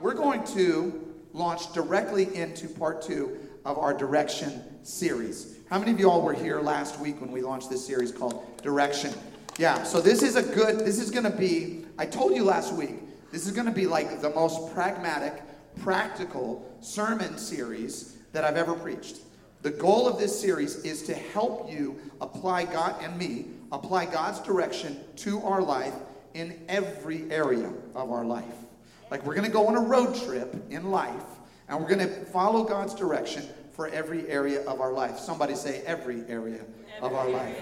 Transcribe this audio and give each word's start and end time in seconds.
We're 0.00 0.14
going 0.14 0.44
to 0.54 1.14
launch 1.32 1.72
directly 1.72 2.34
into 2.34 2.68
part 2.68 3.02
two 3.02 3.38
of 3.64 3.78
our 3.78 3.92
direction 3.92 4.62
series. 4.84 5.58
How 5.68 5.78
many 5.78 5.90
of 5.92 5.98
you 5.98 6.10
all 6.10 6.22
were 6.22 6.32
here 6.34 6.60
last 6.60 7.00
week 7.00 7.20
when 7.20 7.32
we 7.32 7.40
launched 7.40 7.70
this 7.70 7.84
series 7.84 8.12
called 8.12 8.62
Direction? 8.62 9.12
Yeah, 9.58 9.82
so 9.82 10.00
this 10.00 10.22
is 10.22 10.36
a 10.36 10.42
good, 10.42 10.80
this 10.80 11.00
is 11.00 11.10
going 11.10 11.24
to 11.24 11.36
be, 11.36 11.86
I 11.98 12.06
told 12.06 12.36
you 12.36 12.44
last 12.44 12.74
week, 12.74 12.96
this 13.32 13.46
is 13.46 13.52
going 13.52 13.66
to 13.66 13.72
be 13.72 13.86
like 13.86 14.20
the 14.20 14.30
most 14.30 14.72
pragmatic, 14.74 15.42
practical 15.80 16.76
sermon 16.80 17.36
series 17.38 18.16
that 18.32 18.44
I've 18.44 18.56
ever 18.56 18.74
preached. 18.74 19.18
The 19.62 19.70
goal 19.70 20.06
of 20.06 20.18
this 20.18 20.38
series 20.38 20.76
is 20.84 21.02
to 21.04 21.14
help 21.14 21.70
you 21.72 21.98
apply 22.20 22.66
God 22.66 22.94
and 23.02 23.18
me, 23.18 23.46
apply 23.72 24.06
God's 24.06 24.40
direction 24.40 25.00
to 25.16 25.42
our 25.42 25.62
life 25.62 25.94
in 26.34 26.60
every 26.68 27.30
area 27.30 27.72
of 27.94 28.12
our 28.12 28.24
life. 28.24 28.65
Like 29.10 29.24
we're 29.24 29.34
going 29.34 29.46
to 29.46 29.52
go 29.52 29.66
on 29.68 29.76
a 29.76 29.80
road 29.80 30.14
trip 30.14 30.54
in 30.70 30.90
life 30.90 31.24
and 31.68 31.80
we're 31.80 31.88
going 31.88 32.06
to 32.06 32.24
follow 32.26 32.64
God's 32.64 32.94
direction 32.94 33.44
for 33.72 33.88
every 33.88 34.28
area 34.28 34.62
of 34.66 34.80
our 34.80 34.92
life. 34.92 35.18
Somebody 35.18 35.54
say 35.54 35.82
every 35.86 36.24
area 36.28 36.60
of 37.02 37.12
our 37.12 37.28
life. 37.28 37.56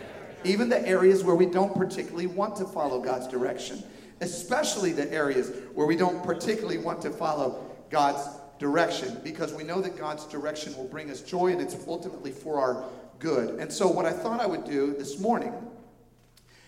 Even 0.44 0.68
the 0.68 0.86
areas 0.86 1.24
where 1.24 1.34
we 1.34 1.46
don't 1.46 1.74
particularly 1.74 2.26
want 2.26 2.54
to 2.56 2.64
follow 2.64 3.00
God's 3.00 3.26
direction, 3.26 3.82
especially 4.20 4.92
the 4.92 5.10
areas 5.12 5.52
where 5.74 5.86
we 5.86 5.96
don't 5.96 6.22
particularly 6.22 6.78
want 6.78 7.00
to 7.02 7.10
follow 7.10 7.64
God's 7.90 8.28
direction 8.58 9.20
because 9.24 9.52
we 9.52 9.64
know 9.64 9.80
that 9.80 9.96
God's 9.96 10.26
direction 10.26 10.76
will 10.76 10.86
bring 10.86 11.10
us 11.10 11.20
joy 11.20 11.52
and 11.52 11.60
it's 11.60 11.76
ultimately 11.86 12.30
for 12.30 12.60
our 12.60 12.84
good. 13.18 13.58
And 13.58 13.72
so, 13.72 13.88
what 13.88 14.04
I 14.04 14.12
thought 14.12 14.40
I 14.40 14.46
would 14.46 14.64
do 14.64 14.94
this 14.94 15.18
morning 15.18 15.52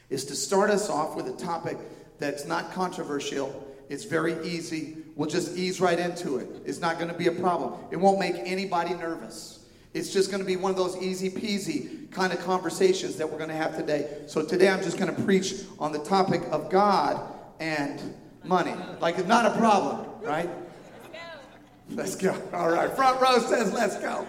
is 0.08 0.24
to 0.26 0.34
start 0.34 0.70
us 0.70 0.88
off 0.88 1.16
with 1.16 1.28
a 1.28 1.36
topic 1.36 1.78
that's 2.18 2.46
not 2.46 2.72
controversial 2.72 3.65
it's 3.88 4.04
very 4.04 4.34
easy. 4.46 4.98
We'll 5.14 5.28
just 5.28 5.56
ease 5.56 5.80
right 5.80 5.98
into 5.98 6.38
it. 6.38 6.48
It's 6.64 6.80
not 6.80 6.96
going 6.98 7.10
to 7.10 7.16
be 7.16 7.28
a 7.28 7.32
problem. 7.32 7.74
It 7.90 7.96
won't 7.96 8.18
make 8.18 8.34
anybody 8.36 8.94
nervous. 8.94 9.60
It's 9.94 10.12
just 10.12 10.30
going 10.30 10.42
to 10.42 10.46
be 10.46 10.56
one 10.56 10.70
of 10.70 10.76
those 10.76 10.96
easy 10.98 11.30
peasy 11.30 12.10
kind 12.10 12.32
of 12.32 12.40
conversations 12.40 13.16
that 13.16 13.30
we're 13.30 13.38
going 13.38 13.50
to 13.50 13.56
have 13.56 13.76
today. 13.76 14.24
So 14.26 14.44
today 14.44 14.68
I'm 14.68 14.82
just 14.82 14.98
going 14.98 15.14
to 15.14 15.22
preach 15.22 15.54
on 15.78 15.92
the 15.92 16.00
topic 16.00 16.42
of 16.50 16.70
God 16.70 17.32
and 17.60 18.14
money. 18.44 18.74
Like 19.00 19.18
it's 19.18 19.28
not 19.28 19.46
a 19.46 19.56
problem, 19.56 20.06
right? 20.20 20.50
Let's 21.90 22.16
go. 22.16 22.36
All 22.52 22.70
right. 22.70 22.90
Front 22.94 23.20
row 23.20 23.38
says 23.38 23.72
let's 23.72 23.96
go. 23.98 24.26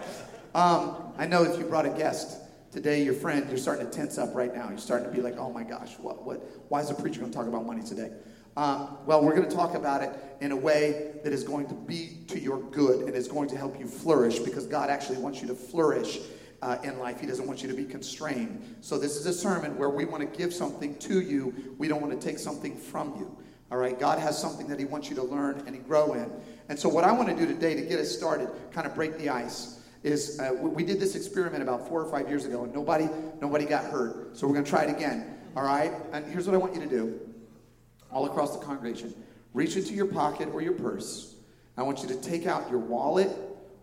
Um, 0.54 0.96
I 1.18 1.26
know 1.26 1.44
if 1.44 1.58
you 1.58 1.66
brought 1.66 1.86
a 1.86 1.90
guest 1.90 2.40
today, 2.72 3.04
your 3.04 3.14
friend, 3.14 3.46
you're 3.50 3.58
starting 3.58 3.90
to 3.90 3.92
tense 3.92 4.18
up 4.18 4.36
right 4.36 4.54
now. 4.54 4.70
You're 4.70 4.78
starting 4.78 5.10
to 5.10 5.14
be 5.14 5.22
like, 5.22 5.38
oh 5.38 5.52
my 5.52 5.64
gosh, 5.64 5.98
what, 6.00 6.24
what, 6.24 6.38
why 6.70 6.82
is 6.82 6.90
the 6.90 6.96
preacher 6.96 7.20
going 7.20 7.32
to 7.32 7.38
talk 7.38 7.48
about 7.48 7.66
money 7.66 7.84
today? 7.84 8.12
Um, 8.58 8.98
well, 9.06 9.24
we're 9.24 9.36
going 9.36 9.48
to 9.48 9.56
talk 9.56 9.76
about 9.76 10.02
it 10.02 10.10
in 10.42 10.52
a 10.52 10.56
way 10.56 11.12
that 11.24 11.32
is 11.32 11.44
going 11.44 11.68
to 11.68 11.76
be 11.76 12.18
to 12.28 12.40
your 12.40 12.60
good 12.60 13.02
and 13.02 13.16
is 13.16 13.28
going 13.28 13.48
to 13.50 13.56
help 13.56 13.80
you 13.80 13.86
flourish 13.86 14.40
because 14.40 14.66
God 14.66 14.90
actually 14.90 15.20
wants 15.20 15.42
you 15.42 15.48
to 15.50 15.54
flourish 15.54 16.18
uh, 16.64 16.80
in 16.82 16.98
life. 16.98 17.20
He 17.22 17.28
doesn't 17.28 17.46
want 17.46 17.62
you 17.62 17.70
to 17.70 17.76
be 17.76 17.86
constrained. 17.86 18.78
So, 18.82 18.98
this 18.98 19.16
is 19.16 19.28
a 19.28 19.34
sermon 19.34 19.78
where 19.78 19.92
we 19.92 20.06
want 20.06 20.22
to 20.22 20.38
give 20.38 20.56
something 20.56 20.96
to 20.96 21.22
you, 21.22 21.76
we 21.78 21.88
don't 21.88 22.02
want 22.02 22.20
to 22.20 22.28
take 22.28 22.40
something 22.40 22.76
from 22.76 23.16
you. 23.20 23.38
All 23.72 23.78
right, 23.78 24.00
God 24.00 24.18
has 24.18 24.36
something 24.42 24.68
that 24.70 24.80
He 24.80 24.86
wants 24.86 25.08
you 25.08 25.16
to 25.18 25.24
learn 25.24 25.64
and 25.68 25.86
grow 25.86 26.14
in. 26.14 26.32
And 26.68 26.80
so, 26.80 26.90
what 26.90 27.04
I 27.04 27.12
want 27.12 27.30
to 27.30 27.36
do 27.36 27.46
today 27.46 27.76
to 27.76 27.82
get 27.82 28.00
us 28.00 28.10
started, 28.10 28.50
kind 28.72 28.88
of 28.88 28.96
break 28.96 29.20
the 29.20 29.30
ice, 29.30 29.82
is 30.02 30.40
uh, 30.40 30.52
we 30.60 30.84
did 30.84 31.00
this 31.00 31.14
experiment 31.14 31.62
about 31.62 31.88
four 31.88 32.02
or 32.02 32.10
five 32.10 32.28
years 32.28 32.46
ago, 32.46 32.64
and 32.64 32.74
nobody 32.74 33.08
nobody 33.40 33.66
got 33.66 33.86
hurt. 33.86 34.36
So 34.36 34.48
we're 34.48 34.54
going 34.54 34.66
to 34.66 34.72
try 34.72 34.86
it 34.86 34.90
again. 34.90 35.36
All 35.56 35.64
right, 35.64 35.92
and 36.12 36.26
here's 36.26 36.48
what 36.48 36.56
I 36.56 36.58
want 36.58 36.74
you 36.74 36.82
to 36.82 36.90
do 36.90 37.27
all 38.12 38.26
across 38.26 38.58
the 38.58 38.64
congregation. 38.64 39.14
Reach 39.54 39.76
into 39.76 39.94
your 39.94 40.06
pocket 40.06 40.50
or 40.54 40.62
your 40.62 40.74
purse. 40.74 41.36
I 41.78 41.84
want 41.84 42.02
you 42.02 42.08
to 42.10 42.16
take 42.16 42.48
out 42.48 42.70
your 42.70 42.80
wallet 42.80 43.30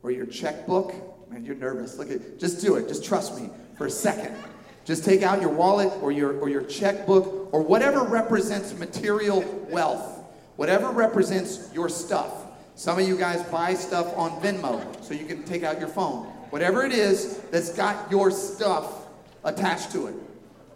or 0.03 0.11
your 0.11 0.27
checkbook. 0.27 0.95
Man, 1.31 1.45
you're 1.45 1.55
nervous. 1.55 1.99
Look 1.99 2.11
at 2.11 2.39
just 2.39 2.61
do 2.61 2.77
it. 2.77 2.89
Just 2.89 3.05
trust 3.05 3.41
me 3.41 3.51
for 3.77 3.87
a 3.87 3.91
second. 3.91 4.37
Just 4.85 5.05
take 5.05 5.23
out 5.23 5.41
your 5.41 5.51
wallet 5.51 5.93
or 6.03 6.13
your 6.13 6.39
or 6.41 6.49
your 6.49 6.63
checkbook 6.63 7.49
or 7.53 7.63
whatever 7.63 8.03
represents 8.03 8.77
material 8.79 9.43
wealth. 9.71 10.21
Whatever 10.57 10.91
represents 10.91 11.71
your 11.75 11.89
stuff. 11.89 12.33
Some 12.77 12.99
of 12.99 13.07
you 13.07 13.17
guys 13.17 13.43
buy 13.45 13.75
stuff 13.75 14.17
on 14.17 14.31
Venmo 14.43 15.03
so 15.03 15.15
you 15.15 15.27
can 15.27 15.45
take 15.45 15.63
out 15.63 15.79
your 15.79 15.89
phone. 15.89 16.27
Whatever 16.51 16.85
it 16.85 16.93
is 16.93 17.39
that's 17.51 17.75
got 17.75 18.11
your 18.11 18.31
stuff 18.31 19.07
attached 19.45 19.93
to 19.93 20.09
it. 20.09 20.15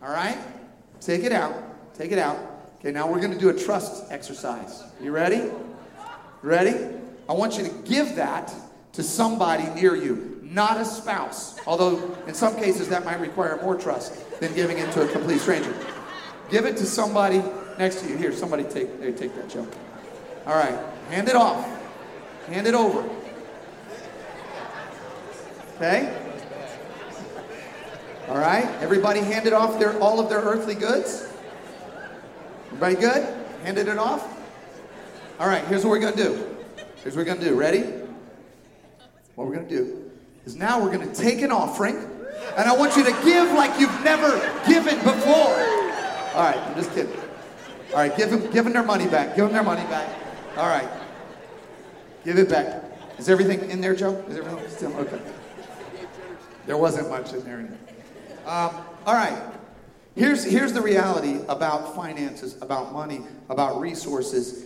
All 0.03 0.11
right? 0.11 0.39
Take 1.01 1.25
it 1.25 1.33
out. 1.33 1.55
Take 1.95 2.13
it 2.13 2.19
out. 2.19 2.39
Okay, 2.81 2.93
now 2.93 3.11
we're 3.11 3.21
going 3.21 3.33
to 3.33 3.39
do 3.39 3.49
a 3.49 3.55
trust 3.55 4.13
exercise. 4.13 4.85
You 5.03 5.11
ready? 5.11 5.51
Ready? 6.43 6.77
I 7.29 7.33
want 7.33 7.59
you 7.59 7.65
to 7.65 7.71
give 7.85 8.15
that 8.17 8.55
to 8.93 9.03
somebody 9.03 9.69
near 9.81 9.97
you, 9.97 10.39
not 10.43 10.81
a 10.81 10.85
spouse. 10.85 11.59
Although 11.67 12.17
in 12.29 12.35
some 12.35 12.55
cases 12.55 12.89
that 12.91 13.05
might 13.05 13.19
require 13.21 13.61
more 13.63 13.75
trust 13.75 14.15
than 14.39 14.55
giving 14.55 14.79
it 14.79 14.93
to 14.93 15.03
a 15.03 15.09
complete 15.09 15.41
stranger. 15.41 15.75
Give 16.51 16.67
it 16.67 16.77
to 16.77 16.87
somebody 16.87 17.43
next 17.79 18.01
to 18.03 18.09
you. 18.09 18.17
Here, 18.17 18.33
somebody 18.33 18.63
take 18.63 19.01
there, 19.01 19.13
take 19.13 19.35
that, 19.35 19.49
Joe. 19.49 19.67
All 20.47 20.55
right, 20.55 20.79
hand 21.11 21.29
it 21.29 21.35
off. 21.35 21.67
Hand 22.47 22.67
it 22.67 22.75
over. 22.75 23.09
Okay? 25.77 26.17
All 28.29 28.39
right, 28.39 28.67
everybody 28.81 29.21
handed 29.21 29.53
off 29.53 29.79
their 29.79 29.99
all 30.01 30.21
of 30.21 30.29
their 30.31 30.41
earthly 30.41 30.75
goods. 30.75 31.28
Everybody 32.69 32.95
good? 32.95 33.47
Handed 33.65 33.89
it 33.89 33.99
off? 33.99 34.37
All 35.41 35.49
right, 35.49 35.65
here's 35.67 35.85
what 35.85 35.91
we're 35.91 36.01
going 36.01 36.17
to 36.17 36.23
do. 36.23 36.57
Here's 37.03 37.17
what 37.17 37.23
we're 37.23 37.25
going 37.25 37.41
to 37.41 37.45
do. 37.45 37.55
Ready? 37.55 37.81
What 39.35 39.47
we're 39.47 39.55
going 39.55 39.69
to 39.69 39.77
do 39.77 40.11
is 40.47 40.57
now 40.57 40.83
we're 40.83 40.93
going 40.93 41.09
to 41.09 41.15
take 41.15 41.43
an 41.43 41.53
offering, 41.53 41.97
and 42.57 42.69
I 42.69 42.77
want 42.77 42.97
you 42.97 43.05
to 43.05 43.13
give 43.25 43.53
like 43.53 43.79
you've 43.79 44.05
never 44.05 44.31
given 44.67 44.97
before. 44.99 45.55
All 46.35 46.45
right, 46.45 46.57
I'm 46.57 46.75
just 46.75 46.93
kidding. 46.95 47.13
All 47.93 47.99
right, 47.99 48.17
give 48.17 48.31
them, 48.31 48.51
give 48.51 48.65
them 48.65 48.73
their 48.73 48.83
money 48.83 49.07
back. 49.07 49.37
Give 49.37 49.45
them 49.45 49.53
their 49.53 49.63
money 49.63 49.85
back. 49.89 50.09
All 50.57 50.69
right. 50.69 50.89
Give 52.25 52.39
it 52.39 52.49
back. 52.49 52.85
Is 53.19 53.29
everything 53.29 53.71
in 53.71 53.81
there, 53.81 53.95
Joe? 53.95 54.15
Is 54.29 54.37
everything 54.37 54.69
still 54.69 54.97
okay? 54.97 55.21
There 56.67 56.77
wasn't 56.77 57.09
much 57.09 57.33
in 57.33 57.45
there. 57.45 57.61
Um, 58.45 58.75
all 59.07 59.15
right. 59.15 59.41
Here's, 60.19 60.43
here's 60.43 60.73
the 60.73 60.83
reality 60.83 61.39
about 61.49 61.95
finances, 61.95 62.61
about 62.61 62.93
money, 62.93 63.21
about 63.49 63.79
resources. 63.79 64.65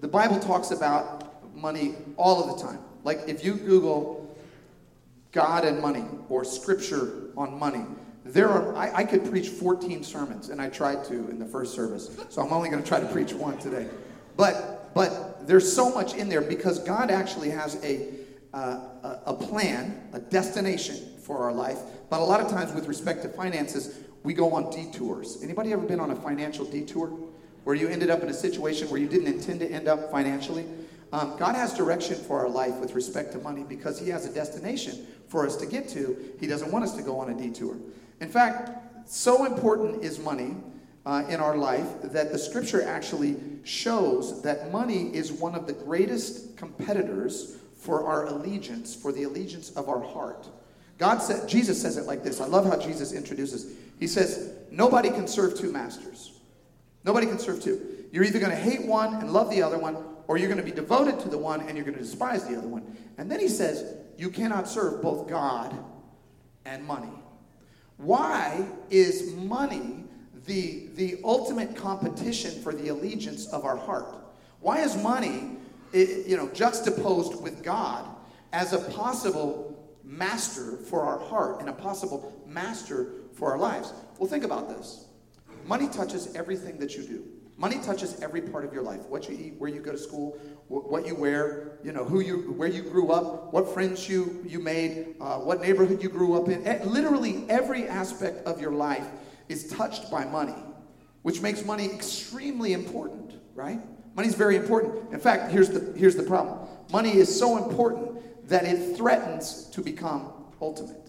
The 0.00 0.06
Bible 0.06 0.38
talks 0.38 0.70
about 0.70 1.56
money 1.56 1.96
all 2.16 2.40
of 2.40 2.56
the 2.56 2.64
time. 2.64 2.78
Like 3.02 3.22
if 3.26 3.44
you 3.44 3.54
Google 3.54 4.38
God 5.32 5.64
and 5.64 5.82
money 5.82 6.04
or 6.28 6.44
scripture 6.44 7.30
on 7.36 7.58
money, 7.58 7.84
there 8.24 8.48
are, 8.48 8.76
I, 8.76 8.98
I 8.98 9.04
could 9.04 9.28
preach 9.28 9.48
14 9.48 10.04
sermons, 10.04 10.50
and 10.50 10.62
I 10.62 10.68
tried 10.68 11.04
to 11.06 11.14
in 11.14 11.40
the 11.40 11.46
first 11.46 11.74
service. 11.74 12.16
So 12.28 12.40
I'm 12.40 12.52
only 12.52 12.70
going 12.70 12.80
to 12.80 12.88
try 12.88 13.00
to 13.00 13.06
preach 13.06 13.32
one 13.32 13.58
today. 13.58 13.88
But, 14.36 14.94
but 14.94 15.48
there's 15.48 15.70
so 15.70 15.92
much 15.92 16.14
in 16.14 16.28
there 16.28 16.42
because 16.42 16.78
God 16.78 17.10
actually 17.10 17.50
has 17.50 17.82
a, 17.84 18.06
uh, 18.54 19.18
a 19.26 19.34
plan, 19.34 20.08
a 20.12 20.20
destination 20.20 21.18
for 21.24 21.38
our 21.38 21.52
life. 21.52 21.78
But 22.08 22.20
a 22.20 22.24
lot 22.24 22.40
of 22.40 22.48
times, 22.48 22.72
with 22.72 22.86
respect 22.86 23.22
to 23.22 23.28
finances, 23.30 23.98
we 24.22 24.34
go 24.34 24.52
on 24.52 24.70
detours. 24.70 25.42
Anybody 25.42 25.72
ever 25.72 25.86
been 25.86 26.00
on 26.00 26.10
a 26.10 26.16
financial 26.16 26.64
detour 26.64 27.08
where 27.64 27.76
you 27.76 27.88
ended 27.88 28.10
up 28.10 28.22
in 28.22 28.28
a 28.28 28.34
situation 28.34 28.88
where 28.88 29.00
you 29.00 29.08
didn't 29.08 29.28
intend 29.28 29.60
to 29.60 29.70
end 29.70 29.88
up 29.88 30.10
financially? 30.10 30.66
Um, 31.12 31.36
God 31.38 31.54
has 31.54 31.74
direction 31.74 32.16
for 32.16 32.38
our 32.40 32.48
life 32.48 32.76
with 32.76 32.94
respect 32.94 33.32
to 33.32 33.38
money 33.38 33.64
because 33.68 33.98
He 33.98 34.08
has 34.10 34.24
a 34.24 34.32
destination 34.32 35.06
for 35.28 35.46
us 35.46 35.56
to 35.56 35.66
get 35.66 35.88
to. 35.90 36.16
He 36.40 36.46
doesn't 36.46 36.72
want 36.72 36.84
us 36.84 36.96
to 36.96 37.02
go 37.02 37.18
on 37.18 37.30
a 37.30 37.34
detour. 37.34 37.76
In 38.20 38.28
fact, 38.28 38.70
so 39.10 39.44
important 39.44 40.02
is 40.02 40.18
money 40.18 40.56
uh, 41.04 41.24
in 41.28 41.40
our 41.40 41.56
life 41.56 42.02
that 42.02 42.32
the 42.32 42.38
scripture 42.38 42.82
actually 42.82 43.36
shows 43.64 44.42
that 44.42 44.72
money 44.72 45.14
is 45.14 45.32
one 45.32 45.54
of 45.54 45.66
the 45.66 45.72
greatest 45.72 46.56
competitors 46.56 47.56
for 47.76 48.06
our 48.06 48.26
allegiance, 48.26 48.94
for 48.94 49.12
the 49.12 49.24
allegiance 49.24 49.70
of 49.70 49.88
our 49.88 50.00
heart. 50.00 50.48
God 50.98 51.18
said, 51.18 51.48
Jesus 51.48 51.82
says 51.82 51.96
it 51.96 52.06
like 52.06 52.22
this. 52.22 52.40
I 52.40 52.46
love 52.46 52.64
how 52.64 52.78
Jesus 52.78 53.12
introduces. 53.12 53.74
He 54.02 54.08
says, 54.08 54.50
nobody 54.68 55.10
can 55.10 55.28
serve 55.28 55.56
two 55.56 55.70
masters. 55.70 56.32
Nobody 57.04 57.24
can 57.24 57.38
serve 57.38 57.62
two. 57.62 58.04
You're 58.10 58.24
either 58.24 58.40
going 58.40 58.50
to 58.50 58.56
hate 58.56 58.84
one 58.84 59.14
and 59.14 59.32
love 59.32 59.48
the 59.48 59.62
other 59.62 59.78
one, 59.78 59.96
or 60.26 60.38
you're 60.38 60.48
going 60.48 60.58
to 60.58 60.64
be 60.64 60.72
devoted 60.72 61.20
to 61.20 61.28
the 61.28 61.38
one 61.38 61.60
and 61.60 61.76
you're 61.76 61.84
going 61.84 61.96
to 61.96 62.02
despise 62.02 62.44
the 62.44 62.58
other 62.58 62.66
one. 62.66 62.96
And 63.16 63.30
then 63.30 63.38
he 63.38 63.46
says, 63.46 63.94
you 64.18 64.28
cannot 64.28 64.66
serve 64.68 65.02
both 65.02 65.28
God 65.28 65.72
and 66.64 66.84
money. 66.84 67.12
Why 67.96 68.66
is 68.90 69.34
money 69.34 70.02
the, 70.46 70.88
the 70.96 71.20
ultimate 71.22 71.76
competition 71.76 72.60
for 72.60 72.74
the 72.74 72.88
allegiance 72.88 73.46
of 73.46 73.64
our 73.64 73.76
heart? 73.76 74.16
Why 74.58 74.80
is 74.80 74.96
money, 74.96 75.58
you 75.92 76.36
know, 76.36 76.48
juxtaposed 76.48 77.40
with 77.40 77.62
God 77.62 78.04
as 78.52 78.72
a 78.72 78.80
possible 78.80 79.78
master 80.02 80.78
for 80.78 81.02
our 81.02 81.20
heart 81.20 81.60
and 81.60 81.68
a 81.68 81.72
possible 81.72 82.42
master 82.48 83.21
for 83.34 83.50
our 83.52 83.58
lives. 83.58 83.92
Well, 84.18 84.28
think 84.28 84.44
about 84.44 84.68
this 84.68 85.06
money 85.66 85.88
touches 85.88 86.34
everything 86.34 86.78
that 86.78 86.96
you 86.96 87.04
do. 87.04 87.24
Money 87.56 87.78
touches 87.84 88.20
every 88.20 88.40
part 88.40 88.64
of 88.64 88.72
your 88.72 88.82
life 88.82 89.00
what 89.08 89.28
you 89.28 89.36
eat, 89.36 89.54
where 89.58 89.70
you 89.70 89.80
go 89.80 89.92
to 89.92 89.98
school, 89.98 90.36
wh- 90.68 90.90
what 90.90 91.06
you 91.06 91.14
wear, 91.14 91.78
you 91.84 91.92
know, 91.92 92.02
who 92.04 92.20
you, 92.20 92.52
where 92.56 92.68
you 92.68 92.82
grew 92.82 93.12
up, 93.12 93.52
what 93.52 93.72
friends 93.72 94.08
you, 94.08 94.42
you 94.46 94.58
made, 94.58 95.14
uh, 95.20 95.36
what 95.38 95.60
neighborhood 95.60 96.02
you 96.02 96.08
grew 96.08 96.34
up 96.34 96.48
in. 96.48 96.66
E- 96.66 96.84
Literally 96.84 97.44
every 97.48 97.86
aspect 97.86 98.44
of 98.46 98.60
your 98.60 98.72
life 98.72 99.06
is 99.48 99.68
touched 99.68 100.10
by 100.10 100.24
money, 100.24 100.56
which 101.22 101.40
makes 101.42 101.64
money 101.64 101.84
extremely 101.92 102.72
important, 102.72 103.34
right? 103.54 103.80
Money's 104.16 104.34
very 104.34 104.56
important. 104.56 105.12
In 105.12 105.20
fact, 105.20 105.52
here's 105.52 105.68
the, 105.68 105.92
here's 105.96 106.16
the 106.16 106.22
problem. 106.24 106.66
Money 106.90 107.14
is 107.16 107.38
so 107.38 107.56
important 107.62 108.48
that 108.48 108.64
it 108.64 108.96
threatens 108.96 109.66
to 109.72 109.80
become 109.82 110.32
ultimate. 110.60 111.01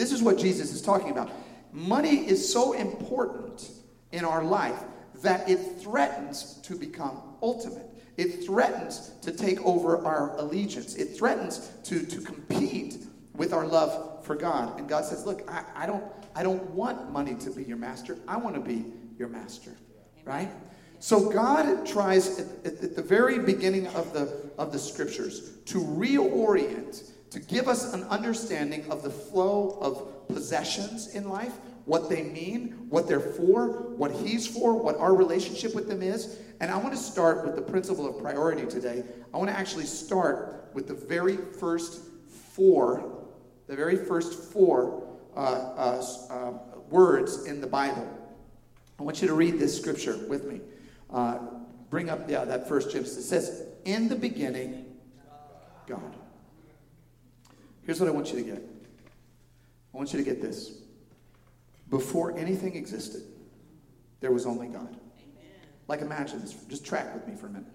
This 0.00 0.12
is 0.12 0.22
what 0.22 0.38
Jesus 0.38 0.72
is 0.72 0.80
talking 0.80 1.10
about. 1.10 1.30
Money 1.72 2.26
is 2.26 2.50
so 2.50 2.72
important 2.72 3.70
in 4.12 4.24
our 4.24 4.42
life 4.42 4.82
that 5.16 5.46
it 5.46 5.58
threatens 5.78 6.54
to 6.62 6.74
become 6.74 7.20
ultimate. 7.42 7.86
It 8.16 8.46
threatens 8.46 9.10
to 9.20 9.30
take 9.30 9.60
over 9.60 10.02
our 10.06 10.34
allegiance. 10.38 10.94
It 10.94 11.18
threatens 11.18 11.70
to, 11.84 12.06
to 12.06 12.20
compete 12.22 12.96
with 13.34 13.52
our 13.52 13.66
love 13.66 14.24
for 14.24 14.34
God. 14.34 14.78
And 14.78 14.88
God 14.88 15.04
says, 15.04 15.26
Look, 15.26 15.42
I, 15.50 15.64
I, 15.76 15.84
don't, 15.84 16.04
I 16.34 16.44
don't 16.44 16.70
want 16.70 17.12
money 17.12 17.34
to 17.34 17.50
be 17.50 17.64
your 17.64 17.76
master. 17.76 18.16
I 18.26 18.38
want 18.38 18.54
to 18.54 18.60
be 18.62 18.86
your 19.18 19.28
master. 19.28 19.76
Right? 20.24 20.50
So 20.98 21.28
God 21.28 21.84
tries 21.84 22.40
at, 22.40 22.46
at, 22.64 22.82
at 22.82 22.96
the 22.96 23.02
very 23.02 23.38
beginning 23.38 23.86
of 23.88 24.14
the, 24.14 24.50
of 24.56 24.72
the 24.72 24.78
scriptures 24.78 25.58
to 25.66 25.78
reorient, 25.78 27.10
to 27.30 27.38
give 27.38 27.68
us 27.68 27.94
an 27.94 28.04
understanding 28.04 28.90
of 28.90 29.02
the 29.02 29.10
flow 29.10 29.78
of 29.80 30.26
possessions 30.28 31.14
in 31.14 31.28
life, 31.28 31.52
what 31.84 32.08
they 32.08 32.22
mean, 32.22 32.86
what 32.88 33.08
they're 33.08 33.20
for, 33.20 33.94
what 33.96 34.10
He's 34.10 34.46
for, 34.46 34.74
what 34.74 34.96
our 34.98 35.14
relationship 35.14 35.74
with 35.74 35.88
them 35.88 36.02
is. 36.02 36.38
And 36.60 36.70
I 36.70 36.76
want 36.76 36.92
to 36.92 37.00
start 37.00 37.44
with 37.44 37.56
the 37.56 37.62
principle 37.62 38.06
of 38.06 38.20
priority 38.22 38.66
today. 38.66 39.04
I 39.32 39.36
want 39.38 39.48
to 39.48 39.56
actually 39.56 39.86
start 39.86 40.70
with 40.74 40.88
the 40.88 40.94
very 40.94 41.36
first 41.36 42.02
four, 42.52 43.28
the 43.66 43.76
very 43.76 43.96
first 43.96 44.52
four 44.52 45.06
uh, 45.36 45.40
uh, 45.40 46.04
uh, 46.30 46.52
words 46.90 47.46
in 47.46 47.60
the 47.60 47.66
Bible. 47.66 48.08
I 48.98 49.02
want 49.02 49.22
you 49.22 49.28
to 49.28 49.34
read 49.34 49.58
this 49.58 49.76
scripture 49.76 50.18
with 50.28 50.44
me. 50.44 50.60
Uh, 51.08 51.38
bring 51.88 52.10
up, 52.10 52.28
yeah, 52.28 52.44
that 52.44 52.68
first 52.68 52.90
Genesis. 52.90 53.16
It 53.16 53.22
says, 53.22 53.66
In 53.84 54.08
the 54.08 54.16
beginning, 54.16 54.86
God. 55.86 56.19
Here's 57.90 57.98
what 57.98 58.08
I 58.08 58.12
want 58.12 58.32
you 58.32 58.38
to 58.38 58.44
get 58.44 58.62
I 59.92 59.96
want 59.96 60.12
you 60.12 60.20
to 60.20 60.24
get 60.24 60.40
this. 60.40 60.74
Before 61.88 62.38
anything 62.38 62.76
existed, 62.76 63.22
there 64.20 64.30
was 64.30 64.46
only 64.46 64.68
God. 64.68 64.96
Like, 65.88 66.00
imagine 66.00 66.40
this. 66.40 66.52
Just 66.68 66.86
track 66.86 67.12
with 67.12 67.26
me 67.26 67.34
for 67.34 67.48
a 67.48 67.50
minute. 67.50 67.66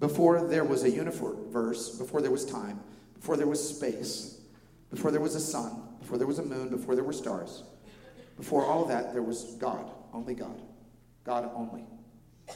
Before 0.00 0.48
there 0.48 0.64
was 0.64 0.82
a 0.82 0.90
universe, 0.90 1.90
before 1.90 2.20
there 2.20 2.32
was 2.32 2.44
time, 2.44 2.80
before 3.14 3.36
there 3.36 3.46
was 3.46 3.62
space, 3.76 4.40
before 4.90 5.12
there 5.12 5.20
was 5.20 5.36
a 5.36 5.40
sun, 5.40 5.80
before 6.00 6.18
there 6.18 6.26
was 6.26 6.40
a 6.40 6.44
moon, 6.44 6.68
before 6.68 6.96
there 6.96 7.04
were 7.04 7.12
stars, 7.12 7.62
before 8.36 8.64
all 8.64 8.82
of 8.82 8.88
that, 8.88 9.12
there 9.12 9.22
was 9.22 9.54
God, 9.60 9.92
only 10.12 10.34
God. 10.34 10.60
God 11.22 11.48
only. 11.54 11.84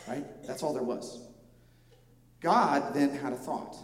Right? 0.09 0.25
That's 0.45 0.65
all 0.65 0.75
there 0.75 0.83
was. 0.83 1.21
God 2.41 2.95
then 2.95 3.11
had 3.11 3.33
a 3.33 3.37
thought. 3.37 3.77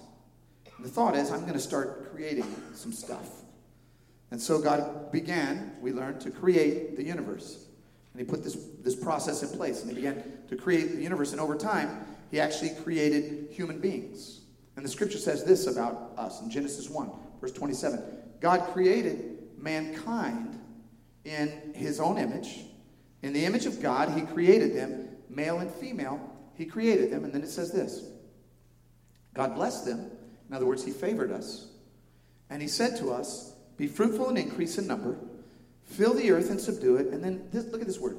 The 0.81 0.89
thought 0.89 1.17
is, 1.17 1.31
I'm 1.31 1.43
going 1.43 1.55
to 1.55 1.59
start 1.59 2.13
creating 2.13 2.47
some 2.75 2.93
stuff. 2.93 3.29
And 4.31 4.41
so 4.41 4.61
God 4.61 5.13
began, 5.13 5.73
we 5.81 5.93
learned, 5.93 6.21
to 6.23 6.31
create 6.31 6.97
the 6.97 7.05
universe. 7.05 7.67
And 8.13 8.21
he 8.21 8.27
put 8.27 8.43
this, 8.43 8.57
this 8.83 8.97
process 8.97 9.43
in 9.43 9.57
place. 9.57 9.81
And 9.81 9.91
he 9.91 9.97
began 9.97 10.23
to 10.49 10.57
create 10.57 10.97
the 10.97 11.03
universe. 11.03 11.33
And 11.33 11.41
over 11.41 11.57
time, 11.57 12.07
he 12.31 12.41
actually 12.41 12.71
created 12.83 13.49
human 13.51 13.79
beings. 13.79 14.41
And 14.77 14.85
the 14.85 14.89
scripture 14.89 15.19
says 15.19 15.45
this 15.45 15.67
about 15.67 16.13
us 16.17 16.43
in 16.43 16.51
Genesis 16.51 16.91
1, 16.91 17.11
verse 17.41 17.53
27. 17.53 18.03
God 18.41 18.69
created 18.73 19.39
mankind 19.59 20.61
in 21.25 21.73
his 21.75 22.01
own 22.01 22.19
image. 22.19 22.61
In 23.23 23.33
the 23.33 23.45
image 23.45 23.67
of 23.67 23.81
God, 23.81 24.11
he 24.11 24.23
created 24.23 24.75
them, 24.75 25.09
male 25.29 25.59
and 25.59 25.71
female. 25.71 26.21
He 26.55 26.67
created 26.67 27.11
them. 27.11 27.25
And 27.25 27.33
then 27.33 27.43
it 27.43 27.49
says 27.49 27.73
this 27.73 28.05
God 29.35 29.55
blessed 29.55 29.87
them. 29.87 30.11
In 30.49 30.55
other 30.55 30.67
words, 30.67 30.85
he 30.85 30.91
favored 30.91 31.31
us. 31.31 31.67
And 32.51 32.63
he 32.63 32.69
said 32.69 32.97
to 32.99 33.11
us, 33.11 33.55
Be 33.77 33.87
fruitful 33.87 34.29
and 34.29 34.39
increase 34.39 34.79
in 34.79 34.87
number, 34.87 35.19
fill 35.85 36.15
the 36.15 36.31
earth 36.31 36.51
and 36.51 36.61
subdue 36.61 36.97
it. 36.97 37.09
And 37.09 37.23
then 37.23 37.49
this, 37.53 37.67
look 37.67 37.81
at 37.81 37.87
this 37.87 37.99
word 37.99 38.19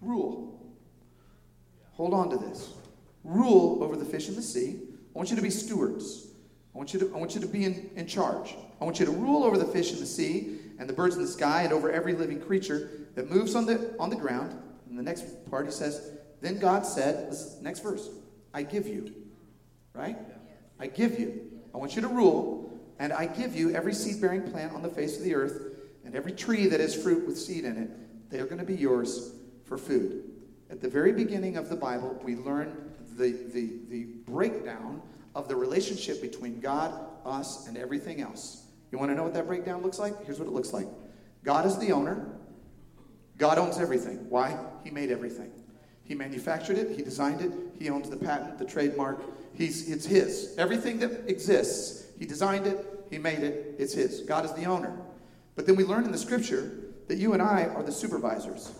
rule. 0.00 0.60
Hold 1.92 2.12
on 2.12 2.30
to 2.30 2.36
this. 2.36 2.70
Rule 3.22 3.82
over 3.82 3.96
the 3.96 4.04
fish 4.04 4.28
in 4.28 4.36
the 4.36 4.42
sea. 4.42 4.80
I 5.14 5.18
want 5.18 5.30
you 5.30 5.36
to 5.36 5.42
be 5.42 5.50
stewards. 5.50 6.26
I 6.74 6.78
want 6.78 6.92
you 6.92 7.00
to, 7.00 7.14
I 7.14 7.18
want 7.18 7.34
you 7.34 7.40
to 7.40 7.46
be 7.46 7.64
in, 7.64 7.90
in 7.94 8.06
charge. 8.06 8.54
I 8.80 8.84
want 8.84 8.98
you 8.98 9.06
to 9.06 9.12
rule 9.12 9.44
over 9.44 9.56
the 9.56 9.64
fish 9.64 9.92
in 9.92 10.00
the 10.00 10.06
sea 10.06 10.58
and 10.78 10.88
the 10.88 10.92
birds 10.92 11.14
in 11.14 11.22
the 11.22 11.28
sky 11.28 11.62
and 11.62 11.72
over 11.72 11.90
every 11.90 12.14
living 12.14 12.40
creature 12.40 12.90
that 13.14 13.30
moves 13.30 13.54
on 13.54 13.64
the, 13.64 13.94
on 13.98 14.10
the 14.10 14.16
ground. 14.16 14.60
And 14.88 14.98
the 14.98 15.02
next 15.02 15.48
part 15.50 15.66
he 15.66 15.72
says, 15.72 16.10
Then 16.40 16.58
God 16.58 16.84
said, 16.84 17.30
this 17.30 17.40
is 17.40 17.62
next 17.62 17.80
verse, 17.80 18.08
I 18.52 18.64
give 18.64 18.88
you. 18.88 19.14
Right? 19.94 20.16
I 20.80 20.88
give 20.88 21.18
you. 21.18 21.53
I 21.74 21.76
want 21.76 21.96
you 21.96 22.02
to 22.02 22.08
rule, 22.08 22.80
and 22.98 23.12
I 23.12 23.26
give 23.26 23.56
you 23.56 23.74
every 23.74 23.92
seed 23.92 24.20
bearing 24.20 24.42
plant 24.42 24.72
on 24.72 24.82
the 24.82 24.88
face 24.88 25.18
of 25.18 25.24
the 25.24 25.34
earth 25.34 25.74
and 26.04 26.14
every 26.14 26.32
tree 26.32 26.66
that 26.68 26.80
has 26.80 26.94
fruit 26.94 27.26
with 27.26 27.36
seed 27.36 27.64
in 27.64 27.76
it. 27.76 28.30
They 28.30 28.38
are 28.38 28.46
going 28.46 28.58
to 28.58 28.64
be 28.64 28.76
yours 28.76 29.32
for 29.64 29.76
food. 29.76 30.22
At 30.70 30.80
the 30.80 30.88
very 30.88 31.12
beginning 31.12 31.56
of 31.56 31.68
the 31.68 31.76
Bible, 31.76 32.20
we 32.22 32.36
learn 32.36 32.92
the, 33.16 33.32
the, 33.52 33.80
the 33.88 34.04
breakdown 34.24 35.02
of 35.34 35.48
the 35.48 35.56
relationship 35.56 36.22
between 36.22 36.60
God, 36.60 36.94
us, 37.24 37.66
and 37.66 37.76
everything 37.76 38.20
else. 38.20 38.66
You 38.92 38.98
want 38.98 39.10
to 39.10 39.16
know 39.16 39.24
what 39.24 39.34
that 39.34 39.46
breakdown 39.46 39.82
looks 39.82 39.98
like? 39.98 40.24
Here's 40.24 40.38
what 40.38 40.46
it 40.46 40.52
looks 40.52 40.72
like 40.72 40.86
God 41.42 41.66
is 41.66 41.76
the 41.78 41.90
owner. 41.90 42.38
God 43.36 43.58
owns 43.58 43.78
everything. 43.78 44.30
Why? 44.30 44.56
He 44.84 44.90
made 44.90 45.10
everything. 45.10 45.50
He 46.04 46.14
manufactured 46.14 46.78
it, 46.78 46.96
he 46.96 47.02
designed 47.02 47.40
it, 47.40 47.50
he 47.78 47.88
owns 47.88 48.10
the 48.10 48.16
patent, 48.16 48.58
the 48.58 48.64
trademark. 48.64 49.22
He's, 49.56 49.88
it's 49.88 50.06
his. 50.06 50.54
Everything 50.58 50.98
that 50.98 51.28
exists, 51.28 52.06
he 52.18 52.26
designed 52.26 52.66
it, 52.66 52.84
he 53.10 53.18
made 53.18 53.40
it, 53.40 53.76
it's 53.78 53.94
his. 53.94 54.20
God 54.20 54.44
is 54.44 54.52
the 54.52 54.64
owner. 54.64 54.96
But 55.54 55.66
then 55.66 55.76
we 55.76 55.84
learn 55.84 56.04
in 56.04 56.12
the 56.12 56.18
scripture 56.18 56.72
that 57.08 57.16
you 57.16 57.32
and 57.32 57.42
I 57.42 57.66
are 57.66 57.82
the 57.82 57.92
supervisors, 57.92 58.72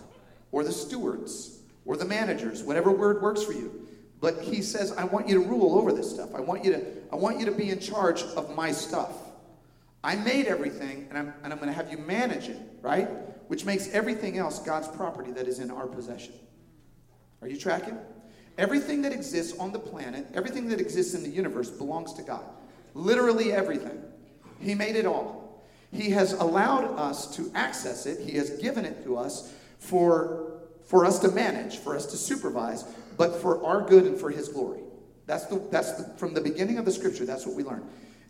or 0.51 0.63
the 0.63 0.71
stewards, 0.71 1.59
or 1.85 1.95
the 1.95 2.05
managers, 2.05 2.63
whatever 2.63 2.91
word 2.91 3.21
works 3.21 3.43
for 3.43 3.53
you. 3.53 3.87
But 4.19 4.41
he 4.41 4.61
says, 4.61 4.91
I 4.93 5.03
want 5.03 5.27
you 5.27 5.35
to 5.35 5.47
rule 5.47 5.77
over 5.77 5.91
this 5.91 6.09
stuff. 6.09 6.33
I 6.33 6.41
want 6.41 6.65
you 6.65 6.71
to, 6.73 6.85
I 7.11 7.15
want 7.15 7.39
you 7.39 7.45
to 7.45 7.51
be 7.51 7.69
in 7.69 7.79
charge 7.79 8.23
of 8.23 8.55
my 8.55 8.71
stuff. 8.71 9.11
I 10.03 10.15
made 10.15 10.47
everything, 10.47 11.07
and 11.09 11.17
I'm, 11.17 11.33
and 11.43 11.53
I'm 11.53 11.59
going 11.59 11.69
to 11.69 11.75
have 11.75 11.91
you 11.91 11.97
manage 11.97 12.47
it, 12.49 12.59
right? 12.81 13.09
Which 13.47 13.65
makes 13.65 13.89
everything 13.89 14.37
else 14.37 14.59
God's 14.59 14.87
property 14.87 15.31
that 15.31 15.47
is 15.47 15.59
in 15.59 15.71
our 15.71 15.87
possession. 15.87 16.33
Are 17.41 17.47
you 17.47 17.57
tracking? 17.57 17.97
Everything 18.57 19.01
that 19.01 19.11
exists 19.11 19.57
on 19.59 19.71
the 19.71 19.79
planet, 19.79 20.25
everything 20.33 20.67
that 20.69 20.79
exists 20.79 21.13
in 21.13 21.23
the 21.23 21.29
universe 21.29 21.69
belongs 21.69 22.13
to 22.13 22.21
God. 22.21 22.43
Literally 22.93 23.51
everything. 23.51 24.01
He 24.59 24.73
made 24.75 24.95
it 24.95 25.05
all. 25.05 25.65
He 25.91 26.09
has 26.11 26.33
allowed 26.33 26.85
us 26.97 27.35
to 27.35 27.51
access 27.53 28.05
it, 28.05 28.19
He 28.27 28.37
has 28.37 28.51
given 28.51 28.85
it 28.85 29.03
to 29.03 29.17
us 29.17 29.53
for, 29.79 30.61
for 30.85 31.05
us 31.05 31.19
to 31.19 31.31
manage, 31.31 31.77
for 31.77 31.95
us 31.95 32.05
to 32.07 32.17
supervise, 32.17 32.83
but 33.17 33.35
for 33.41 33.63
our 33.65 33.81
good 33.81 34.05
and 34.05 34.17
for 34.17 34.29
His 34.29 34.49
glory. 34.49 34.81
That's, 35.25 35.45
the, 35.45 35.59
that's 35.71 35.93
the, 35.93 36.17
from 36.17 36.33
the 36.33 36.41
beginning 36.41 36.77
of 36.77 36.85
the 36.85 36.91
scripture, 36.91 37.25
that's 37.25 37.45
what 37.45 37.55
we 37.55 37.63
learn. 37.63 37.87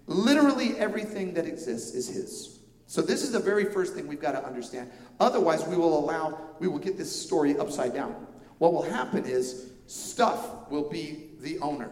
Literally 0.08 0.78
everything 0.78 1.34
that 1.34 1.46
exists 1.46 1.94
is 1.96 2.08
His. 2.08 2.60
So 2.88 3.02
this 3.02 3.24
is 3.24 3.32
the 3.32 3.40
very 3.40 3.66
first 3.66 3.96
thing 3.96 4.08
we've 4.08 4.22
got 4.22 4.34
to 4.34 4.46
understand. 4.46 4.92
Otherwise, 5.20 5.66
we 5.68 5.76
will 5.76 5.98
allow, 5.98 6.40
we 6.60 6.68
will 6.68 6.80
get 6.80 6.98
this 6.98 7.24
story 7.24 7.58
upside 7.58 7.94
down. 7.94 8.28
What 8.60 8.74
will 8.74 8.84
happen 8.84 9.26
is 9.26 9.72
stuff 9.88 10.70
will 10.70 10.90
be 10.90 11.32
the 11.42 11.60
owner. 11.60 11.90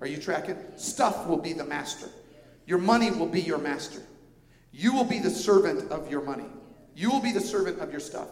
Are 0.00 0.06
you 0.06 0.18
tracking? 0.18 0.56
Stuff 0.76 1.26
will 1.26 1.38
be 1.38 1.52
the 1.52 1.64
master. 1.64 2.08
Your 2.66 2.78
money 2.78 3.10
will 3.10 3.26
be 3.26 3.40
your 3.40 3.58
master. 3.58 4.02
You 4.72 4.92
will 4.92 5.04
be 5.04 5.18
the 5.18 5.30
servant 5.30 5.90
of 5.90 6.10
your 6.10 6.22
money. 6.22 6.46
You 6.94 7.10
will 7.10 7.20
be 7.20 7.32
the 7.32 7.40
servant 7.40 7.78
of 7.80 7.90
your 7.90 8.00
stuff. 8.00 8.28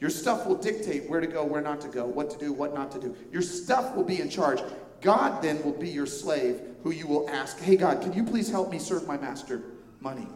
Your 0.00 0.10
stuff 0.10 0.46
will 0.46 0.56
dictate 0.56 1.08
where 1.08 1.20
to 1.20 1.26
go, 1.26 1.44
where 1.44 1.62
not 1.62 1.80
to 1.82 1.88
go, 1.88 2.04
what 2.04 2.30
to 2.30 2.38
do, 2.38 2.52
what 2.52 2.74
not 2.74 2.90
to 2.92 3.00
do. 3.00 3.16
Your 3.30 3.42
stuff 3.42 3.94
will 3.94 4.04
be 4.04 4.20
in 4.20 4.28
charge. 4.28 4.60
God 5.00 5.42
then 5.42 5.62
will 5.62 5.72
be 5.72 5.88
your 5.88 6.06
slave 6.06 6.60
who 6.82 6.90
you 6.90 7.06
will 7.06 7.28
ask, 7.30 7.58
Hey, 7.60 7.76
God, 7.76 8.00
can 8.02 8.12
you 8.12 8.24
please 8.24 8.50
help 8.50 8.70
me 8.70 8.78
serve 8.78 9.06
my 9.06 9.16
master 9.16 9.62
money? 10.00 10.26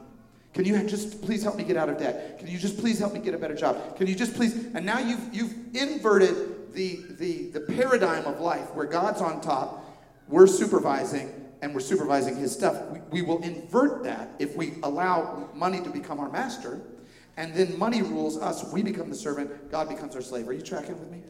Can 0.54 0.64
you 0.64 0.82
just 0.84 1.22
please 1.22 1.42
help 1.42 1.56
me 1.56 1.64
get 1.64 1.76
out 1.76 1.88
of 1.88 1.98
debt? 1.98 2.38
Can 2.38 2.48
you 2.48 2.58
just 2.58 2.78
please 2.78 2.98
help 2.98 3.12
me 3.12 3.20
get 3.20 3.34
a 3.34 3.38
better 3.38 3.54
job? 3.54 3.96
Can 3.96 4.06
you 4.06 4.14
just 4.14 4.34
please? 4.34 4.54
And 4.74 4.84
now 4.84 4.98
you've, 4.98 5.34
you've 5.34 5.54
inverted 5.74 6.57
the, 6.72 7.00
the, 7.18 7.50
the 7.50 7.60
paradigm 7.60 8.24
of 8.26 8.40
life 8.40 8.74
where 8.74 8.86
God's 8.86 9.20
on 9.20 9.40
top, 9.40 9.84
we're 10.28 10.46
supervising, 10.46 11.32
and 11.62 11.74
we're 11.74 11.80
supervising 11.80 12.36
his 12.36 12.52
stuff. 12.52 12.82
We, 12.90 13.00
we 13.10 13.22
will 13.22 13.42
invert 13.42 14.04
that 14.04 14.30
if 14.38 14.56
we 14.56 14.74
allow 14.82 15.48
money 15.54 15.80
to 15.82 15.90
become 15.90 16.20
our 16.20 16.30
master, 16.30 16.80
and 17.36 17.54
then 17.54 17.78
money 17.78 18.02
rules 18.02 18.36
us. 18.36 18.70
We 18.72 18.82
become 18.82 19.08
the 19.08 19.16
servant, 19.16 19.70
God 19.70 19.88
becomes 19.88 20.16
our 20.16 20.22
slave. 20.22 20.48
Are 20.48 20.52
you 20.52 20.62
tracking 20.62 20.98
with 20.98 21.10
me? 21.10 21.22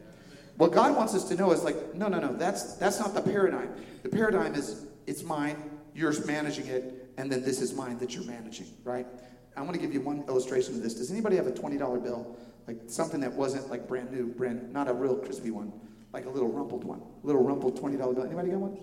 What 0.57 0.73
God 0.73 0.95
wants 0.95 1.15
us 1.15 1.23
to 1.29 1.35
know 1.35 1.51
is 1.51 1.63
like, 1.63 1.95
no, 1.95 2.09
no, 2.09 2.19
no, 2.19 2.33
that's, 2.33 2.73
that's 2.73 2.99
not 2.99 3.13
the 3.13 3.21
paradigm. 3.21 3.69
The 4.03 4.09
paradigm 4.09 4.55
is 4.55 4.87
it's 5.07 5.23
mine, 5.23 5.55
you're 5.95 6.13
managing 6.25 6.67
it, 6.67 7.11
and 7.17 7.31
then 7.31 7.43
this 7.43 7.61
is 7.61 7.73
mine 7.73 7.97
that 7.99 8.13
you're 8.13 8.25
managing, 8.25 8.67
right? 8.83 9.07
I 9.55 9.61
want 9.61 9.73
to 9.73 9.79
give 9.79 9.93
you 9.93 10.01
one 10.01 10.23
illustration 10.27 10.75
of 10.75 10.83
this. 10.83 10.95
Does 10.95 11.11
anybody 11.11 11.35
have 11.35 11.47
a 11.47 11.51
$20 11.51 12.03
bill? 12.03 12.37
Like 12.69 12.77
something 12.85 13.19
that 13.21 13.33
wasn't 13.33 13.67
like 13.71 13.87
brand 13.87 14.11
new, 14.11 14.27
brand 14.27 14.71
not 14.71 14.87
a 14.87 14.93
real 14.93 15.15
crispy 15.15 15.49
one, 15.49 15.73
like 16.13 16.27
a 16.27 16.29
little 16.29 16.49
rumpled 16.49 16.83
one, 16.83 17.01
a 17.23 17.25
little 17.25 17.41
rumpled 17.41 17.81
$20 17.81 17.97
bill. 17.97 18.23
Anybody 18.23 18.51
got 18.51 18.59
one? 18.59 18.77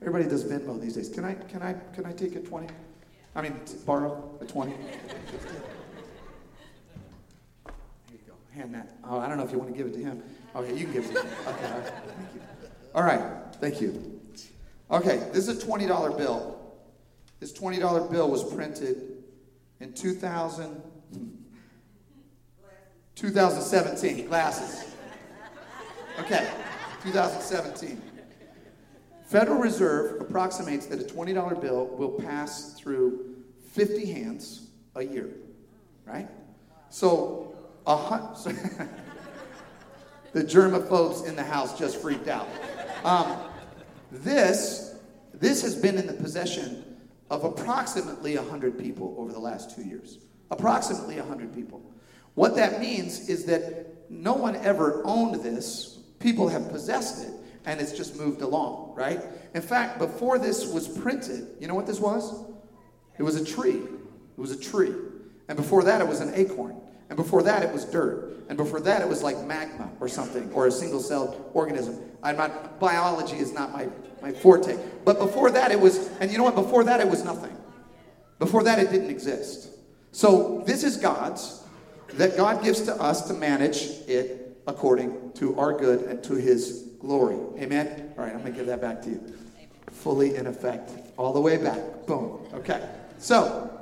Everybody 0.00 0.24
does 0.30 0.44
Venmo 0.44 0.80
these 0.80 0.94
days. 0.94 1.10
Can 1.10 1.26
I 1.26 1.34
can 1.34 1.60
I 1.60 1.74
can 1.94 2.06
I 2.06 2.12
take 2.12 2.36
a 2.36 2.40
20? 2.40 2.68
I 3.36 3.42
mean, 3.42 3.60
borrow 3.84 4.34
a 4.40 4.46
20. 4.46 4.70
Here 4.72 4.80
you 8.12 8.18
go. 8.26 8.32
Hand 8.54 8.72
that. 8.74 8.96
Oh, 9.04 9.18
I 9.18 9.28
don't 9.28 9.36
know 9.36 9.44
if 9.44 9.52
you 9.52 9.58
want 9.58 9.72
to 9.72 9.76
give 9.76 9.88
it 9.88 9.92
to 9.92 10.00
him. 10.00 10.22
Okay, 10.56 10.74
you 10.74 10.84
can 10.84 10.94
give 10.94 11.04
it 11.04 11.14
to 11.14 11.20
him. 11.20 11.28
Okay, 11.48 11.66
all 11.66 11.72
right. 11.82 11.92
Thank 12.16 12.32
you. 12.34 12.40
All 12.94 13.02
right, 13.02 13.22
thank 13.60 13.80
you. 13.82 14.20
Okay, 14.90 15.30
this 15.34 15.48
is 15.48 15.62
a 15.62 15.66
$20 15.66 16.16
bill. 16.16 16.58
This 17.40 17.52
$20 17.52 18.10
bill 18.10 18.30
was 18.30 18.42
printed 18.54 19.22
in 19.80 19.92
2000, 19.92 20.80
2017. 23.18 24.28
Glasses. 24.28 24.94
Okay, 26.20 26.48
2017. 27.02 28.00
Federal 29.26 29.58
Reserve 29.58 30.20
approximates 30.20 30.86
that 30.86 31.00
a 31.00 31.04
$20 31.04 31.60
bill 31.60 31.86
will 31.86 32.12
pass 32.12 32.74
through 32.74 33.34
50 33.72 34.06
hands 34.06 34.68
a 34.94 35.02
year, 35.02 35.30
right? 36.06 36.28
So, 36.90 37.56
a 37.86 37.96
hun- 37.96 38.34
the 40.32 40.44
germaphobes 40.44 41.26
in 41.26 41.34
the 41.34 41.42
house 41.42 41.76
just 41.76 42.00
freaked 42.00 42.28
out. 42.28 42.48
Um, 43.04 43.36
this, 44.12 44.94
this 45.34 45.60
has 45.62 45.74
been 45.74 45.98
in 45.98 46.06
the 46.06 46.14
possession 46.14 46.84
of 47.30 47.44
approximately 47.44 48.36
100 48.36 48.78
people 48.78 49.16
over 49.18 49.32
the 49.32 49.40
last 49.40 49.74
two 49.74 49.82
years. 49.82 50.18
Approximately 50.50 51.16
100 51.16 51.54
people. 51.54 51.82
What 52.38 52.54
that 52.54 52.80
means 52.80 53.28
is 53.28 53.46
that 53.46 54.08
no 54.08 54.32
one 54.32 54.54
ever 54.54 55.02
owned 55.04 55.42
this, 55.42 55.98
people 56.20 56.46
have 56.46 56.70
possessed 56.70 57.26
it, 57.26 57.32
and 57.64 57.80
it's 57.80 57.90
just 57.90 58.14
moved 58.14 58.42
along, 58.42 58.94
right? 58.94 59.20
In 59.54 59.60
fact, 59.60 59.98
before 59.98 60.38
this 60.38 60.64
was 60.72 60.86
printed, 60.86 61.48
you 61.58 61.66
know 61.66 61.74
what 61.74 61.88
this 61.88 61.98
was? 61.98 62.44
It 63.18 63.24
was 63.24 63.34
a 63.34 63.44
tree. 63.44 63.80
It 63.80 64.40
was 64.40 64.52
a 64.52 64.56
tree. 64.56 64.94
And 65.48 65.56
before 65.56 65.82
that, 65.82 66.00
it 66.00 66.06
was 66.06 66.20
an 66.20 66.32
acorn. 66.36 66.80
And 67.08 67.16
before 67.16 67.42
that, 67.42 67.64
it 67.64 67.72
was 67.72 67.84
dirt. 67.84 68.44
And 68.48 68.56
before 68.56 68.78
that, 68.82 69.02
it 69.02 69.08
was 69.08 69.24
like 69.24 69.44
magma 69.44 69.90
or 69.98 70.06
something, 70.06 70.48
or 70.52 70.68
a 70.68 70.70
single 70.70 71.00
celled 71.00 71.50
organism. 71.54 71.98
I'm 72.22 72.36
not, 72.36 72.78
biology 72.78 73.38
is 73.38 73.52
not 73.52 73.72
my, 73.72 73.88
my 74.22 74.30
forte. 74.30 74.78
But 75.04 75.18
before 75.18 75.50
that, 75.50 75.72
it 75.72 75.80
was, 75.80 76.06
and 76.20 76.30
you 76.30 76.38
know 76.38 76.44
what? 76.44 76.54
Before 76.54 76.84
that, 76.84 77.00
it 77.00 77.08
was 77.08 77.24
nothing. 77.24 77.56
Before 78.38 78.62
that, 78.62 78.78
it 78.78 78.92
didn't 78.92 79.10
exist. 79.10 79.70
So 80.12 80.62
this 80.66 80.84
is 80.84 80.98
God's, 80.98 81.57
that 82.14 82.36
God 82.36 82.62
gives 82.62 82.82
to 82.82 82.94
us 82.94 83.28
to 83.28 83.34
manage 83.34 83.82
it 84.06 84.60
according 84.66 85.32
to 85.32 85.58
our 85.58 85.72
good 85.72 86.02
and 86.02 86.22
to 86.24 86.34
his 86.34 86.88
glory. 87.00 87.38
Amen? 87.58 88.12
All 88.16 88.24
right, 88.24 88.34
I'm 88.34 88.40
going 88.40 88.52
to 88.52 88.58
give 88.58 88.66
that 88.66 88.80
back 88.80 89.02
to 89.02 89.10
you. 89.10 89.34
Fully 89.90 90.36
in 90.36 90.46
effect, 90.46 90.90
all 91.16 91.32
the 91.32 91.40
way 91.40 91.56
back. 91.56 92.06
Boom. 92.06 92.46
Okay. 92.54 92.86
So, 93.18 93.80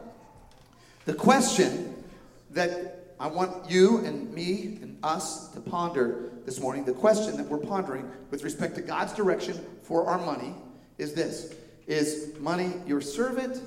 the 1.04 1.14
question 1.14 2.04
that 2.50 3.14
I 3.18 3.26
want 3.26 3.70
you 3.70 3.98
and 4.04 4.32
me 4.32 4.78
and 4.82 4.98
us 5.02 5.48
to 5.50 5.60
ponder 5.60 6.30
this 6.44 6.60
morning, 6.60 6.84
the 6.84 6.92
question 6.92 7.36
that 7.36 7.46
we're 7.46 7.58
pondering 7.58 8.10
with 8.30 8.44
respect 8.44 8.74
to 8.76 8.82
God's 8.82 9.12
direction 9.12 9.64
for 9.82 10.06
our 10.06 10.18
money 10.18 10.54
is 10.98 11.14
this 11.14 11.54
Is 11.86 12.34
money 12.38 12.72
your 12.86 13.00
servant 13.00 13.62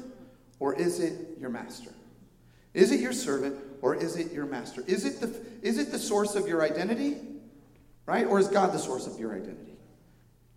or 0.60 0.76
is 0.76 1.00
it 1.00 1.38
your 1.40 1.50
master? 1.50 1.92
Is 2.74 2.92
it 2.92 3.00
your 3.00 3.14
servant 3.14 3.56
or 3.82 3.96
is 3.96 4.16
it 4.16 4.32
your 4.32 4.46
master? 4.46 4.84
Is 4.88 5.06
it 5.06 5.20
the, 5.20 5.34
is 5.62 5.78
it 5.78 5.92
the 5.92 6.00
source 6.00 6.36
of 6.36 6.48
your 6.48 6.64
identity 6.64 7.18
right? 8.10 8.26
Or 8.26 8.40
is 8.40 8.48
God 8.48 8.74
the 8.74 8.80
source 8.80 9.06
of 9.06 9.20
your 9.20 9.36
identity? 9.36 9.78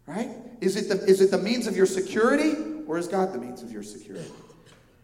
Right? 0.07 0.31
Is 0.63 0.77
it 0.77 0.89
the, 0.89 1.05
is 1.05 1.21
it 1.21 1.31
the 1.31 1.39
means 1.39 1.67
of 1.67 1.77
your 1.77 1.85
security 1.85 2.55
or 2.87 2.97
is 2.97 3.07
God 3.07 3.35
the 3.35 3.39
means 3.39 3.63
of 3.63 3.71
your 3.71 3.83
security? 3.83 4.31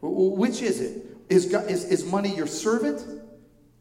Which 0.01 0.63
is 0.63 0.81
it? 0.81 1.05
Is, 1.29 1.45
God, 1.45 1.71
is, 1.71 1.85
is 1.85 2.07
money 2.07 2.35
your 2.35 2.47
servant 2.47 3.23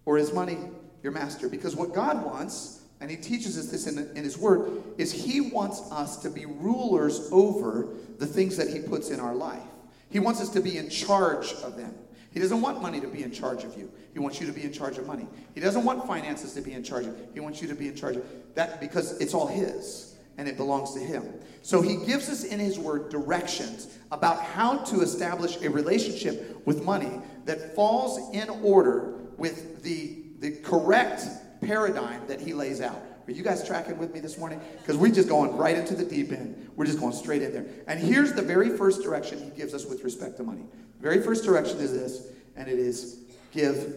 or 0.06 0.18
is 0.18 0.34
money 0.34 0.58
your 1.02 1.14
master? 1.14 1.48
Because 1.48 1.78
what 1.78 1.94
God 1.94 2.26
wants, 2.26 2.82
and 3.00 3.10
He 3.10 3.16
teaches 3.16 3.58
us 3.58 3.68
this 3.72 3.88
in, 3.88 4.00
in 4.18 4.24
His 4.26 4.38
Word, 4.38 4.84
is 4.98 5.14
He 5.14 5.40
wants 5.40 5.90
us 5.90 6.18
to 6.18 6.30
be 6.30 6.46
rulers 6.46 7.30
over 7.32 7.88
the 8.20 8.28
things 8.28 8.58
that 8.58 8.68
He 8.68 8.80
puts 8.80 9.12
in 9.12 9.22
our 9.22 9.34
life. 9.34 9.64
He 10.10 10.20
wants 10.20 10.42
us 10.42 10.50
to 10.50 10.60
be 10.60 10.78
in 10.78 10.90
charge 10.90 11.54
of 11.64 11.78
them. 11.78 11.96
He 12.38 12.42
doesn't 12.44 12.62
want 12.62 12.84
money 12.84 13.02
to 13.02 13.08
be 13.08 13.24
in 13.24 13.32
charge 13.32 13.64
of 13.64 13.76
you. 13.76 13.92
He 14.14 14.20
wants 14.20 14.40
you 14.40 14.46
to 14.46 14.54
be 14.54 14.62
in 14.62 14.72
charge 14.72 15.00
of 15.00 15.08
money. 15.08 15.26
He 15.56 15.60
doesn't 15.60 15.84
want 15.84 16.06
finances 16.06 16.54
to 16.54 16.62
be 16.62 16.74
in 16.74 16.84
charge 16.84 17.08
of. 17.08 17.18
He 17.34 17.40
wants 17.40 17.64
you 17.64 17.68
to 17.68 17.74
be 17.74 17.88
in 17.88 17.96
charge 17.96 18.16
of 18.16 18.26
that 18.54 18.80
because 18.80 19.20
it's 19.20 19.34
all 19.34 19.48
his 19.48 20.16
and 20.38 20.48
it 20.48 20.56
belongs 20.56 20.94
to 20.94 21.00
him. 21.00 21.34
So 21.64 21.82
he 21.82 21.96
gives 22.06 22.30
us 22.30 22.44
in 22.44 22.60
his 22.60 22.78
word 22.78 23.10
directions 23.10 23.98
about 24.12 24.40
how 24.40 24.78
to 24.78 25.02
establish 25.02 25.60
a 25.64 25.70
relationship 25.72 26.62
with 26.64 26.84
money 26.84 27.20
that 27.46 27.74
falls 27.74 28.32
in 28.36 28.52
order 28.52 29.16
with 29.38 29.82
the 29.82 30.22
the 30.40 30.58
correct 30.58 31.24
paradigm 31.62 32.22
that 32.28 32.40
he 32.40 32.54
lays 32.54 32.82
out. 32.82 33.02
Are 33.28 33.32
you 33.32 33.44
guys 33.44 33.66
tracking 33.66 33.98
with 33.98 34.14
me 34.14 34.20
this 34.20 34.38
morning? 34.38 34.62
Because 34.78 34.96
we're 34.96 35.12
just 35.12 35.28
going 35.28 35.58
right 35.58 35.76
into 35.76 35.96
the 35.96 36.06
deep 36.06 36.32
end. 36.32 36.70
We're 36.76 36.86
just 36.86 37.00
going 37.00 37.14
straight 37.14 37.42
in 37.42 37.52
there. 37.52 37.66
And 37.88 38.00
here's 38.00 38.32
the 38.34 38.42
very 38.42 38.78
first 38.78 39.02
direction 39.02 39.44
he 39.44 39.50
gives 39.50 39.74
us 39.74 39.86
with 39.86 40.04
respect 40.04 40.38
to 40.38 40.44
money. 40.44 40.66
Very 41.00 41.22
first 41.22 41.44
direction 41.44 41.80
is 41.80 41.94
this, 41.94 42.28
and 42.56 42.68
it 42.68 42.80
is 42.80 43.20
give 43.52 43.96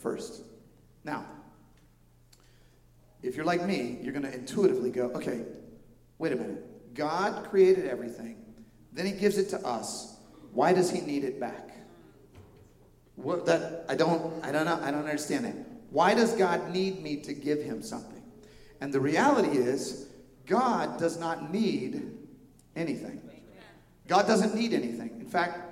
first. 0.00 0.42
Now, 1.04 1.24
if 3.22 3.36
you're 3.36 3.44
like 3.44 3.64
me, 3.64 3.98
you're 4.02 4.12
going 4.12 4.24
to 4.24 4.34
intuitively 4.34 4.90
go, 4.90 5.06
okay, 5.14 5.42
wait 6.18 6.32
a 6.32 6.36
minute. 6.36 6.94
God 6.94 7.48
created 7.48 7.86
everything, 7.86 8.44
then 8.92 9.06
he 9.06 9.12
gives 9.12 9.38
it 9.38 9.48
to 9.50 9.66
us. 9.66 10.16
Why 10.52 10.72
does 10.72 10.90
he 10.90 11.00
need 11.00 11.24
it 11.24 11.40
back? 11.40 11.70
What 13.16 13.46
that 13.46 13.84
I 13.88 13.94
don't 13.94 14.44
I 14.44 14.52
don't 14.52 14.64
know 14.64 14.78
I 14.82 14.90
don't 14.90 15.04
understand 15.04 15.44
that. 15.44 15.54
Why 15.90 16.14
does 16.14 16.34
God 16.34 16.70
need 16.70 17.02
me 17.02 17.16
to 17.18 17.32
give 17.32 17.62
him 17.62 17.82
something? 17.82 18.22
And 18.80 18.92
the 18.92 19.00
reality 19.00 19.56
is 19.56 20.08
God 20.46 20.98
does 20.98 21.18
not 21.18 21.52
need 21.52 22.10
anything. 22.74 23.20
God 24.08 24.26
doesn't 24.26 24.54
need 24.54 24.72
anything. 24.72 25.20
In 25.20 25.26
fact, 25.26 25.71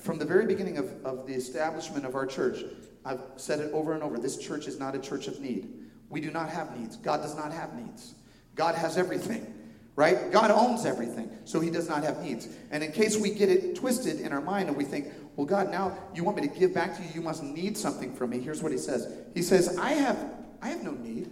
from 0.00 0.18
the 0.18 0.24
very 0.24 0.46
beginning 0.46 0.78
of, 0.78 1.04
of 1.04 1.26
the 1.26 1.34
establishment 1.34 2.04
of 2.04 2.14
our 2.14 2.26
church, 2.26 2.64
I've 3.04 3.20
said 3.36 3.60
it 3.60 3.72
over 3.72 3.92
and 3.92 4.02
over 4.02 4.18
this 4.18 4.36
church 4.36 4.66
is 4.66 4.78
not 4.78 4.94
a 4.94 4.98
church 4.98 5.28
of 5.28 5.40
need. 5.40 5.72
We 6.10 6.20
do 6.20 6.30
not 6.30 6.48
have 6.48 6.76
needs. 6.78 6.96
God 6.96 7.22
does 7.22 7.36
not 7.36 7.52
have 7.52 7.74
needs. 7.74 8.14
God 8.54 8.74
has 8.74 8.98
everything, 8.98 9.54
right? 9.94 10.32
God 10.32 10.50
owns 10.50 10.84
everything, 10.84 11.30
so 11.44 11.60
he 11.60 11.70
does 11.70 11.88
not 11.88 12.02
have 12.02 12.22
needs. 12.22 12.48
And 12.70 12.82
in 12.82 12.92
case 12.92 13.16
we 13.16 13.30
get 13.30 13.48
it 13.48 13.76
twisted 13.76 14.20
in 14.20 14.32
our 14.32 14.40
mind 14.40 14.68
and 14.68 14.76
we 14.76 14.84
think, 14.84 15.08
well, 15.36 15.46
God, 15.46 15.70
now 15.70 15.96
you 16.14 16.24
want 16.24 16.36
me 16.36 16.48
to 16.48 16.58
give 16.58 16.74
back 16.74 16.96
to 16.96 17.02
you, 17.02 17.08
you 17.14 17.22
must 17.22 17.42
need 17.42 17.76
something 17.76 18.14
from 18.14 18.30
me. 18.30 18.40
Here's 18.40 18.62
what 18.62 18.72
he 18.72 18.78
says 18.78 19.12
He 19.34 19.42
says, 19.42 19.78
I 19.78 19.92
have, 19.92 20.18
I 20.60 20.70
have 20.70 20.82
no 20.82 20.90
need. 20.92 21.30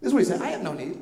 This 0.00 0.08
is 0.08 0.14
what 0.14 0.20
he 0.20 0.24
said 0.24 0.42
I 0.42 0.48
have 0.48 0.62
no 0.62 0.72
need. 0.72 0.98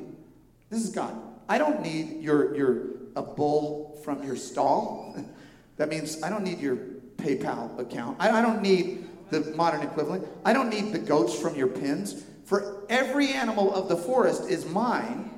This 0.69 0.83
is 0.83 0.89
God. 0.89 1.15
I 1.49 1.57
don't 1.57 1.81
need 1.81 2.21
your, 2.21 2.55
your 2.55 2.87
a 3.15 3.21
bull 3.21 3.99
from 4.03 4.23
your 4.23 4.35
stall. 4.35 5.15
That 5.77 5.89
means 5.89 6.21
I 6.23 6.29
don't 6.29 6.43
need 6.43 6.59
your 6.59 6.77
PayPal 7.17 7.79
account. 7.79 8.17
I, 8.19 8.29
I 8.31 8.41
don't 8.41 8.61
need 8.61 9.07
the 9.29 9.41
modern 9.55 9.81
equivalent. 9.81 10.27
I 10.45 10.53
don't 10.53 10.69
need 10.69 10.91
the 10.91 10.99
goats 10.99 11.37
from 11.37 11.55
your 11.55 11.67
pens. 11.67 12.23
For 12.45 12.85
every 12.89 13.29
animal 13.33 13.73
of 13.73 13.89
the 13.89 13.97
forest 13.97 14.49
is 14.49 14.65
mine, 14.65 15.37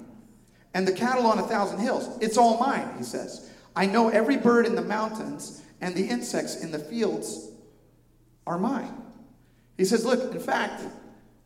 and 0.74 0.88
the 0.88 0.92
cattle 0.92 1.26
on 1.26 1.40
a 1.40 1.44
thousand 1.44 1.80
hills. 1.80 2.18
It's 2.22 2.38
all 2.38 2.60
mine, 2.60 2.94
he 2.98 3.04
says. 3.04 3.50
I 3.76 3.86
know 3.86 4.10
every 4.10 4.38
bird 4.38 4.66
in 4.66 4.76
the 4.76 4.82
mountains 4.82 5.64
and 5.82 5.96
the 5.96 6.06
insects 6.06 6.62
in 6.62 6.72
the 6.72 6.80
fields 6.80 7.50
are 8.46 8.58
mine. 8.58 8.94
He 9.78 9.86
says, 9.86 10.06
Look, 10.06 10.34
in 10.34 10.40
fact, 10.40 10.84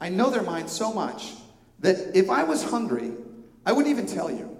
I 0.01 0.09
know 0.09 0.29
they're 0.29 0.41
mine 0.41 0.67
so 0.67 0.91
much 0.91 1.33
that 1.79 2.17
if 2.17 2.29
I 2.29 2.43
was 2.43 2.63
hungry, 2.63 3.11
I 3.65 3.71
wouldn't 3.71 3.91
even 3.91 4.05
tell 4.05 4.29
you 4.29 4.52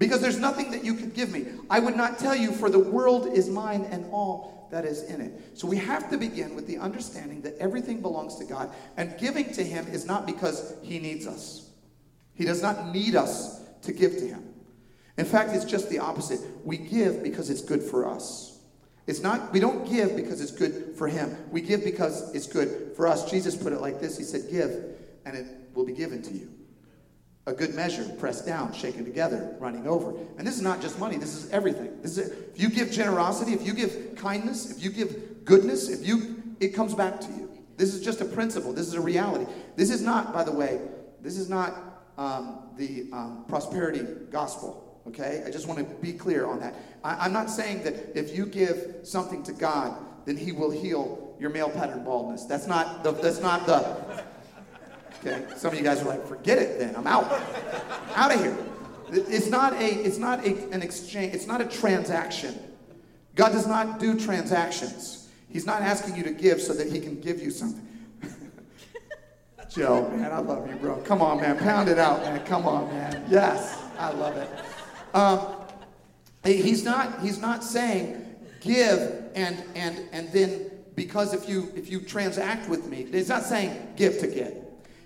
because 0.00 0.22
there's 0.22 0.38
nothing 0.38 0.70
that 0.70 0.82
you 0.82 0.94
could 0.94 1.14
give 1.14 1.30
me. 1.30 1.44
I 1.68 1.78
would 1.78 1.94
not 1.94 2.18
tell 2.18 2.34
you, 2.34 2.52
for 2.52 2.70
the 2.70 2.78
world 2.78 3.26
is 3.26 3.50
mine 3.50 3.86
and 3.90 4.06
all 4.10 4.66
that 4.70 4.86
is 4.86 5.02
in 5.02 5.20
it. 5.20 5.58
So 5.58 5.68
we 5.68 5.76
have 5.76 6.10
to 6.10 6.16
begin 6.16 6.56
with 6.56 6.66
the 6.66 6.78
understanding 6.78 7.42
that 7.42 7.58
everything 7.58 8.00
belongs 8.00 8.36
to 8.36 8.46
God, 8.46 8.72
and 8.96 9.16
giving 9.18 9.52
to 9.52 9.62
Him 9.62 9.86
is 9.88 10.06
not 10.06 10.26
because 10.26 10.74
He 10.82 10.98
needs 10.98 11.26
us. 11.26 11.68
He 12.34 12.46
does 12.46 12.62
not 12.62 12.94
need 12.94 13.14
us 13.14 13.60
to 13.82 13.92
give 13.92 14.12
to 14.12 14.26
Him. 14.26 14.42
In 15.18 15.26
fact, 15.26 15.50
it's 15.52 15.66
just 15.66 15.90
the 15.90 15.98
opposite. 15.98 16.40
We 16.64 16.78
give 16.78 17.22
because 17.22 17.50
it's 17.50 17.62
good 17.62 17.82
for 17.82 18.08
us. 18.08 18.58
It's 19.06 19.20
not, 19.20 19.52
we 19.52 19.60
don't 19.60 19.86
give 19.86 20.16
because 20.16 20.40
it's 20.40 20.52
good 20.52 20.94
for 20.96 21.08
Him. 21.08 21.36
We 21.50 21.60
give 21.60 21.84
because 21.84 22.34
it's 22.34 22.46
good 22.46 22.92
for 22.96 23.06
us. 23.06 23.30
Jesus 23.30 23.54
put 23.54 23.74
it 23.74 23.82
like 23.82 24.00
this 24.00 24.16
He 24.16 24.24
said, 24.24 24.50
Give, 24.50 24.96
and 25.26 25.36
it 25.36 25.46
will 25.74 25.84
be 25.84 25.92
given 25.92 26.22
to 26.22 26.32
you. 26.32 26.50
A 27.50 27.52
good 27.52 27.74
measure, 27.74 28.08
pressed 28.18 28.46
down, 28.46 28.72
shaken 28.72 29.04
together, 29.04 29.56
running 29.58 29.88
over. 29.88 30.14
And 30.38 30.46
this 30.46 30.54
is 30.54 30.62
not 30.62 30.80
just 30.80 30.98
money, 30.98 31.16
this 31.16 31.34
is 31.34 31.50
everything. 31.50 32.00
This 32.00 32.16
is 32.16 32.30
if 32.30 32.60
you 32.60 32.70
give 32.70 32.92
generosity, 32.92 33.52
if 33.52 33.66
you 33.66 33.74
give 33.74 34.14
kindness, 34.16 34.70
if 34.70 34.82
you 34.82 34.90
give 34.90 35.44
goodness, 35.44 35.88
if 35.88 36.06
you 36.06 36.42
it 36.60 36.68
comes 36.68 36.94
back 36.94 37.20
to 37.20 37.28
you. 37.28 37.50
This 37.76 37.94
is 37.94 38.04
just 38.04 38.20
a 38.20 38.24
principle. 38.24 38.72
This 38.72 38.86
is 38.86 38.94
a 38.94 39.00
reality. 39.00 39.50
This 39.74 39.90
is 39.90 40.02
not, 40.02 40.32
by 40.32 40.44
the 40.44 40.52
way, 40.52 40.80
this 41.22 41.38
is 41.38 41.48
not 41.48 41.74
um, 42.18 42.58
the 42.76 43.06
um, 43.12 43.44
prosperity 43.48 44.06
gospel. 44.30 45.00
Okay, 45.08 45.42
I 45.46 45.50
just 45.50 45.66
want 45.66 45.78
to 45.80 45.84
be 45.96 46.12
clear 46.12 46.44
on 46.44 46.60
that. 46.60 46.74
I, 47.02 47.24
I'm 47.24 47.32
not 47.32 47.50
saying 47.50 47.82
that 47.84 48.16
if 48.16 48.36
you 48.36 48.44
give 48.46 48.98
something 49.02 49.42
to 49.44 49.52
God, 49.52 49.96
then 50.26 50.36
He 50.36 50.52
will 50.52 50.70
heal 50.70 51.34
your 51.40 51.48
male 51.50 51.70
pattern 51.70 52.04
baldness. 52.04 52.44
That's 52.44 52.66
not 52.66 53.02
the. 53.02 53.12
That's 53.12 53.40
not 53.40 53.66
the. 53.66 54.22
Okay, 55.20 55.44
some 55.56 55.72
of 55.72 55.78
you 55.78 55.84
guys 55.84 56.00
are 56.00 56.06
like, 56.06 56.26
forget 56.26 56.58
it. 56.58 56.78
Then 56.78 56.96
I'm 56.96 57.06
out. 57.06 57.30
out 58.14 58.34
of 58.34 58.40
here. 58.40 58.56
It's 59.10 59.48
not 59.48 59.74
a. 59.74 59.86
It's 59.86 60.18
not 60.18 60.44
a, 60.46 60.70
an 60.70 60.82
exchange. 60.82 61.34
It's 61.34 61.46
not 61.46 61.60
a 61.60 61.66
transaction. 61.66 62.58
God 63.34 63.52
does 63.52 63.66
not 63.66 63.98
do 63.98 64.18
transactions. 64.18 65.28
He's 65.48 65.66
not 65.66 65.82
asking 65.82 66.16
you 66.16 66.22
to 66.22 66.30
give 66.30 66.60
so 66.62 66.72
that 66.74 66.90
He 66.90 67.00
can 67.00 67.20
give 67.20 67.42
you 67.42 67.50
something. 67.50 67.86
Joe, 69.70 70.08
man, 70.10 70.32
I 70.32 70.38
love 70.38 70.68
you, 70.68 70.76
bro. 70.76 70.96
Come 71.02 71.20
on, 71.20 71.40
man. 71.40 71.58
Pound 71.58 71.88
it 71.88 71.98
out, 71.98 72.22
man. 72.22 72.44
Come 72.46 72.66
on, 72.66 72.88
man. 72.88 73.24
Yes, 73.28 73.78
I 73.98 74.12
love 74.12 74.36
it. 74.36 74.48
Um, 75.12 75.40
he's 76.44 76.84
not. 76.84 77.20
He's 77.20 77.40
not 77.40 77.62
saying 77.62 78.26
give 78.60 79.30
and 79.34 79.62
and 79.74 80.08
and 80.12 80.30
then 80.32 80.70
because 80.94 81.34
if 81.34 81.48
you 81.48 81.72
if 81.74 81.90
you 81.90 82.00
transact 82.00 82.68
with 82.68 82.86
me, 82.86 83.06
he's 83.10 83.28
not 83.28 83.42
saying 83.42 83.94
give 83.96 84.18
to 84.20 84.26
get. 84.26 84.59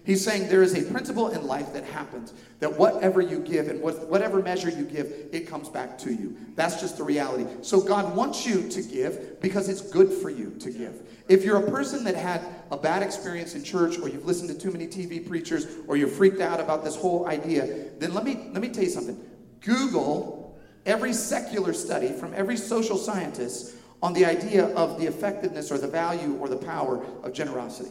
He's 0.04 0.22
saying 0.22 0.48
there 0.48 0.62
is 0.62 0.74
a 0.74 0.90
principle 0.90 1.28
in 1.28 1.46
life 1.46 1.72
that 1.72 1.84
happens 1.84 2.34
that 2.60 2.78
whatever 2.78 3.22
you 3.22 3.38
give 3.38 3.68
and 3.68 3.80
whatever 3.80 4.42
measure 4.42 4.68
you 4.68 4.84
give, 4.84 5.10
it 5.32 5.48
comes 5.48 5.70
back 5.70 5.96
to 5.98 6.12
you. 6.12 6.36
That's 6.54 6.78
just 6.78 6.98
the 6.98 7.04
reality. 7.04 7.46
So 7.62 7.80
God 7.80 8.14
wants 8.14 8.46
you 8.46 8.68
to 8.68 8.82
give 8.82 9.40
because 9.40 9.70
it's 9.70 9.80
good 9.80 10.12
for 10.12 10.28
you 10.28 10.54
to 10.60 10.70
give. 10.70 11.08
If 11.26 11.42
you're 11.42 11.56
a 11.56 11.70
person 11.70 12.04
that 12.04 12.16
had 12.16 12.42
a 12.70 12.76
bad 12.76 13.02
experience 13.02 13.54
in 13.54 13.64
church 13.64 13.98
or 13.98 14.10
you've 14.10 14.26
listened 14.26 14.50
to 14.50 14.58
too 14.58 14.70
many 14.70 14.86
TV 14.86 15.26
preachers 15.26 15.66
or 15.88 15.96
you're 15.96 16.06
freaked 16.06 16.42
out 16.42 16.60
about 16.60 16.84
this 16.84 16.96
whole 16.96 17.26
idea, 17.26 17.86
then 17.98 18.12
let 18.12 18.24
me 18.24 18.50
let 18.52 18.60
me 18.60 18.68
tell 18.68 18.84
you 18.84 18.90
something. 18.90 19.18
Google 19.60 20.58
every 20.84 21.14
secular 21.14 21.72
study 21.72 22.08
from 22.08 22.34
every 22.34 22.58
social 22.58 22.98
scientist 22.98 23.74
on 24.02 24.12
the 24.12 24.26
idea 24.26 24.66
of 24.74 25.00
the 25.00 25.06
effectiveness 25.06 25.72
or 25.72 25.78
the 25.78 25.88
value 25.88 26.36
or 26.36 26.48
the 26.48 26.56
power 26.58 27.02
of 27.22 27.32
generosity. 27.32 27.90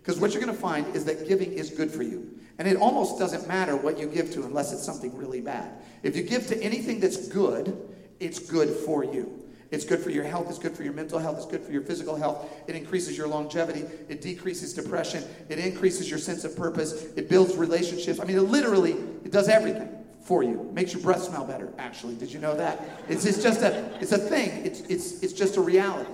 Because 0.00 0.18
what 0.18 0.32
you're 0.32 0.42
going 0.42 0.54
to 0.54 0.60
find 0.60 0.94
is 0.94 1.04
that 1.04 1.28
giving 1.28 1.52
is 1.52 1.70
good 1.70 1.90
for 1.90 2.02
you. 2.02 2.38
And 2.58 2.66
it 2.68 2.76
almost 2.76 3.18
doesn't 3.18 3.46
matter 3.48 3.76
what 3.76 3.98
you 3.98 4.06
give 4.06 4.30
to 4.32 4.44
unless 4.44 4.72
it's 4.72 4.82
something 4.82 5.16
really 5.16 5.40
bad. 5.40 5.72
If 6.02 6.16
you 6.16 6.22
give 6.22 6.46
to 6.48 6.62
anything 6.62 7.00
that's 7.00 7.28
good, 7.28 7.76
it's 8.18 8.38
good 8.38 8.70
for 8.70 9.04
you. 9.04 9.40
It's 9.70 9.84
good 9.84 10.00
for 10.00 10.10
your 10.10 10.24
health, 10.24 10.48
it's 10.48 10.58
good 10.58 10.76
for 10.76 10.82
your 10.82 10.92
mental 10.92 11.18
health, 11.18 11.36
it's 11.36 11.46
good 11.46 11.62
for 11.62 11.70
your 11.70 11.82
physical 11.82 12.16
health. 12.16 12.50
It 12.66 12.74
increases 12.74 13.16
your 13.16 13.28
longevity, 13.28 13.84
it 14.08 14.20
decreases 14.20 14.74
depression, 14.74 15.22
it 15.48 15.60
increases 15.60 16.10
your 16.10 16.18
sense 16.18 16.44
of 16.44 16.56
purpose, 16.56 17.04
it 17.16 17.28
builds 17.28 17.54
relationships. 17.54 18.18
I 18.18 18.24
mean, 18.24 18.36
it 18.36 18.42
literally 18.42 18.92
it 19.24 19.30
does 19.30 19.48
everything 19.48 19.88
for 20.22 20.42
you. 20.42 20.68
Makes 20.72 20.94
your 20.94 21.02
breath 21.02 21.22
smell 21.22 21.44
better, 21.44 21.72
actually. 21.78 22.16
Did 22.16 22.32
you 22.32 22.40
know 22.40 22.56
that? 22.56 22.80
It's, 23.08 23.24
it's 23.24 23.42
just 23.42 23.62
a 23.62 23.96
it's 24.00 24.12
a 24.12 24.18
thing. 24.18 24.66
It's 24.66 24.80
it's 24.82 25.22
it's 25.22 25.32
just 25.32 25.56
a 25.56 25.60
reality. 25.60 26.10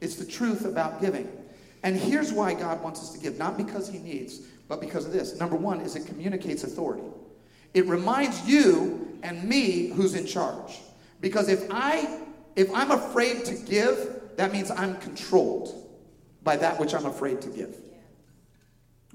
It's 0.00 0.16
the 0.16 0.24
truth 0.24 0.64
about 0.64 1.00
giving. 1.00 1.28
And 1.82 1.96
here's 1.96 2.32
why 2.32 2.54
God 2.54 2.82
wants 2.82 3.00
us 3.00 3.10
to 3.12 3.18
give, 3.18 3.38
not 3.38 3.56
because 3.56 3.88
he 3.88 3.98
needs, 3.98 4.40
but 4.68 4.80
because 4.80 5.06
of 5.06 5.12
this. 5.12 5.38
Number 5.38 5.56
one 5.56 5.80
is 5.80 5.96
it 5.96 6.06
communicates 6.06 6.64
authority. 6.64 7.06
It 7.74 7.86
reminds 7.86 8.48
you 8.48 9.18
and 9.22 9.44
me 9.44 9.88
who's 9.88 10.14
in 10.14 10.26
charge. 10.26 10.80
Because 11.20 11.48
if 11.48 11.68
I 11.70 12.20
if 12.56 12.74
I'm 12.74 12.90
afraid 12.90 13.44
to 13.44 13.54
give, 13.54 14.20
that 14.36 14.52
means 14.52 14.70
I'm 14.72 14.96
controlled 14.96 15.88
by 16.42 16.56
that 16.56 16.80
which 16.80 16.92
I'm 16.92 17.06
afraid 17.06 17.40
to 17.42 17.48
give. 17.48 17.76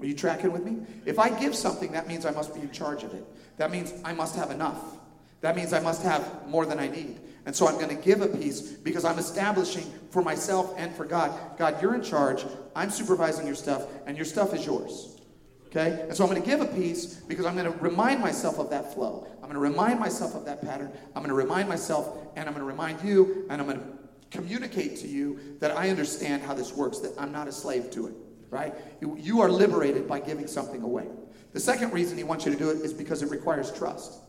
Are 0.00 0.06
you 0.06 0.14
tracking 0.14 0.50
with 0.50 0.64
me? 0.64 0.78
If 1.04 1.18
I 1.18 1.28
give 1.28 1.54
something, 1.54 1.92
that 1.92 2.08
means 2.08 2.24
I 2.24 2.30
must 2.30 2.54
be 2.54 2.62
in 2.62 2.70
charge 2.70 3.04
of 3.04 3.12
it. 3.12 3.24
That 3.58 3.70
means 3.70 3.92
I 4.04 4.12
must 4.14 4.34
have 4.36 4.50
enough. 4.50 4.96
That 5.40 5.56
means 5.56 5.74
I 5.74 5.80
must 5.80 6.02
have 6.02 6.48
more 6.48 6.64
than 6.64 6.78
I 6.78 6.88
need. 6.88 7.20
And 7.46 7.54
so 7.54 7.66
I'm 7.68 7.74
going 7.74 7.94
to 7.94 8.02
give 8.02 8.22
a 8.22 8.26
piece 8.26 8.62
because 8.62 9.04
I'm 9.04 9.18
establishing 9.18 9.84
for 10.10 10.22
myself 10.22 10.74
and 10.78 10.94
for 10.94 11.04
God 11.04 11.38
God, 11.58 11.80
you're 11.80 11.94
in 11.94 12.02
charge. 12.02 12.44
I'm 12.74 12.90
supervising 12.90 13.46
your 13.46 13.54
stuff, 13.54 13.86
and 14.06 14.16
your 14.16 14.26
stuff 14.26 14.54
is 14.54 14.66
yours. 14.66 15.20
Okay? 15.66 16.02
And 16.02 16.16
so 16.16 16.24
I'm 16.24 16.30
going 16.30 16.42
to 16.42 16.48
give 16.48 16.60
a 16.60 16.66
piece 16.66 17.14
because 17.14 17.46
I'm 17.46 17.56
going 17.56 17.70
to 17.70 17.78
remind 17.78 18.20
myself 18.20 18.58
of 18.58 18.70
that 18.70 18.94
flow. 18.94 19.26
I'm 19.36 19.42
going 19.42 19.54
to 19.54 19.60
remind 19.60 19.98
myself 20.00 20.34
of 20.34 20.44
that 20.44 20.62
pattern. 20.62 20.90
I'm 21.14 21.22
going 21.22 21.28
to 21.28 21.34
remind 21.34 21.68
myself, 21.68 22.16
and 22.36 22.48
I'm 22.48 22.54
going 22.54 22.64
to 22.64 22.70
remind 22.70 23.02
you, 23.02 23.46
and 23.50 23.60
I'm 23.60 23.66
going 23.66 23.80
to 23.80 23.86
communicate 24.30 24.96
to 24.98 25.08
you 25.08 25.56
that 25.60 25.76
I 25.76 25.90
understand 25.90 26.42
how 26.42 26.54
this 26.54 26.72
works, 26.72 26.98
that 27.00 27.12
I'm 27.18 27.32
not 27.32 27.48
a 27.48 27.52
slave 27.52 27.90
to 27.92 28.06
it. 28.08 28.14
Right? 28.50 28.72
You 29.00 29.40
are 29.40 29.50
liberated 29.50 30.06
by 30.06 30.20
giving 30.20 30.46
something 30.46 30.82
away. 30.82 31.08
The 31.52 31.60
second 31.60 31.92
reason 31.92 32.16
he 32.16 32.24
wants 32.24 32.46
you 32.46 32.52
to 32.52 32.58
do 32.58 32.70
it 32.70 32.78
is 32.78 32.92
because 32.92 33.22
it 33.22 33.30
requires 33.30 33.72
trust. 33.72 34.20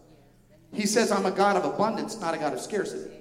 He 0.76 0.86
says, 0.86 1.12
I'm 1.12 1.26
a 1.26 1.32
God 1.32 1.56
of 1.56 1.66
abundance, 1.66 2.20
not 2.20 2.34
a 2.34 2.38
God 2.38 2.54
of 2.54 2.60
scarcity. 2.60 3.12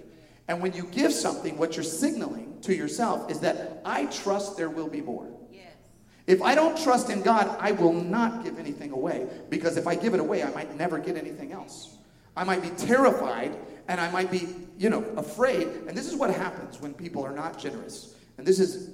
And 0.49 0.61
when 0.61 0.73
you 0.75 0.85
give 0.85 1.13
something, 1.13 1.57
what 1.57 1.77
you're 1.77 1.85
signaling 1.85 2.59
to 2.63 2.75
yourself 2.75 3.31
is 3.31 3.41
that 3.41 3.81
I 3.85 4.07
trust 4.07 4.57
there 4.57 4.71
will 4.71 4.89
be 4.89 5.01
more. 5.01 5.29
If 6.27 6.41
I 6.41 6.55
don't 6.55 6.83
trust 6.83 7.11
in 7.11 7.23
God, 7.23 7.55
I 7.61 7.73
will 7.73 7.93
not 7.93 8.45
give 8.45 8.59
anything 8.59 8.93
away. 8.93 9.29
Because 9.51 9.77
if 9.77 9.87
I 9.87 9.95
give 9.95 10.15
it 10.15 10.21
away, 10.21 10.43
I 10.43 10.51
might 10.51 10.75
never 10.77 10.99
get 10.99 11.17
anything 11.17 11.53
else. 11.53 11.99
I 12.37 12.45
might 12.45 12.63
be 12.63 12.71
terrified 12.71 13.57
and 13.89 14.01
I 14.01 14.11
might 14.11 14.31
be, 14.31 14.49
you 14.79 14.89
know, 14.89 15.05
afraid. 15.17 15.69
And 15.87 15.97
this 15.97 16.07
is 16.07 16.17
what 16.17 16.35
happens 16.35 16.81
when 16.81 16.95
people 16.95 17.23
are 17.25 17.35
not 17.35 17.59
generous. 17.59 18.15
And 18.39 18.47
this 18.47 18.59
is 18.59 18.91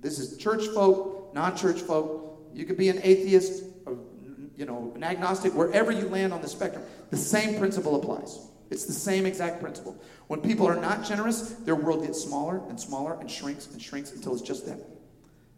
this 0.00 0.18
is 0.18 0.36
church 0.36 0.66
folk, 0.74 1.32
non-church 1.32 1.80
folk. 1.82 2.40
You 2.52 2.64
could 2.64 2.76
be 2.76 2.88
an 2.88 2.98
atheist, 3.04 3.62
you 4.56 4.66
know, 4.66 4.92
an 4.94 5.04
agnostic, 5.04 5.54
wherever 5.54 5.90
you 5.90 6.08
land 6.08 6.32
on 6.32 6.42
the 6.42 6.48
spectrum, 6.48 6.84
the 7.10 7.16
same 7.16 7.58
principle 7.58 7.96
applies. 7.96 8.38
It's 8.70 8.86
the 8.86 8.92
same 8.92 9.26
exact 9.26 9.60
principle. 9.60 10.02
When 10.28 10.40
people 10.40 10.66
are 10.66 10.80
not 10.80 11.04
generous, 11.04 11.50
their 11.50 11.74
world 11.74 12.04
gets 12.04 12.22
smaller 12.22 12.62
and 12.68 12.80
smaller 12.80 13.18
and 13.20 13.30
shrinks 13.30 13.66
and 13.66 13.80
shrinks 13.80 14.12
until 14.12 14.32
it's 14.32 14.42
just 14.42 14.64
them. 14.66 14.80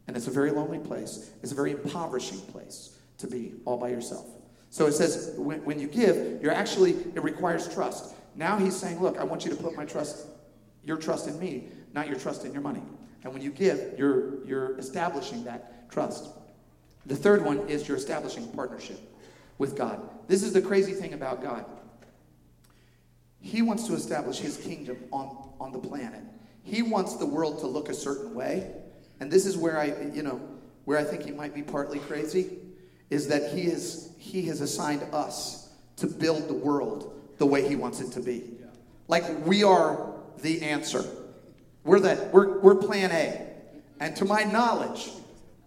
And 0.06 0.16
it's 0.16 0.26
a 0.26 0.32
very 0.32 0.50
lonely 0.50 0.80
place. 0.80 1.30
It's 1.42 1.52
a 1.52 1.54
very 1.54 1.70
impoverishing 1.70 2.40
place 2.40 2.98
to 3.18 3.26
be 3.26 3.54
all 3.64 3.76
by 3.76 3.88
yourself. 3.88 4.26
So 4.70 4.86
it 4.86 4.92
says 4.92 5.34
when, 5.36 5.64
when 5.64 5.78
you 5.78 5.86
give, 5.86 6.42
you're 6.42 6.52
actually, 6.52 6.92
it 7.14 7.22
requires 7.22 7.72
trust. 7.72 8.14
Now 8.34 8.58
he's 8.58 8.76
saying, 8.76 9.00
look, 9.00 9.18
I 9.18 9.24
want 9.24 9.44
you 9.44 9.50
to 9.50 9.56
put 9.56 9.76
my 9.76 9.84
trust, 9.84 10.26
your 10.82 10.96
trust 10.96 11.28
in 11.28 11.38
me, 11.38 11.68
not 11.92 12.08
your 12.08 12.18
trust 12.18 12.44
in 12.44 12.52
your 12.52 12.62
money. 12.62 12.82
And 13.22 13.32
when 13.32 13.40
you 13.40 13.50
give, 13.50 13.94
you're, 13.96 14.44
you're 14.44 14.76
establishing 14.78 15.44
that 15.44 15.88
trust. 15.88 16.28
The 17.06 17.16
third 17.16 17.44
one 17.44 17.68
is 17.68 17.86
you're 17.86 17.96
establishing 17.96 18.48
partnership 18.52 19.00
with 19.58 19.76
God. 19.76 20.00
This 20.26 20.42
is 20.42 20.52
the 20.52 20.62
crazy 20.62 20.92
thing 20.92 21.12
about 21.12 21.42
God. 21.42 21.64
He 23.40 23.60
wants 23.60 23.86
to 23.88 23.94
establish 23.94 24.38
his 24.38 24.56
kingdom 24.56 24.96
on, 25.12 25.52
on 25.60 25.72
the 25.72 25.78
planet. 25.78 26.22
He 26.62 26.80
wants 26.80 27.16
the 27.16 27.26
world 27.26 27.58
to 27.60 27.66
look 27.66 27.90
a 27.90 27.94
certain 27.94 28.34
way. 28.34 28.70
And 29.20 29.30
this 29.30 29.44
is 29.44 29.56
where 29.56 29.78
I, 29.78 29.94
you 30.14 30.22
know, 30.22 30.40
where 30.86 30.98
I 30.98 31.04
think 31.04 31.24
he 31.24 31.30
might 31.30 31.54
be 31.54 31.62
partly 31.62 31.98
crazy, 31.98 32.58
is 33.10 33.28
that 33.28 33.52
he 33.52 33.62
is 33.62 34.12
he 34.18 34.46
has 34.46 34.60
assigned 34.60 35.02
us 35.12 35.68
to 35.96 36.06
build 36.06 36.48
the 36.48 36.54
world 36.54 37.20
the 37.38 37.46
way 37.46 37.68
he 37.68 37.76
wants 37.76 38.00
it 38.00 38.12
to 38.12 38.20
be. 38.20 38.50
Like 39.08 39.24
we 39.46 39.62
are 39.62 40.14
the 40.38 40.62
answer. 40.62 41.04
We're 41.84 42.00
that 42.00 42.32
we're 42.32 42.58
we're 42.60 42.74
plan 42.74 43.12
A. 43.12 43.46
And 44.00 44.16
to 44.16 44.24
my 44.24 44.42
knowledge, 44.44 45.10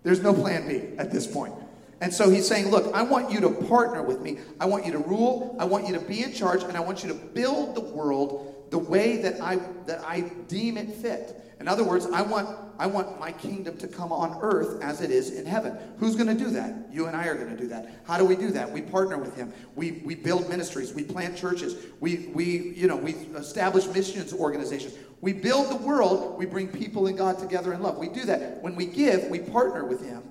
there's 0.08 0.22
no 0.22 0.34
plan 0.34 0.68
B 0.68 0.98
at 0.98 1.12
this 1.12 1.28
point. 1.28 1.54
And 2.00 2.14
so 2.14 2.30
he's 2.30 2.48
saying, 2.48 2.70
Look, 2.70 2.94
I 2.94 3.02
want 3.02 3.32
you 3.32 3.42
to 3.42 3.50
partner 3.50 4.04
with 4.04 4.22
me. 4.22 4.40
I 4.60 4.66
want 4.66 4.86
you 4.86 4.92
to 4.94 5.00
rule. 5.00 5.56
I 5.60 5.66
want 5.66 5.88
you 5.88 5.94
to 5.94 6.00
be 6.00 6.24
in 6.24 6.34
charge. 6.34 6.64
And 6.64 6.78
I 6.78 6.80
want 6.80 7.04
you 7.04 7.10
to 7.10 7.16
build 7.16 7.76
the 7.76 7.82
world 7.82 8.56
the 8.70 8.78
way 8.78 9.18
that 9.18 9.42
I, 9.42 9.60
that 9.86 10.04
I 10.06 10.22
deem 10.48 10.78
it 10.78 10.90
fit. 10.94 11.44
In 11.60 11.68
other 11.68 11.84
words, 11.84 12.06
I 12.06 12.22
want, 12.22 12.56
I 12.78 12.86
want 12.86 13.20
my 13.20 13.32
kingdom 13.32 13.78
to 13.78 13.88
come 13.88 14.12
on 14.12 14.38
earth 14.42 14.80
as 14.84 15.02
it 15.02 15.10
is 15.10 15.32
in 15.32 15.46
heaven. 15.46 15.76
Who's 15.98 16.16
going 16.16 16.28
to 16.28 16.44
do 16.44 16.52
that? 16.52 16.88
You 16.92 17.08
and 17.08 17.16
I 17.16 17.26
are 17.26 17.36
going 17.36 17.50
to 17.50 17.58
do 17.58 17.68
that. 17.70 17.90
How 18.06 18.18
do 18.18 18.26
we 18.26 18.36
do 18.36 18.52
that? 18.52 18.72
We 18.72 18.84
partner 18.84 19.18
with 19.18 19.36
him. 19.36 19.52
We, 19.76 20.04
we 20.06 20.14
build 20.14 20.50
ministries. 20.50 20.94
We 20.94 21.04
plant 21.04 21.36
churches. 21.36 21.76
We, 22.00 22.30
we, 22.36 22.74
you 22.76 22.88
know, 22.88 22.96
we 22.96 23.14
establish 23.36 23.88
missions 23.88 24.34
organizations. 24.34 24.94
We 25.22 25.34
build 25.34 25.72
the 25.72 25.78
world. 25.78 26.38
We 26.38 26.46
bring 26.46 26.68
people 26.68 27.08
and 27.08 27.18
God 27.18 27.40
together 27.40 27.74
in 27.74 27.82
love. 27.82 27.98
We 27.98 28.10
do 28.10 28.24
that. 28.26 28.62
When 28.62 28.76
we 28.76 28.86
give, 28.86 29.26
we 29.30 29.40
partner 29.40 29.86
with 29.86 30.06
him 30.06 30.22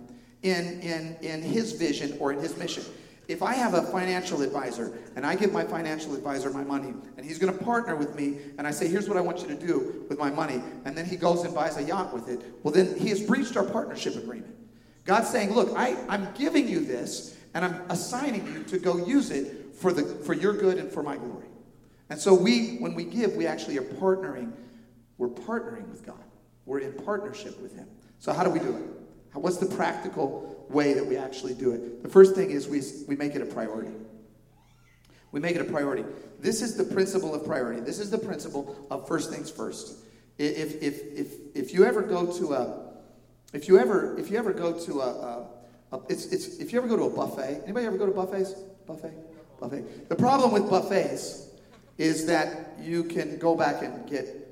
in, 0.42 0.80
in, 0.80 1.16
in 1.22 1.42
his 1.42 1.72
vision 1.72 2.16
or 2.20 2.32
in 2.32 2.38
his 2.38 2.56
mission. 2.56 2.84
If 3.28 3.42
I 3.42 3.54
have 3.54 3.74
a 3.74 3.82
financial 3.82 4.42
advisor 4.42 4.96
and 5.16 5.26
I 5.26 5.34
give 5.34 5.52
my 5.52 5.64
financial 5.64 6.14
advisor 6.14 6.50
my 6.50 6.62
money 6.62 6.94
and 7.16 7.26
he's 7.26 7.38
going 7.38 7.56
to 7.56 7.64
partner 7.64 7.96
with 7.96 8.14
me 8.14 8.38
and 8.56 8.66
I 8.66 8.70
say, 8.70 8.86
here's 8.86 9.08
what 9.08 9.16
I 9.16 9.20
want 9.20 9.40
you 9.40 9.48
to 9.48 9.56
do 9.56 10.06
with 10.08 10.18
my 10.18 10.30
money, 10.30 10.62
and 10.84 10.96
then 10.96 11.04
he 11.06 11.16
goes 11.16 11.42
and 11.42 11.52
buys 11.52 11.76
a 11.76 11.82
yacht 11.82 12.14
with 12.14 12.28
it, 12.28 12.40
well, 12.62 12.72
then 12.72 12.96
he 12.96 13.08
has 13.08 13.20
breached 13.20 13.56
our 13.56 13.64
partnership 13.64 14.14
agreement. 14.14 14.54
God's 15.04 15.28
saying, 15.28 15.52
look, 15.52 15.76
I, 15.76 15.96
I'm 16.08 16.28
giving 16.34 16.68
you 16.68 16.84
this 16.84 17.36
and 17.54 17.64
I'm 17.64 17.82
assigning 17.90 18.46
you 18.52 18.62
to 18.64 18.78
go 18.78 19.04
use 19.04 19.32
it 19.32 19.74
for, 19.74 19.92
the, 19.92 20.04
for 20.04 20.32
your 20.32 20.52
good 20.52 20.78
and 20.78 20.90
for 20.90 21.02
my 21.02 21.16
glory. 21.16 21.46
And 22.10 22.20
so 22.20 22.32
we, 22.32 22.76
when 22.76 22.94
we 22.94 23.02
give, 23.02 23.34
we 23.34 23.46
actually 23.46 23.78
are 23.78 23.82
partnering. 23.82 24.52
We're 25.18 25.28
partnering 25.28 25.88
with 25.88 26.04
God. 26.04 26.22
We're 26.64 26.80
in 26.80 26.92
partnership 26.92 27.60
with 27.60 27.74
Him. 27.74 27.88
So 28.18 28.32
how 28.32 28.44
do 28.44 28.50
we 28.50 28.58
do 28.58 28.76
it? 28.76 28.82
What's 29.34 29.58
the 29.58 29.66
practical 29.66 30.66
way 30.70 30.94
that 30.94 31.04
we 31.04 31.16
actually 31.16 31.54
do 31.54 31.72
it? 31.72 32.02
The 32.02 32.08
first 32.08 32.34
thing 32.34 32.50
is 32.50 32.68
we, 32.68 32.82
we 33.06 33.16
make 33.16 33.34
it 33.34 33.42
a 33.42 33.46
priority. 33.46 33.92
We 35.32 35.40
make 35.40 35.56
it 35.56 35.60
a 35.60 35.64
priority. 35.64 36.04
This 36.40 36.62
is 36.62 36.76
the 36.76 36.84
principle 36.84 37.34
of 37.34 37.44
priority. 37.44 37.80
This 37.80 37.98
is 37.98 38.10
the 38.10 38.18
principle 38.18 38.86
of 38.90 39.06
first 39.06 39.30
things 39.30 39.50
first. 39.50 39.98
If, 40.38 40.82
if, 40.82 41.02
if, 41.12 41.32
if 41.54 41.74
you 41.74 41.84
ever 41.84 42.02
go 42.02 42.26
to 42.38 42.54
a, 42.54 42.92
if 43.52 43.68
you 43.68 43.78
ever, 43.78 44.18
if 44.18 44.30
you 44.30 44.38
ever 44.38 44.52
go 44.52 44.78
to 44.78 45.00
a, 45.00 45.46
a, 45.92 46.00
it's, 46.08 46.26
it's, 46.26 46.58
if 46.58 46.72
you 46.72 46.78
ever 46.78 46.88
go 46.88 46.96
to 46.96 47.04
a 47.04 47.10
buffet, 47.10 47.62
anybody 47.64 47.86
ever 47.86 47.98
go 47.98 48.06
to 48.06 48.12
buffets? 48.12 48.52
Buffet? 48.86 49.12
Buffet. 49.60 50.08
The 50.08 50.16
problem 50.16 50.52
with 50.52 50.68
buffets 50.68 51.48
is 51.98 52.26
that 52.26 52.74
you 52.80 53.04
can 53.04 53.38
go 53.38 53.54
back 53.54 53.82
and 53.82 54.08
get 54.08 54.45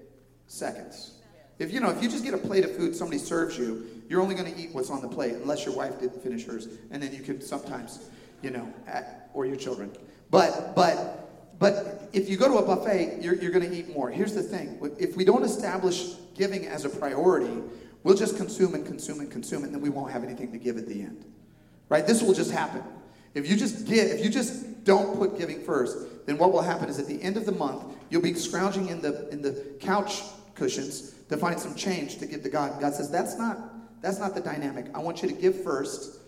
seconds. 0.47 1.13
If 1.59 1.73
you 1.73 1.81
know, 1.81 1.91
if 1.91 2.03
you 2.03 2.09
just 2.09 2.25
get 2.25 2.35
a 2.35 2.39
plate 2.39 2.65
of 2.65 2.77
food 2.77 2.97
somebody 2.97 3.19
serves 3.19 3.57
you, 3.57 3.87
you're 4.09 4.21
only 4.21 4.35
going 4.35 4.53
to 4.53 4.61
eat 4.61 4.71
what's 4.73 4.91
on 4.91 5.01
the 5.01 5.09
plate 5.09 5.35
unless 5.35 5.65
your 5.65 5.75
wife 5.75 6.01
didn't 6.01 6.23
finish 6.23 6.45
hers, 6.45 6.69
and 6.91 7.03
then 7.03 7.15
you 7.15 7.23
can 7.23 7.41
sometimes, 7.41 8.11
you 8.43 8.51
know, 8.51 8.73
at, 8.87 9.31
or 9.35 9.47
your 9.47 9.57
children. 9.57 9.91
But 10.31 10.75
but 10.75 11.59
but 11.59 12.09
if 12.13 12.29
you 12.29 12.37
go 12.37 12.49
to 12.49 12.59
a 12.59 12.67
buffet, 12.67 13.23
you're, 13.23 13.35
you're 13.37 13.53
going 13.53 13.69
to 13.69 13.77
eat 13.77 13.95
more. 13.95 14.11
Here's 14.11 14.35
the 14.35 14.43
thing: 14.43 14.79
if 14.99 15.17
we 15.17 15.25
don't 15.25 15.45
establish 15.45 16.15
giving 16.35 16.67
as 16.67 16.85
a 16.85 16.89
priority, 16.89 17.63
we'll 18.03 18.17
just 18.17 18.37
consume 18.37 18.75
and 18.75 18.85
consume 18.85 19.21
and 19.21 19.31
consume, 19.31 19.65
and 19.65 19.73
then 19.73 19.81
we 19.81 19.91
won't 19.91 20.11
have 20.11 20.25
anything 20.25 20.51
to 20.53 20.59
give 20.59 20.77
at 20.77 20.89
the 20.89 21.03
end. 21.03 21.25
Right? 21.89 22.07
This 22.07 22.23
will 22.23 22.35
just 22.35 22.51
happen. 22.51 22.83
If 23.35 23.49
you 23.49 23.57
just 23.57 23.87
give, 23.87 24.11
if 24.11 24.25
you 24.25 24.31
just 24.31 24.67
don't 24.85 25.19
put 25.19 25.39
giving 25.39 25.63
first, 25.63 26.27
then 26.27 26.39
what 26.39 26.53
will 26.53 26.63
happen 26.63 26.89
is 26.89 26.99
at 26.99 27.07
the 27.07 27.21
end 27.23 27.37
of 27.37 27.47
the 27.47 27.53
month, 27.53 27.97
you'll 28.11 28.23
be 28.23 28.35
scrounging 28.35 28.89
in 28.89 29.01
the 29.01 29.29
in 29.31 29.43
the 29.43 29.77
couch 29.81 30.23
cushions 30.55 31.15
to 31.29 31.37
find 31.37 31.59
some 31.59 31.75
change 31.75 32.19
to 32.19 32.27
give 32.27 32.43
to 32.43 32.49
God. 32.49 32.81
God 32.81 32.95
says, 32.95 33.11
that's 33.11 33.37
not, 33.37 33.59
that's 34.03 34.19
not 34.19 34.35
the 34.35 34.41
dynamic. 34.41 34.87
I 34.95 34.99
want 34.99 35.23
you 35.23 35.29
to 35.29 35.35
give 35.35 35.63
first, 35.63 36.21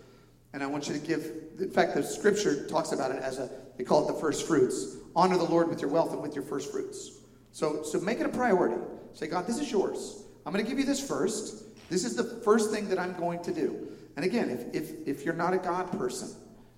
and 0.53 0.63
I 0.63 0.67
want 0.67 0.87
you 0.87 0.93
to 0.93 0.99
give. 0.99 1.31
In 1.59 1.71
fact, 1.71 1.95
the 1.95 2.03
scripture 2.03 2.67
talks 2.67 2.91
about 2.91 3.11
it 3.11 3.21
as 3.21 3.39
a, 3.39 3.49
they 3.77 3.83
call 3.83 4.07
it 4.07 4.13
the 4.13 4.19
first 4.19 4.47
fruits. 4.47 4.97
Honor 5.15 5.37
the 5.37 5.45
Lord 5.45 5.69
with 5.69 5.81
your 5.81 5.89
wealth 5.89 6.13
and 6.13 6.21
with 6.21 6.35
your 6.35 6.43
first 6.43 6.71
fruits. 6.71 7.11
So, 7.51 7.83
so 7.83 7.99
make 7.99 8.19
it 8.19 8.25
a 8.25 8.29
priority. 8.29 8.77
Say, 9.13 9.27
God, 9.27 9.47
this 9.47 9.59
is 9.59 9.71
yours. 9.71 10.23
I'm 10.45 10.53
going 10.53 10.63
to 10.63 10.69
give 10.69 10.77
you 10.77 10.85
this 10.85 11.05
first. 11.05 11.63
This 11.89 12.05
is 12.05 12.15
the 12.15 12.23
first 12.23 12.69
thing 12.71 12.89
that 12.89 12.99
I'm 12.99 13.13
going 13.13 13.41
to 13.43 13.53
do. 13.53 13.87
And 14.15 14.25
again, 14.25 14.49
if, 14.49 14.75
if, 14.75 15.07
if 15.07 15.25
you're 15.25 15.33
not 15.33 15.53
a 15.53 15.57
God 15.57 15.91
person, 15.97 16.29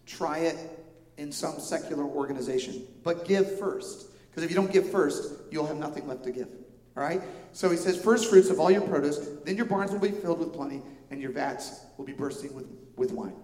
try 0.06 0.40
it 0.40 0.58
in 1.20 1.32
some 1.32 1.60
secular 1.60 2.04
organization. 2.04 2.88
But 3.04 3.26
give 3.26 3.60
first. 3.60 4.08
Because 4.30 4.44
if 4.44 4.50
you 4.50 4.56
don't 4.56 4.72
give 4.72 4.90
first, 4.90 5.34
you'll 5.52 5.68
have 5.68 5.78
nothing 5.78 6.08
left 6.08 6.24
to 6.24 6.32
give. 6.32 6.48
All 6.96 7.04
right? 7.04 7.22
So 7.52 7.70
he 7.70 7.78
says, 7.78 8.02
first 8.02 8.30
fruits 8.30 8.50
of 8.50 8.60
all 8.60 8.72
your 8.72 8.82
produce, 8.82 9.20
then 9.44 9.58
your 9.58 9.66
barns 9.66 9.92
will 9.92 10.00
be 10.00 10.12
filled 10.12 10.40
with 10.40 10.54
plenty, 10.54 10.82
and 11.12 11.22
your 11.22 11.32
vats 11.32 11.86
will 11.98 12.06
be 12.06 12.14
bursting 12.14 12.56
with, 12.56 12.68
with 12.96 13.12
wine. 13.12 13.36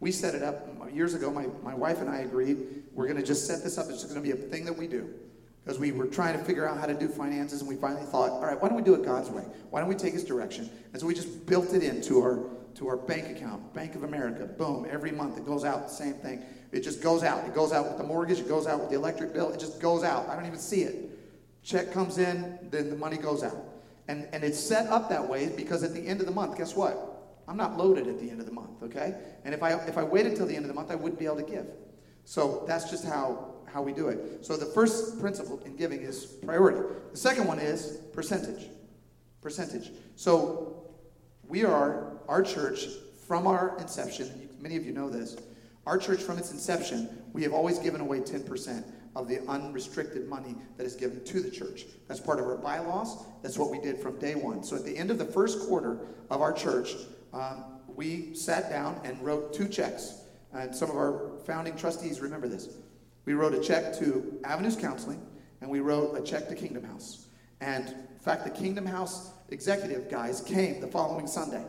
We 0.00 0.10
set 0.10 0.34
it 0.34 0.42
up 0.42 0.66
years 0.92 1.14
ago. 1.14 1.30
My, 1.30 1.46
my 1.62 1.74
wife 1.74 2.00
and 2.00 2.08
I 2.08 2.18
agreed 2.18 2.84
we're 2.92 3.06
going 3.06 3.18
to 3.18 3.26
just 3.26 3.46
set 3.46 3.62
this 3.62 3.78
up. 3.78 3.86
It's 3.88 4.00
just 4.02 4.14
going 4.14 4.24
to 4.24 4.36
be 4.36 4.38
a 4.38 4.48
thing 4.48 4.64
that 4.64 4.76
we 4.76 4.86
do. 4.86 5.12
Because 5.64 5.78
we 5.78 5.92
were 5.92 6.06
trying 6.06 6.38
to 6.38 6.42
figure 6.44 6.66
out 6.66 6.78
how 6.78 6.86
to 6.86 6.94
do 6.94 7.08
finances, 7.08 7.60
and 7.60 7.68
we 7.68 7.76
finally 7.76 8.06
thought, 8.06 8.30
all 8.30 8.46
right, 8.46 8.60
why 8.60 8.68
don't 8.68 8.76
we 8.76 8.82
do 8.82 8.94
it 8.94 9.04
God's 9.04 9.28
way? 9.28 9.44
Why 9.70 9.80
don't 9.80 9.88
we 9.88 9.96
take 9.96 10.14
his 10.14 10.24
direction? 10.24 10.70
And 10.92 11.00
so 11.00 11.06
we 11.06 11.14
just 11.14 11.46
built 11.46 11.74
it 11.74 11.82
into 11.82 12.20
our 12.22 12.48
to 12.78 12.88
our 12.88 12.96
bank 12.96 13.28
account, 13.36 13.74
Bank 13.74 13.96
of 13.96 14.04
America. 14.04 14.46
Boom, 14.46 14.86
every 14.88 15.10
month 15.10 15.36
it 15.36 15.44
goes 15.44 15.64
out, 15.64 15.88
the 15.88 15.94
same 15.94 16.14
thing. 16.14 16.44
It 16.72 16.80
just 16.80 17.02
goes 17.02 17.22
out. 17.22 17.44
It 17.46 17.54
goes 17.54 17.72
out 17.72 17.86
with 17.86 17.98
the 17.98 18.04
mortgage, 18.04 18.40
it 18.40 18.48
goes 18.48 18.66
out 18.66 18.80
with 18.80 18.90
the 18.90 18.96
electric 18.96 19.32
bill, 19.32 19.50
it 19.52 19.60
just 19.60 19.80
goes 19.80 20.04
out. 20.04 20.28
I 20.28 20.34
don't 20.34 20.46
even 20.46 20.58
see 20.58 20.82
it. 20.82 21.10
Check 21.62 21.92
comes 21.92 22.18
in, 22.18 22.58
then 22.70 22.90
the 22.90 22.96
money 22.96 23.16
goes 23.16 23.42
out. 23.42 23.56
And, 24.08 24.26
and 24.32 24.42
it's 24.42 24.58
set 24.58 24.86
up 24.88 25.08
that 25.10 25.28
way 25.28 25.48
because 25.54 25.82
at 25.82 25.92
the 25.92 26.00
end 26.00 26.20
of 26.20 26.26
the 26.26 26.32
month, 26.32 26.56
guess 26.56 26.74
what? 26.74 27.08
I'm 27.46 27.56
not 27.56 27.76
loaded 27.76 28.06
at 28.08 28.18
the 28.18 28.30
end 28.30 28.40
of 28.40 28.46
the 28.46 28.52
month, 28.52 28.82
okay? 28.82 29.14
And 29.44 29.54
if 29.54 29.62
I, 29.62 29.72
if 29.86 29.96
I 29.96 30.02
waited 30.02 30.32
until 30.32 30.46
the 30.46 30.54
end 30.54 30.64
of 30.64 30.68
the 30.68 30.74
month, 30.74 30.90
I 30.90 30.94
wouldn't 30.94 31.18
be 31.18 31.24
able 31.24 31.36
to 31.36 31.42
give. 31.42 31.66
So 32.24 32.64
that's 32.66 32.90
just 32.90 33.06
how, 33.06 33.54
how 33.66 33.80
we 33.80 33.92
do 33.92 34.08
it. 34.08 34.44
So 34.44 34.56
the 34.56 34.66
first 34.66 35.18
principle 35.18 35.60
in 35.64 35.76
giving 35.76 36.02
is 36.02 36.26
priority. 36.26 36.94
The 37.10 37.16
second 37.16 37.46
one 37.46 37.58
is 37.58 37.98
percentage. 38.12 38.68
Percentage. 39.40 39.90
So 40.16 40.90
we 41.46 41.64
are, 41.64 42.18
our 42.28 42.42
church, 42.42 42.86
from 43.26 43.46
our 43.46 43.78
inception, 43.78 44.50
many 44.60 44.76
of 44.76 44.84
you 44.84 44.92
know 44.92 45.08
this, 45.08 45.36
our 45.88 45.96
church 45.96 46.20
from 46.20 46.36
its 46.36 46.52
inception, 46.52 47.08
we 47.32 47.42
have 47.42 47.54
always 47.54 47.78
given 47.78 48.02
away 48.02 48.20
10% 48.20 48.84
of 49.16 49.26
the 49.26 49.40
unrestricted 49.48 50.28
money 50.28 50.54
that 50.76 50.84
is 50.84 50.94
given 50.94 51.24
to 51.24 51.40
the 51.40 51.50
church. 51.50 51.86
That's 52.06 52.20
part 52.20 52.38
of 52.38 52.44
our 52.44 52.58
bylaws. 52.58 53.24
That's 53.42 53.56
what 53.56 53.70
we 53.70 53.80
did 53.80 53.98
from 53.98 54.18
day 54.18 54.34
one. 54.34 54.62
So 54.62 54.76
at 54.76 54.84
the 54.84 54.94
end 54.94 55.10
of 55.10 55.16
the 55.16 55.24
first 55.24 55.66
quarter 55.66 56.00
of 56.28 56.42
our 56.42 56.52
church, 56.52 56.94
um, 57.32 57.64
we 57.86 58.34
sat 58.34 58.68
down 58.68 59.00
and 59.02 59.18
wrote 59.24 59.54
two 59.54 59.66
checks. 59.66 60.24
And 60.52 60.76
some 60.76 60.90
of 60.90 60.96
our 60.96 61.30
founding 61.46 61.74
trustees 61.74 62.20
remember 62.20 62.48
this. 62.48 62.68
We 63.24 63.32
wrote 63.32 63.54
a 63.54 63.60
check 63.60 63.98
to 63.98 64.40
Avenues 64.44 64.76
Counseling, 64.76 65.26
and 65.62 65.70
we 65.70 65.80
wrote 65.80 66.14
a 66.18 66.22
check 66.22 66.48
to 66.50 66.54
Kingdom 66.54 66.84
House. 66.84 67.28
And 67.62 67.88
in 67.88 68.20
fact, 68.20 68.44
the 68.44 68.50
Kingdom 68.50 68.84
House 68.84 69.32
executive 69.48 70.10
guys 70.10 70.42
came 70.42 70.82
the 70.82 70.86
following 70.86 71.26
Sunday. 71.26 71.64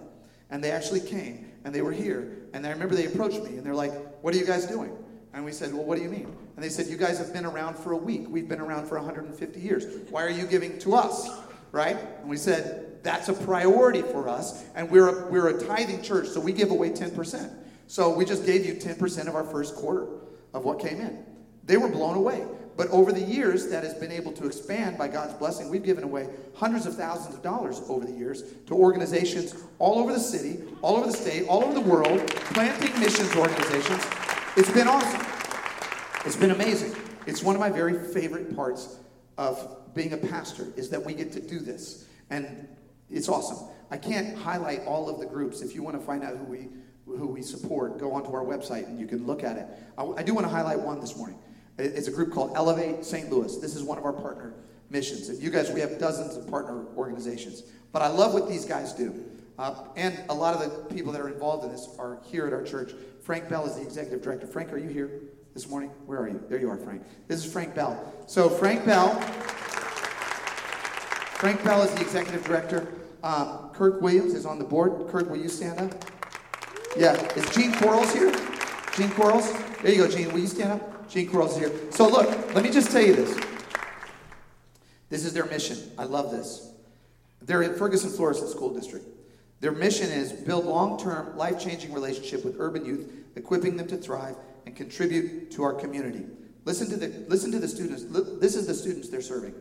And 0.49 0.61
they 0.61 0.71
actually 0.71 1.01
came, 1.01 1.48
and 1.63 1.73
they 1.73 1.81
were 1.81 1.91
here. 1.91 2.37
And 2.53 2.65
I 2.65 2.71
remember 2.71 2.95
they 2.95 3.05
approached 3.05 3.43
me, 3.43 3.57
and 3.57 3.65
they're 3.65 3.75
like, 3.75 3.91
What 4.21 4.33
are 4.33 4.37
you 4.37 4.45
guys 4.45 4.65
doing? 4.65 4.95
And 5.33 5.45
we 5.45 5.51
said, 5.51 5.73
Well, 5.73 5.83
what 5.83 5.97
do 5.97 6.03
you 6.03 6.09
mean? 6.09 6.25
And 6.55 6.63
they 6.63 6.69
said, 6.69 6.87
You 6.87 6.97
guys 6.97 7.17
have 7.17 7.33
been 7.33 7.45
around 7.45 7.77
for 7.77 7.91
a 7.91 7.97
week. 7.97 8.25
We've 8.27 8.47
been 8.47 8.61
around 8.61 8.87
for 8.87 8.95
150 8.97 9.59
years. 9.59 9.85
Why 10.09 10.23
are 10.23 10.29
you 10.29 10.45
giving 10.45 10.79
to 10.79 10.95
us? 10.95 11.29
Right? 11.71 11.97
And 12.21 12.29
we 12.29 12.37
said, 12.37 13.03
That's 13.03 13.29
a 13.29 13.33
priority 13.33 14.01
for 14.01 14.27
us. 14.27 14.65
And 14.75 14.89
we're 14.89 15.07
a, 15.07 15.29
we're 15.29 15.49
a 15.49 15.65
tithing 15.65 16.01
church, 16.01 16.27
so 16.27 16.39
we 16.39 16.51
give 16.51 16.71
away 16.71 16.89
10%. 16.89 17.53
So 17.87 18.13
we 18.13 18.25
just 18.25 18.45
gave 18.45 18.65
you 18.65 18.75
10% 18.75 19.27
of 19.27 19.35
our 19.35 19.43
first 19.43 19.75
quarter 19.75 20.07
of 20.53 20.63
what 20.63 20.79
came 20.79 21.01
in. 21.01 21.25
They 21.63 21.77
were 21.77 21.89
blown 21.89 22.15
away. 22.15 22.45
But 22.79 22.87
over 22.91 23.11
the 23.11 23.19
years, 23.21 23.67
that 23.67 23.83
has 23.83 23.93
been 23.93 24.11
able 24.11 24.31
to 24.31 24.45
expand 24.45 24.97
by 24.97 25.09
God's 25.09 25.33
blessing. 25.33 25.69
We've 25.69 25.83
given 25.83 26.05
away 26.05 26.29
hundreds 26.55 26.85
of 26.85 26.95
thousands 26.95 27.35
of 27.35 27.43
dollars 27.43 27.81
over 27.89 28.05
the 28.05 28.13
years 28.13 28.43
to 28.67 28.73
organizations 28.73 29.53
all 29.79 29.99
over 29.99 30.13
the 30.13 30.19
city, 30.19 30.63
all 30.81 30.95
over 30.95 31.07
the 31.07 31.17
state, 31.17 31.45
all 31.49 31.61
over 31.65 31.73
the 31.73 31.81
world, 31.81 32.25
planting 32.53 32.97
missions 32.97 33.35
organizations 33.35 34.01
it's 34.55 34.71
been 34.71 34.87
awesome. 34.87 35.21
It's 36.25 36.35
been 36.35 36.51
amazing. 36.51 36.93
It's 37.27 37.43
one 37.43 37.55
of 37.55 37.61
my 37.61 37.69
very 37.69 37.97
favorite 38.13 38.55
parts 38.55 38.97
of 39.37 39.93
being 39.93 40.13
a 40.13 40.17
pastor 40.17 40.67
is 40.75 40.89
that 40.89 41.05
we 41.05 41.13
get 41.13 41.31
to 41.33 41.39
do 41.39 41.59
this. 41.59 42.07
And 42.29 42.67
it's 43.09 43.29
awesome. 43.29 43.69
I 43.91 43.97
can't 43.97 44.37
highlight 44.37 44.85
all 44.85 45.07
of 45.07 45.19
the 45.19 45.25
groups. 45.25 45.61
If 45.61 45.75
you 45.75 45.83
want 45.83 45.99
to 45.99 46.05
find 46.05 46.23
out 46.23 46.35
who 46.37 46.45
we 46.45 46.69
who 47.05 47.27
we 47.27 47.41
support, 47.41 47.99
go 47.99 48.11
onto 48.11 48.31
our 48.33 48.43
website 48.43 48.85
and 48.85 48.99
you 48.99 49.07
can 49.07 49.25
look 49.25 49.43
at 49.43 49.57
it. 49.57 49.67
I, 49.97 50.03
I 50.03 50.23
do 50.23 50.33
want 50.33 50.45
to 50.45 50.51
highlight 50.51 50.79
one 50.79 50.99
this 50.99 51.15
morning. 51.15 51.39
It's 51.79 52.07
a 52.07 52.11
group 52.11 52.33
called 52.33 52.51
Elevate 52.55 53.05
St. 53.05 53.29
Louis. 53.31 53.57
This 53.57 53.75
is 53.75 53.83
one 53.83 53.97
of 53.97 54.05
our 54.05 54.13
partner 54.13 54.53
missions. 54.89 55.29
And 55.29 55.41
you 55.41 55.49
guys, 55.49 55.71
we 55.71 55.79
have 55.79 55.97
dozens 55.97 56.35
of 56.35 56.49
partner 56.49 56.85
organizations. 56.97 57.63
But 57.91 58.01
I 58.01 58.07
love 58.07 58.33
what 58.33 58.49
these 58.49 58.65
guys 58.65 58.93
do. 58.93 59.25
Uh, 59.57 59.75
and 59.95 60.17
a 60.29 60.33
lot 60.33 60.53
of 60.53 60.61
the 60.61 60.93
people 60.93 61.11
that 61.11 61.21
are 61.21 61.29
involved 61.29 61.65
in 61.65 61.71
this 61.71 61.87
are 61.97 62.19
here 62.25 62.47
at 62.47 62.53
our 62.53 62.63
church. 62.63 62.93
Frank 63.21 63.49
Bell 63.49 63.65
is 63.65 63.75
the 63.75 63.81
executive 63.81 64.21
director. 64.21 64.47
Frank, 64.47 64.71
are 64.71 64.77
you 64.77 64.89
here 64.89 65.21
this 65.53 65.69
morning? 65.69 65.89
Where 66.05 66.19
are 66.19 66.29
you? 66.29 66.43
There 66.49 66.59
you 66.59 66.69
are, 66.69 66.77
Frank. 66.77 67.03
This 67.27 67.43
is 67.45 67.51
Frank 67.51 67.75
Bell. 67.75 68.13
So, 68.27 68.49
Frank 68.49 68.85
Bell. 68.85 69.19
Frank 71.39 71.63
Bell 71.63 71.81
is 71.83 71.91
the 71.93 72.01
executive 72.01 72.43
director. 72.43 72.93
Um, 73.23 73.69
Kirk 73.73 74.01
Williams 74.01 74.33
is 74.33 74.45
on 74.45 74.59
the 74.59 74.65
board. 74.65 75.07
Kirk, 75.09 75.29
will 75.29 75.37
you 75.37 75.49
stand 75.49 75.79
up? 75.79 76.05
Yeah. 76.97 77.13
Is 77.35 77.49
Gene 77.51 77.73
Quarles 77.73 78.13
here? 78.13 78.31
Gene 78.95 79.09
Quarles? 79.11 79.51
There 79.81 79.91
you 79.91 79.97
go, 79.97 80.07
Gene. 80.09 80.31
Will 80.31 80.39
you 80.39 80.47
stand 80.47 80.81
up? 80.81 80.98
Gene 81.09 81.27
is 81.27 81.57
here. 81.57 81.71
So, 81.89 82.07
look, 82.07 82.53
let 82.53 82.63
me 82.63 82.69
just 82.69 82.91
tell 82.91 83.01
you 83.01 83.15
this. 83.15 83.37
This 85.09 85.25
is 85.25 85.33
their 85.33 85.45
mission. 85.45 85.91
I 85.97 86.03
love 86.03 86.29
this. 86.29 86.71
They're 87.41 87.63
in 87.63 87.73
Ferguson 87.73 88.11
Florissant 88.11 88.49
School 88.49 88.71
District. 88.73 89.05
Their 89.59 89.71
mission 89.71 90.09
is 90.09 90.31
build 90.31 90.65
long-term, 90.65 91.35
life-changing 91.35 91.91
relationship 91.91 92.45
with 92.45 92.57
urban 92.59 92.85
youth, 92.85 93.11
equipping 93.35 93.75
them 93.75 93.87
to 93.87 93.97
thrive 93.97 94.35
and 94.65 94.75
contribute 94.75 95.51
to 95.51 95.63
our 95.63 95.73
community. 95.73 96.25
Listen 96.65 96.87
to 96.89 96.95
the 96.95 97.25
listen 97.27 97.51
to 97.51 97.59
the 97.59 97.67
students. 97.67 98.03
This 98.39 98.55
is 98.55 98.67
the 98.67 98.73
students 98.75 99.09
they're 99.09 99.21
serving. 99.21 99.55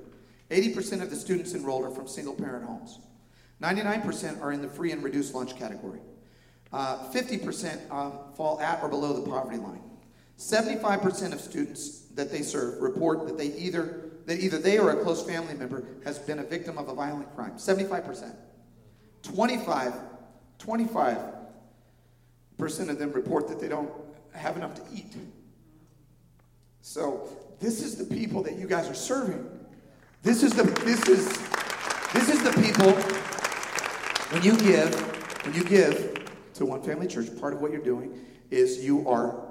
80% 0.50 1.02
of 1.02 1.10
the 1.10 1.16
students 1.16 1.54
enrolled 1.54 1.84
are 1.84 1.90
from 1.90 2.06
single-parent 2.06 2.64
homes. 2.64 2.98
99% 3.62 4.40
are 4.40 4.52
in 4.52 4.60
the 4.60 4.68
free 4.68 4.92
and 4.92 5.02
reduced 5.02 5.34
lunch 5.34 5.56
category. 5.56 6.00
Uh, 6.72 7.10
50% 7.10 7.90
um, 7.90 8.12
fall 8.34 8.60
at 8.60 8.82
or 8.82 8.88
below 8.88 9.14
the 9.14 9.28
poverty 9.28 9.58
line. 9.58 9.87
75% 10.38 11.32
of 11.32 11.40
students 11.40 12.02
that 12.14 12.30
they 12.30 12.42
serve 12.42 12.80
report 12.80 13.26
that 13.26 13.36
they 13.36 13.48
either 13.54 14.04
that 14.26 14.38
either 14.40 14.58
they 14.58 14.78
or 14.78 14.90
a 14.90 15.02
close 15.02 15.26
family 15.26 15.54
member 15.54 15.84
has 16.04 16.18
been 16.18 16.38
a 16.38 16.44
victim 16.44 16.76
of 16.76 16.88
a 16.88 16.94
violent 16.94 17.34
crime. 17.34 17.52
75%. 17.52 18.34
25, 19.22 19.94
25% 20.58 22.90
of 22.90 22.98
them 22.98 23.10
report 23.12 23.48
that 23.48 23.58
they 23.58 23.68
don't 23.68 23.90
have 24.32 24.58
enough 24.58 24.74
to 24.74 24.82
eat. 24.94 25.16
So 26.82 27.26
this 27.58 27.82
is 27.82 27.96
the 27.96 28.04
people 28.04 28.42
that 28.42 28.58
you 28.58 28.66
guys 28.66 28.86
are 28.88 28.94
serving. 28.94 29.48
This 30.22 30.42
is 30.42 30.52
the 30.52 30.64
this 30.84 31.08
is 31.08 31.26
this 32.12 32.28
is 32.28 32.42
the 32.42 32.52
people 32.62 32.92
when 34.30 34.42
you 34.42 34.58
give 34.58 34.94
when 35.46 35.54
you 35.54 35.64
give 35.64 36.30
to 36.54 36.66
One 36.66 36.82
Family 36.82 37.06
Church, 37.06 37.28
part 37.40 37.54
of 37.54 37.62
what 37.62 37.72
you're 37.72 37.80
doing 37.80 38.12
is 38.50 38.84
you 38.84 39.08
are 39.08 39.47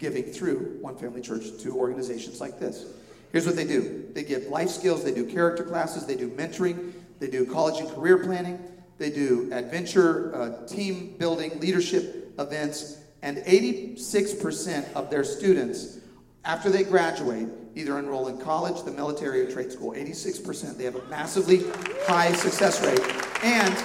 giving 0.00 0.24
through 0.24 0.78
One 0.80 0.96
Family 0.96 1.20
Church 1.20 1.44
to 1.60 1.76
organizations 1.76 2.40
like 2.40 2.58
this. 2.58 2.86
Here's 3.30 3.46
what 3.46 3.54
they 3.54 3.66
do. 3.66 4.08
They 4.12 4.24
give 4.24 4.44
life 4.46 4.70
skills, 4.70 5.04
they 5.04 5.14
do 5.14 5.24
character 5.24 5.62
classes, 5.62 6.06
they 6.06 6.16
do 6.16 6.28
mentoring, 6.30 6.92
they 7.20 7.28
do 7.28 7.46
college 7.46 7.78
and 7.80 7.88
career 7.90 8.18
planning, 8.18 8.58
they 8.98 9.10
do 9.10 9.50
adventure, 9.52 10.34
uh, 10.34 10.66
team 10.66 11.14
building, 11.18 11.60
leadership 11.60 12.34
events, 12.38 12.98
and 13.22 13.36
86% 13.38 14.92
of 14.94 15.10
their 15.10 15.22
students, 15.22 15.98
after 16.44 16.70
they 16.70 16.82
graduate, 16.82 17.48
either 17.74 17.98
enroll 17.98 18.28
in 18.28 18.38
college, 18.38 18.82
the 18.82 18.90
military, 18.90 19.42
or 19.42 19.50
trade 19.50 19.70
school. 19.70 19.92
86%. 19.92 20.76
They 20.76 20.84
have 20.84 20.96
a 20.96 21.04
massively 21.08 21.64
high 22.06 22.32
success 22.32 22.84
rate. 22.84 23.00
And 23.44 23.76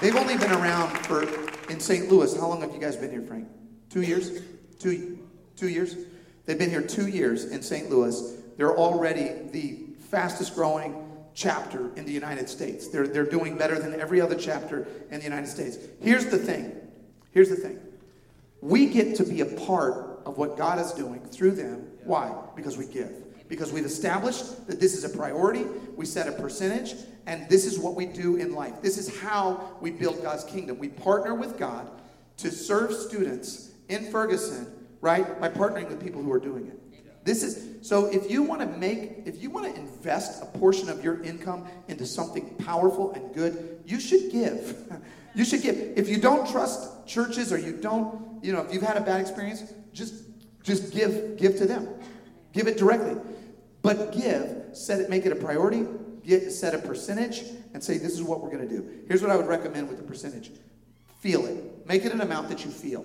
they've 0.00 0.16
only 0.16 0.36
been 0.36 0.52
around 0.52 0.90
for, 1.06 1.22
in 1.70 1.78
St. 1.78 2.10
Louis, 2.10 2.36
how 2.36 2.48
long 2.48 2.60
have 2.60 2.74
you 2.74 2.80
guys 2.80 2.96
been 2.96 3.12
here, 3.12 3.22
Frank? 3.22 3.48
Two 3.90 4.02
years? 4.02 4.40
Two, 4.78 5.23
two 5.56 5.68
years? 5.68 5.96
They've 6.46 6.58
been 6.58 6.70
here 6.70 6.82
two 6.82 7.08
years 7.08 7.46
in 7.46 7.62
St. 7.62 7.88
Louis. 7.90 8.36
They're 8.56 8.76
already 8.76 9.30
the 9.50 9.78
fastest 10.10 10.54
growing 10.54 11.04
chapter 11.34 11.92
in 11.96 12.04
the 12.04 12.12
United 12.12 12.48
States. 12.48 12.88
They're, 12.88 13.06
they're 13.06 13.24
doing 13.24 13.58
better 13.58 13.78
than 13.78 13.98
every 14.00 14.20
other 14.20 14.36
chapter 14.36 14.86
in 15.10 15.18
the 15.18 15.24
United 15.24 15.48
States. 15.48 15.78
Here's 16.00 16.26
the 16.26 16.38
thing. 16.38 16.72
Here's 17.32 17.48
the 17.48 17.56
thing. 17.56 17.80
We 18.60 18.86
get 18.86 19.16
to 19.16 19.24
be 19.24 19.40
a 19.40 19.46
part 19.46 20.20
of 20.24 20.38
what 20.38 20.56
God 20.56 20.78
is 20.78 20.92
doing 20.92 21.20
through 21.26 21.52
them. 21.52 21.88
Why? 22.04 22.32
Because 22.54 22.78
we 22.78 22.86
give. 22.86 23.12
Because 23.48 23.72
we've 23.72 23.84
established 23.84 24.66
that 24.68 24.80
this 24.80 24.94
is 24.94 25.04
a 25.04 25.08
priority, 25.14 25.64
we 25.96 26.06
set 26.06 26.28
a 26.28 26.32
percentage, 26.32 26.94
and 27.26 27.46
this 27.48 27.66
is 27.66 27.78
what 27.78 27.94
we 27.94 28.06
do 28.06 28.36
in 28.36 28.54
life. 28.54 28.80
This 28.80 28.96
is 28.96 29.20
how 29.20 29.76
we 29.80 29.90
build 29.90 30.22
God's 30.22 30.44
kingdom. 30.44 30.78
We 30.78 30.88
partner 30.88 31.34
with 31.34 31.58
God 31.58 31.90
to 32.38 32.50
serve 32.50 32.94
students 32.94 33.72
in 33.88 34.10
Ferguson, 34.10 34.66
right? 35.04 35.38
By 35.38 35.50
partnering 35.50 35.88
with 35.88 36.02
people 36.02 36.22
who 36.22 36.32
are 36.32 36.40
doing 36.40 36.66
it. 36.66 36.80
This 37.24 37.42
is 37.42 37.86
so 37.86 38.06
if 38.06 38.30
you 38.30 38.42
want 38.42 38.60
to 38.62 38.66
make 38.66 39.22
if 39.26 39.42
you 39.42 39.50
want 39.50 39.66
to 39.72 39.80
invest 39.80 40.42
a 40.42 40.46
portion 40.58 40.88
of 40.88 41.04
your 41.04 41.22
income 41.22 41.66
into 41.88 42.06
something 42.06 42.54
powerful 42.56 43.12
and 43.12 43.34
good, 43.34 43.82
you 43.86 44.00
should 44.00 44.32
give. 44.32 44.76
You 45.36 45.44
should 45.44 45.62
give. 45.62 45.76
If 45.96 46.08
you 46.08 46.18
don't 46.18 46.48
trust 46.48 47.08
churches 47.08 47.52
or 47.52 47.58
you 47.58 47.72
don't, 47.72 48.40
you 48.40 48.52
know, 48.52 48.60
if 48.60 48.72
you've 48.72 48.84
had 48.84 48.96
a 48.96 49.00
bad 49.00 49.20
experience, 49.20 49.64
just 49.92 50.14
just 50.62 50.92
give 50.92 51.36
give 51.36 51.56
to 51.56 51.66
them. 51.66 51.88
Give 52.52 52.68
it 52.68 52.78
directly. 52.78 53.20
But 53.82 54.12
give, 54.12 54.68
set 54.74 55.00
it, 55.00 55.10
make 55.10 55.26
it 55.26 55.32
a 55.32 55.34
priority, 55.34 55.88
get 56.24 56.52
set 56.52 56.72
a 56.72 56.78
percentage, 56.78 57.42
and 57.72 57.82
say, 57.82 57.98
this 57.98 58.12
is 58.12 58.22
what 58.22 58.42
we're 58.42 58.52
gonna 58.52 58.68
do. 58.68 58.88
Here's 59.08 59.22
what 59.22 59.32
I 59.32 59.36
would 59.36 59.48
recommend 59.48 59.88
with 59.88 59.98
the 59.98 60.04
percentage. 60.04 60.52
Feel 61.18 61.46
it. 61.46 61.84
Make 61.84 62.04
it 62.04 62.12
an 62.12 62.20
amount 62.20 62.48
that 62.50 62.64
you 62.64 62.70
feel. 62.70 63.04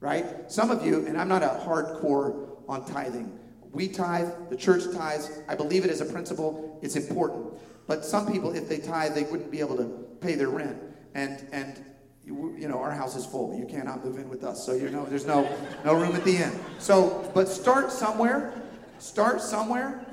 Right? 0.00 0.50
Some 0.50 0.70
of 0.70 0.84
you, 0.84 1.06
and 1.06 1.18
I'm 1.18 1.28
not 1.28 1.42
a 1.42 1.60
hardcore 1.64 2.48
on 2.68 2.84
tithing. 2.84 3.38
We 3.72 3.88
tithe, 3.88 4.30
the 4.50 4.56
church 4.56 4.84
tithes. 4.94 5.30
I 5.48 5.54
believe 5.54 5.84
it 5.84 5.90
as 5.90 6.00
a 6.00 6.04
principle. 6.04 6.78
It's 6.82 6.96
important. 6.96 7.54
But 7.86 8.04
some 8.04 8.30
people, 8.30 8.54
if 8.54 8.68
they 8.68 8.78
tithe, 8.78 9.14
they 9.14 9.24
wouldn't 9.24 9.50
be 9.50 9.60
able 9.60 9.76
to 9.76 9.84
pay 10.20 10.34
their 10.34 10.48
rent. 10.48 10.78
And 11.14 11.46
and 11.52 11.84
you 12.24 12.68
know 12.68 12.78
our 12.78 12.90
house 12.90 13.16
is 13.16 13.24
full. 13.24 13.56
You 13.56 13.66
cannot 13.66 14.04
move 14.04 14.18
in 14.18 14.28
with 14.28 14.44
us, 14.44 14.64
so 14.64 14.72
you 14.72 14.90
know 14.90 15.04
there's 15.06 15.26
no 15.26 15.48
no 15.84 15.94
room 15.94 16.16
at 16.16 16.24
the 16.24 16.36
end. 16.36 16.58
So, 16.78 17.30
but 17.34 17.48
start 17.48 17.92
somewhere. 17.92 18.52
Start 18.98 19.40
somewhere, 19.40 20.04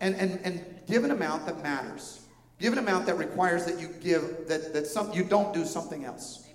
and 0.00 0.14
and 0.16 0.40
and 0.44 0.64
give 0.86 1.04
an 1.04 1.10
amount 1.10 1.46
that 1.46 1.62
matters. 1.62 2.20
Give 2.58 2.72
an 2.72 2.78
amount 2.78 3.06
that 3.06 3.16
requires 3.16 3.64
that 3.66 3.80
you 3.80 3.88
give 4.00 4.48
that 4.48 4.72
that 4.72 4.86
some 4.86 5.12
you 5.12 5.24
don't 5.24 5.54
do 5.54 5.64
something 5.64 6.04
else. 6.04 6.48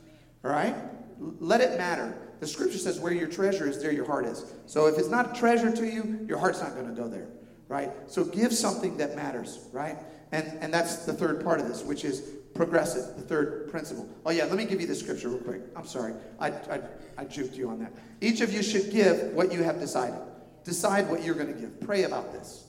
All 0.44 0.52
right. 0.52 0.76
Let 1.20 1.62
it 1.62 1.78
matter. 1.78 2.16
The 2.40 2.48
scripture 2.48 2.78
says, 2.78 3.00
where 3.00 3.14
your 3.14 3.28
treasure 3.28 3.68
is, 3.68 3.82
there 3.82 3.92
your 3.92 4.06
heart 4.06 4.26
is. 4.26 4.46
So 4.66 4.88
if 4.88 4.98
it's 4.98 5.10
not 5.10 5.36
a 5.36 5.40
treasure 5.40 5.76
to 5.76 5.86
you, 5.86 6.26
your 6.28 6.38
heart's 6.38 6.62
not 6.62 6.76
going 6.76 6.88
to 6.88 6.94
go 6.94 7.08
there, 7.08 7.28
right? 7.68 7.92
So 8.08 8.24
give 8.24 8.54
something 8.54 8.98
that 8.98 9.16
matters, 9.16 9.68
right? 9.72 9.98
And, 10.32 10.46
and 10.62 10.74
that's 10.74 11.06
the 11.06 11.14
third 11.14 11.44
part 11.44 11.60
of 11.60 11.68
this, 11.68 11.84
which 11.84 12.06
is 12.06 12.22
progressive, 12.54 13.16
the 13.16 13.22
third 13.22 13.70
principle. 13.70 14.10
Oh, 14.26 14.32
yeah, 14.32 14.46
let 14.46 14.58
me 14.58 14.66
give 14.66 14.82
you 14.82 14.88
the 14.88 14.96
scripture 14.96 15.30
real 15.30 15.40
quick. 15.40 15.62
I'm 15.76 15.86
sorry. 15.86 16.14
I, 16.40 16.50
I, 16.50 16.82
I 17.18 17.26
juked 17.26 17.56
you 17.56 17.70
on 17.70 17.80
that. 17.80 17.92
Each 18.22 18.42
of 18.42 18.54
you 18.54 18.62
should 18.62 18.92
give 18.92 19.34
what 19.34 19.52
you 19.52 19.64
have 19.64 19.80
decided. 19.80 20.20
Decide 20.64 21.10
what 21.10 21.24
you're 21.24 21.36
going 21.36 21.54
to 21.54 21.60
give. 21.60 21.80
Pray 21.80 22.04
about 22.04 22.34
this. 22.34 22.66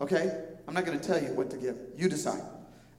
Okay? 0.00 0.44
I'm 0.66 0.74
not 0.74 0.84
going 0.84 0.98
to 0.98 1.06
tell 1.06 1.22
you 1.22 1.32
what 1.34 1.50
to 1.50 1.56
give. 1.56 1.76
You 1.96 2.08
decide. 2.08 2.42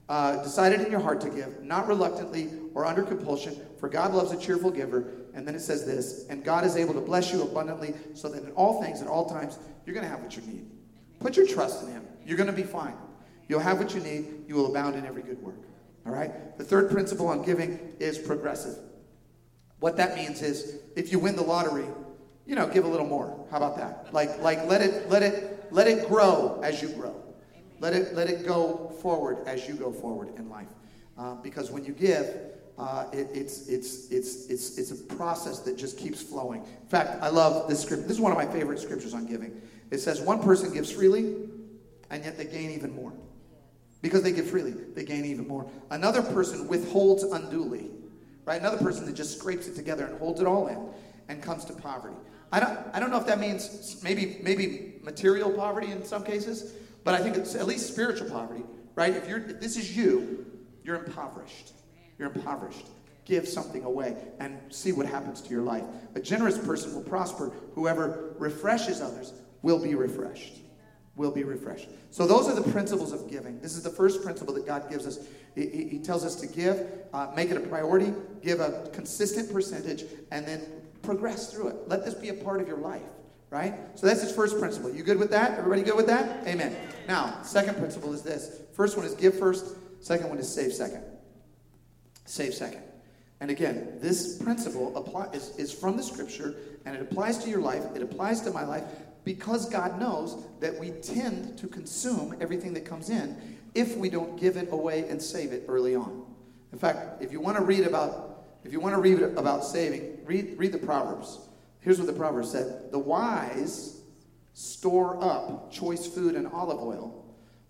Uh, 0.08 0.42
decided 0.42 0.80
in 0.80 0.90
your 0.90 1.00
heart 1.00 1.20
to 1.22 1.30
give, 1.30 1.62
not 1.62 1.86
reluctantly 1.86 2.50
or 2.74 2.84
under 2.84 3.02
compulsion, 3.02 3.58
for 3.78 3.88
God 3.88 4.12
loves 4.12 4.32
a 4.32 4.36
cheerful 4.36 4.70
giver. 4.70 5.10
And 5.34 5.46
then 5.46 5.54
it 5.54 5.60
says 5.60 5.86
this, 5.86 6.26
and 6.28 6.44
God 6.44 6.64
is 6.64 6.76
able 6.76 6.94
to 6.94 7.00
bless 7.00 7.32
you 7.32 7.42
abundantly, 7.42 7.94
so 8.14 8.28
that 8.28 8.42
in 8.42 8.50
all 8.52 8.82
things, 8.82 9.00
at 9.00 9.08
all 9.08 9.28
times, 9.28 9.58
you're 9.86 9.94
going 9.94 10.04
to 10.04 10.10
have 10.10 10.20
what 10.20 10.36
you 10.36 10.42
need. 10.42 10.66
Put 11.20 11.36
your 11.36 11.46
trust 11.46 11.82
in 11.82 11.90
Him. 11.90 12.06
You're 12.26 12.36
going 12.36 12.50
to 12.50 12.52
be 12.52 12.62
fine. 12.62 12.94
You'll 13.48 13.60
have 13.60 13.78
what 13.78 13.94
you 13.94 14.00
need. 14.00 14.44
You 14.46 14.56
will 14.56 14.66
abound 14.66 14.96
in 14.96 15.06
every 15.06 15.22
good 15.22 15.42
work. 15.42 15.56
All 16.06 16.12
right? 16.12 16.56
The 16.58 16.64
third 16.64 16.90
principle 16.90 17.28
on 17.28 17.42
giving 17.42 17.94
is 17.98 18.18
progressive. 18.18 18.76
What 19.80 19.96
that 19.96 20.16
means 20.16 20.42
is 20.42 20.80
if 20.96 21.10
you 21.10 21.18
win 21.18 21.34
the 21.36 21.42
lottery, 21.42 21.86
you 22.46 22.54
know, 22.54 22.66
give 22.66 22.84
a 22.84 22.88
little 22.88 23.06
more. 23.06 23.46
How 23.50 23.56
about 23.56 23.76
that? 23.78 24.12
Like, 24.12 24.40
like 24.40 24.66
let 24.66 24.80
it, 24.80 25.08
let 25.08 25.22
it, 25.22 25.66
let 25.70 25.86
it 25.86 26.08
grow 26.08 26.60
as 26.62 26.82
you 26.82 26.88
grow. 26.88 27.14
Let 27.80 27.94
it, 27.94 28.14
let 28.14 28.28
it 28.28 28.46
go 28.46 28.92
forward 29.00 29.38
as 29.46 29.66
you 29.66 29.74
go 29.74 29.92
forward 29.92 30.36
in 30.36 30.48
life. 30.48 30.68
Uh, 31.18 31.34
because 31.36 31.70
when 31.70 31.84
you 31.84 31.92
give, 31.92 32.51
uh, 32.78 33.06
it, 33.12 33.28
it's, 33.34 33.68
it's, 33.68 34.10
it's, 34.10 34.46
it's, 34.46 34.78
it's 34.78 34.90
a 34.90 35.14
process 35.14 35.60
that 35.60 35.76
just 35.76 35.98
keeps 35.98 36.22
flowing. 36.22 36.62
In 36.62 36.88
fact, 36.88 37.22
I 37.22 37.28
love 37.28 37.68
this 37.68 37.82
script. 37.82 38.04
This 38.04 38.12
is 38.12 38.20
one 38.20 38.32
of 38.32 38.38
my 38.38 38.46
favorite 38.46 38.78
scriptures 38.78 39.14
on 39.14 39.26
giving. 39.26 39.60
It 39.90 39.98
says, 39.98 40.20
One 40.20 40.42
person 40.42 40.72
gives 40.72 40.90
freely, 40.90 41.34
and 42.10 42.24
yet 42.24 42.38
they 42.38 42.46
gain 42.46 42.70
even 42.70 42.94
more. 42.94 43.12
Because 44.00 44.22
they 44.22 44.32
give 44.32 44.50
freely, 44.50 44.72
they 44.72 45.04
gain 45.04 45.24
even 45.24 45.46
more. 45.46 45.70
Another 45.90 46.22
person 46.22 46.66
withholds 46.66 47.22
unduly, 47.22 47.90
right? 48.44 48.60
Another 48.60 48.78
person 48.78 49.06
that 49.06 49.14
just 49.14 49.38
scrapes 49.38 49.68
it 49.68 49.76
together 49.76 50.06
and 50.06 50.18
holds 50.18 50.40
it 50.40 50.46
all 50.46 50.66
in 50.66 50.88
and 51.28 51.40
comes 51.40 51.64
to 51.66 51.72
poverty. 51.72 52.16
I 52.50 52.58
don't, 52.58 52.78
I 52.92 53.00
don't 53.00 53.10
know 53.10 53.18
if 53.18 53.26
that 53.26 53.38
means 53.38 54.00
maybe, 54.02 54.40
maybe 54.42 54.94
material 55.02 55.50
poverty 55.50 55.92
in 55.92 56.04
some 56.04 56.24
cases, 56.24 56.72
but 57.04 57.14
I 57.14 57.18
think 57.18 57.36
it's 57.36 57.54
at 57.54 57.66
least 57.66 57.92
spiritual 57.92 58.28
poverty, 58.28 58.64
right? 58.94 59.14
If, 59.14 59.28
you're, 59.28 59.38
if 59.38 59.60
this 59.60 59.76
is 59.76 59.96
you, 59.96 60.44
you're 60.84 61.04
impoverished. 61.04 61.72
You're 62.22 62.30
impoverished. 62.30 62.86
Give 63.24 63.48
something 63.48 63.82
away 63.82 64.16
and 64.38 64.60
see 64.70 64.92
what 64.92 65.06
happens 65.06 65.40
to 65.40 65.50
your 65.50 65.62
life. 65.62 65.82
A 66.14 66.20
generous 66.20 66.56
person 66.56 66.94
will 66.94 67.02
prosper. 67.02 67.52
Whoever 67.74 68.34
refreshes 68.38 69.00
others 69.00 69.32
will 69.62 69.82
be 69.82 69.96
refreshed. 69.96 70.58
Will 71.16 71.32
be 71.32 71.42
refreshed. 71.42 71.88
So, 72.10 72.24
those 72.24 72.48
are 72.48 72.54
the 72.54 72.70
principles 72.70 73.12
of 73.12 73.28
giving. 73.28 73.58
This 73.60 73.76
is 73.76 73.82
the 73.82 73.90
first 73.90 74.22
principle 74.22 74.54
that 74.54 74.66
God 74.66 74.88
gives 74.88 75.04
us. 75.04 75.18
He, 75.56 75.98
tells 75.98 76.24
us 76.24 76.36
to 76.36 76.46
give, 76.46 76.86
uh, 77.12 77.32
make 77.34 77.50
it 77.50 77.56
a 77.56 77.60
priority, 77.60 78.14
give 78.40 78.60
a 78.60 78.88
consistent 78.92 79.52
percentage, 79.52 80.04
and 80.30 80.46
then 80.46 80.62
progress 81.02 81.52
through 81.52 81.68
it. 81.68 81.76
Let 81.88 82.04
this 82.04 82.14
be 82.14 82.28
a 82.28 82.34
part 82.34 82.60
of 82.60 82.68
your 82.68 82.78
life 82.78 83.02
right? 83.50 83.74
So 83.96 84.06
that's 84.06 84.22
his 84.22 84.32
first 84.32 84.58
principle. 84.58 84.90
You 84.94 85.02
good 85.02 85.18
with 85.18 85.30
that? 85.32 85.58
Everybody 85.58 85.82
good 85.82 85.94
with 85.94 86.06
that? 86.06 86.46
Amen. 86.46 86.74
Now, 87.06 87.42
second 87.42 87.76
principle 87.76 88.14
is 88.14 88.22
this. 88.22 88.62
First 88.72 88.96
one 88.96 89.04
is 89.04 89.12
give 89.12 89.38
first. 89.38 89.76
Second 90.00 90.30
one 90.30 90.38
is 90.38 90.50
save 90.50 90.72
second. 90.72 91.04
Save 92.24 92.54
second. 92.54 92.82
And 93.40 93.50
again, 93.50 93.98
this 94.00 94.38
principle 94.38 94.96
apply, 94.96 95.26
is, 95.32 95.56
is 95.56 95.72
from 95.72 95.96
the 95.96 96.02
scripture 96.02 96.54
and 96.84 96.94
it 96.94 97.02
applies 97.02 97.38
to 97.38 97.50
your 97.50 97.60
life. 97.60 97.84
It 97.94 98.02
applies 98.02 98.40
to 98.42 98.50
my 98.52 98.64
life 98.64 98.84
because 99.24 99.68
God 99.68 99.98
knows 99.98 100.44
that 100.60 100.78
we 100.78 100.90
tend 100.90 101.58
to 101.58 101.66
consume 101.66 102.36
everything 102.40 102.72
that 102.74 102.84
comes 102.84 103.10
in 103.10 103.58
if 103.74 103.96
we 103.96 104.10
don't 104.10 104.38
give 104.38 104.56
it 104.56 104.68
away 104.72 105.08
and 105.08 105.20
save 105.20 105.52
it 105.52 105.64
early 105.68 105.94
on. 105.94 106.24
In 106.72 106.78
fact, 106.78 107.22
if 107.22 107.32
you 107.32 107.40
want 107.40 107.56
to 107.56 107.64
read 107.64 107.86
about 107.86 108.28
if 108.64 108.72
you 108.72 108.78
want 108.78 108.94
to 108.94 109.00
read 109.00 109.20
about 109.20 109.64
saving, 109.64 110.18
read, 110.24 110.54
read 110.56 110.70
the 110.70 110.78
Proverbs. 110.78 111.40
Here's 111.80 111.98
what 111.98 112.06
the 112.06 112.12
Proverbs 112.12 112.52
said 112.52 112.92
The 112.92 112.98
wise 112.98 114.00
store 114.54 115.22
up 115.22 115.72
choice 115.72 116.06
food 116.06 116.36
and 116.36 116.46
olive 116.46 116.78
oil, 116.78 117.24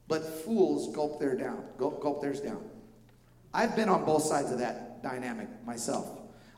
but 0.08 0.22
fools 0.44 0.94
gulp 0.94 1.18
their 1.18 1.34
down, 1.34 1.64
gulp, 1.78 2.02
gulp 2.02 2.20
theirs 2.20 2.40
down. 2.40 2.62
I've 3.54 3.76
been 3.76 3.88
on 3.88 4.04
both 4.04 4.22
sides 4.22 4.50
of 4.50 4.58
that 4.58 5.02
dynamic 5.02 5.48
myself. 5.66 6.08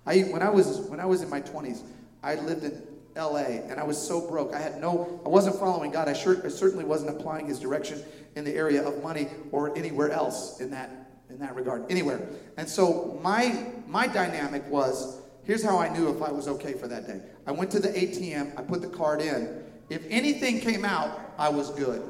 I, 0.06 0.20
when, 0.22 0.42
I 0.42 0.50
was, 0.50 0.80
when 0.82 1.00
I 1.00 1.06
was 1.06 1.22
in 1.22 1.30
my 1.30 1.40
20s, 1.40 1.82
I 2.22 2.34
lived 2.36 2.64
in 2.64 2.82
LA 3.16 3.62
and 3.68 3.80
I 3.80 3.84
was 3.84 4.00
so 4.00 4.28
broke. 4.28 4.54
I 4.54 4.60
had 4.60 4.80
no, 4.80 5.20
I 5.24 5.28
wasn't 5.28 5.56
following 5.56 5.90
God. 5.90 6.08
I, 6.08 6.12
sure, 6.12 6.44
I 6.44 6.48
certainly 6.48 6.84
wasn't 6.84 7.18
applying 7.18 7.46
His 7.46 7.58
direction 7.58 8.02
in 8.36 8.44
the 8.44 8.54
area 8.54 8.86
of 8.86 9.02
money 9.02 9.28
or 9.50 9.76
anywhere 9.76 10.10
else 10.10 10.60
in 10.60 10.70
that, 10.70 10.90
in 11.30 11.38
that 11.38 11.54
regard, 11.54 11.84
anywhere. 11.90 12.28
And 12.56 12.68
so 12.68 13.18
my, 13.22 13.66
my 13.86 14.06
dynamic 14.06 14.68
was 14.68 15.22
Here's 15.44 15.62
how 15.62 15.78
I 15.78 15.90
knew 15.90 16.08
if 16.08 16.22
I 16.22 16.32
was 16.32 16.48
okay 16.48 16.72
for 16.72 16.88
that 16.88 17.06
day. 17.06 17.20
I 17.46 17.52
went 17.52 17.70
to 17.72 17.78
the 17.78 17.88
ATM, 17.88 18.58
I 18.58 18.62
put 18.62 18.80
the 18.80 18.88
card 18.88 19.20
in. 19.20 19.62
If 19.90 20.02
anything 20.08 20.60
came 20.60 20.84
out, 20.84 21.20
I 21.38 21.50
was 21.50 21.70
good. 21.70 22.02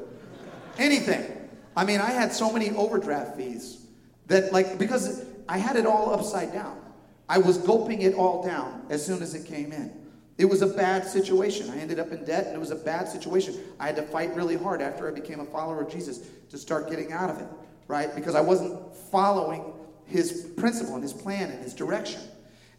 Anything. 0.77 1.49
I 1.75 1.83
mean, 1.83 1.99
I 1.99 2.11
had 2.11 2.31
so 2.31 2.51
many 2.51 2.71
overdraft 2.71 3.35
fees 3.35 3.84
that, 4.27 4.51
like, 4.51 4.77
because 4.77 5.25
I 5.47 5.57
had 5.57 5.75
it 5.75 5.85
all 5.85 6.13
upside 6.13 6.51
down. 6.51 6.79
I 7.27 7.37
was 7.39 7.57
gulping 7.57 8.01
it 8.01 8.15
all 8.15 8.43
down 8.43 8.85
as 8.89 9.05
soon 9.05 9.21
as 9.21 9.33
it 9.33 9.45
came 9.45 9.71
in. 9.71 9.91
It 10.37 10.45
was 10.45 10.61
a 10.61 10.67
bad 10.67 11.07
situation. 11.07 11.69
I 11.69 11.77
ended 11.77 11.99
up 11.99 12.11
in 12.11 12.25
debt, 12.25 12.47
and 12.47 12.55
it 12.55 12.59
was 12.59 12.71
a 12.71 12.75
bad 12.75 13.07
situation. 13.07 13.55
I 13.79 13.87
had 13.87 13.95
to 13.95 14.03
fight 14.03 14.35
really 14.35 14.57
hard 14.57 14.81
after 14.81 15.07
I 15.07 15.11
became 15.11 15.39
a 15.39 15.45
follower 15.45 15.81
of 15.81 15.91
Jesus 15.91 16.27
to 16.49 16.57
start 16.57 16.89
getting 16.89 17.13
out 17.13 17.29
of 17.29 17.39
it, 17.39 17.47
right? 17.87 18.13
Because 18.13 18.35
I 18.35 18.41
wasn't 18.41 18.95
following 19.11 19.73
his 20.05 20.51
principle 20.57 20.95
and 20.95 21.03
his 21.03 21.13
plan 21.13 21.49
and 21.49 21.63
his 21.63 21.73
direction. 21.73 22.21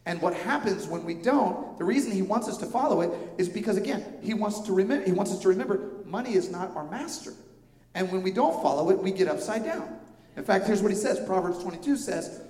And 0.04 0.22
what 0.22 0.34
happens 0.34 0.86
when 0.86 1.04
we 1.04 1.14
don't, 1.14 1.76
the 1.78 1.84
reason 1.84 2.12
he 2.12 2.22
wants 2.22 2.46
us 2.48 2.56
to 2.58 2.66
follow 2.66 3.00
it 3.00 3.10
is 3.38 3.48
because 3.48 3.76
again, 3.76 4.04
he 4.22 4.34
wants 4.34 4.60
to 4.60 4.72
remember 4.72 5.04
he 5.04 5.10
wants 5.10 5.32
us 5.32 5.40
to 5.40 5.48
remember 5.48 5.90
money 6.04 6.34
is 6.34 6.48
not 6.48 6.76
our 6.76 6.88
master. 6.88 7.32
And 7.94 8.12
when 8.12 8.22
we 8.22 8.30
don't 8.30 8.62
follow 8.62 8.90
it, 8.90 9.02
we 9.02 9.10
get 9.10 9.26
upside 9.26 9.64
down. 9.64 9.98
In 10.36 10.44
fact, 10.44 10.66
here's 10.66 10.82
what 10.82 10.90
he 10.92 10.96
says. 10.96 11.18
Proverbs 11.20 11.62
22 11.62 11.96
says, 11.96 12.40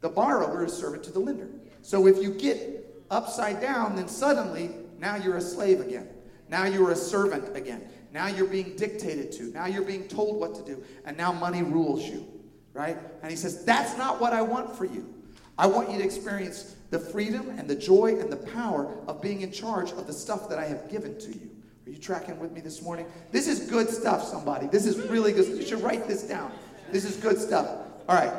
"The 0.00 0.08
borrower 0.08 0.64
is 0.64 0.72
servant 0.72 1.04
to 1.04 1.12
the 1.12 1.20
lender." 1.20 1.48
So 1.82 2.06
if 2.06 2.22
you 2.22 2.30
get 2.30 3.04
upside 3.10 3.60
down, 3.60 3.96
then 3.96 4.08
suddenly 4.08 4.70
now 4.98 5.16
you're 5.16 5.36
a 5.36 5.40
slave 5.40 5.80
again. 5.80 6.08
Now 6.48 6.64
you're 6.64 6.90
a 6.90 6.96
servant 6.96 7.56
again. 7.56 7.88
Now 8.12 8.28
you're 8.28 8.46
being 8.46 8.76
dictated 8.76 9.32
to. 9.32 9.44
Now 9.52 9.66
you're 9.66 9.82
being 9.82 10.08
told 10.08 10.40
what 10.40 10.54
to 10.54 10.62
do. 10.62 10.82
And 11.04 11.16
now 11.16 11.32
money 11.32 11.62
rules 11.62 12.02
you, 12.04 12.26
right? 12.72 12.96
And 13.22 13.30
he 13.30 13.36
says, 13.36 13.64
That's 13.64 13.96
not 13.98 14.20
what 14.20 14.32
I 14.32 14.42
want 14.42 14.76
for 14.76 14.84
you. 14.84 15.12
I 15.58 15.66
want 15.66 15.90
you 15.90 15.98
to 15.98 16.04
experience 16.04 16.76
the 16.90 16.98
freedom 16.98 17.50
and 17.58 17.68
the 17.68 17.74
joy 17.74 18.18
and 18.18 18.30
the 18.30 18.36
power 18.36 18.96
of 19.06 19.22
being 19.22 19.40
in 19.40 19.50
charge 19.50 19.92
of 19.92 20.06
the 20.06 20.12
stuff 20.12 20.48
that 20.48 20.58
I 20.58 20.64
have 20.64 20.90
given 20.90 21.18
to 21.18 21.28
you. 21.28 21.50
Are 21.86 21.90
you 21.90 21.98
tracking 21.98 22.38
with 22.38 22.52
me 22.52 22.60
this 22.60 22.82
morning? 22.82 23.06
This 23.30 23.46
is 23.46 23.70
good 23.70 23.88
stuff, 23.88 24.24
somebody. 24.24 24.66
This 24.66 24.86
is 24.86 24.98
really 25.08 25.32
good. 25.32 25.46
You 25.46 25.64
should 25.64 25.82
write 25.82 26.08
this 26.08 26.24
down. 26.24 26.52
This 26.90 27.04
is 27.04 27.16
good 27.16 27.38
stuff. 27.38 27.68
All 28.08 28.16
right. 28.16 28.32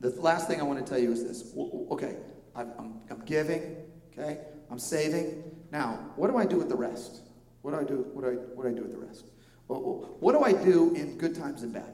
The 0.00 0.10
last 0.20 0.48
thing 0.48 0.60
I 0.60 0.62
want 0.62 0.84
to 0.84 0.90
tell 0.90 1.00
you 1.00 1.12
is 1.12 1.24
this. 1.24 1.52
Okay, 1.90 2.16
I'm, 2.56 2.72
I'm, 3.10 3.22
giving, 3.26 3.76
okay? 4.12 4.38
I'm 4.70 4.78
saving. 4.78 5.44
Now, 5.70 6.12
what 6.16 6.30
do 6.30 6.38
I 6.38 6.46
do 6.46 6.56
with 6.56 6.68
the 6.68 6.76
rest? 6.76 7.20
What 7.62 7.72
do 7.72 7.78
I 7.78 7.84
do? 7.84 8.06
What 8.12 8.24
do 8.24 8.30
I, 8.30 8.34
what 8.34 8.62
do, 8.64 8.68
I 8.70 8.72
do 8.72 8.82
with 8.82 8.92
the 8.92 8.98
rest? 8.98 9.26
What 9.66 10.32
do 10.32 10.42
I 10.42 10.52
do 10.52 10.94
in 10.94 11.18
good 11.18 11.34
times 11.34 11.62
and 11.62 11.72
bad? 11.72 11.92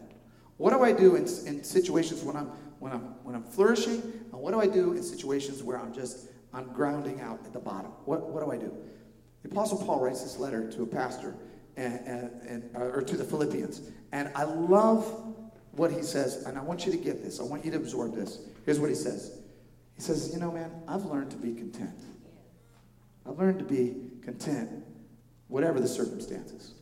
What 0.56 0.70
do 0.70 0.82
I 0.82 0.92
do 0.92 1.16
in, 1.16 1.24
in 1.24 1.64
situations 1.64 2.22
when 2.22 2.36
I'm 2.36 2.46
when 2.78 2.92
I'm 2.92 3.14
when 3.24 3.34
I'm 3.34 3.42
flourishing? 3.42 4.00
And 4.32 4.40
what 4.40 4.52
do 4.52 4.60
I 4.60 4.66
do 4.66 4.92
in 4.92 5.02
situations 5.02 5.62
where 5.62 5.78
I'm 5.78 5.92
just 5.92 6.28
I'm 6.54 6.72
grounding 6.72 7.20
out 7.20 7.40
at 7.44 7.52
the 7.52 7.58
bottom? 7.58 7.90
What 8.04 8.30
what 8.30 8.44
do 8.44 8.50
I 8.52 8.56
do? 8.56 8.72
The 9.42 9.50
Apostle 9.50 9.84
Paul 9.84 10.00
writes 10.00 10.22
this 10.22 10.38
letter 10.38 10.70
to 10.72 10.82
a 10.84 10.86
pastor 10.86 11.36
and, 11.76 12.00
and, 12.06 12.30
and 12.48 12.76
uh, 12.76 12.84
or 12.84 13.02
to 13.02 13.16
the 13.16 13.24
Philippians, 13.24 13.82
and 14.12 14.30
I 14.34 14.44
love 14.44 15.04
what 15.76 15.92
he 15.92 16.02
says, 16.02 16.44
and 16.44 16.58
I 16.58 16.62
want 16.62 16.86
you 16.86 16.92
to 16.92 16.98
get 16.98 17.22
this. 17.22 17.40
I 17.40 17.42
want 17.42 17.64
you 17.64 17.70
to 17.72 17.76
absorb 17.76 18.14
this. 18.14 18.40
Here's 18.64 18.80
what 18.80 18.88
he 18.88 18.96
says. 18.96 19.38
He 19.94 20.02
says, 20.02 20.30
You 20.32 20.40
know, 20.40 20.50
man, 20.50 20.70
I've 20.88 21.04
learned 21.04 21.30
to 21.32 21.36
be 21.36 21.54
content. 21.54 21.98
I've 23.28 23.38
learned 23.38 23.58
to 23.58 23.64
be 23.64 23.96
content, 24.22 24.70
whatever 25.48 25.80
the 25.80 25.88
circumstances. 25.88 26.74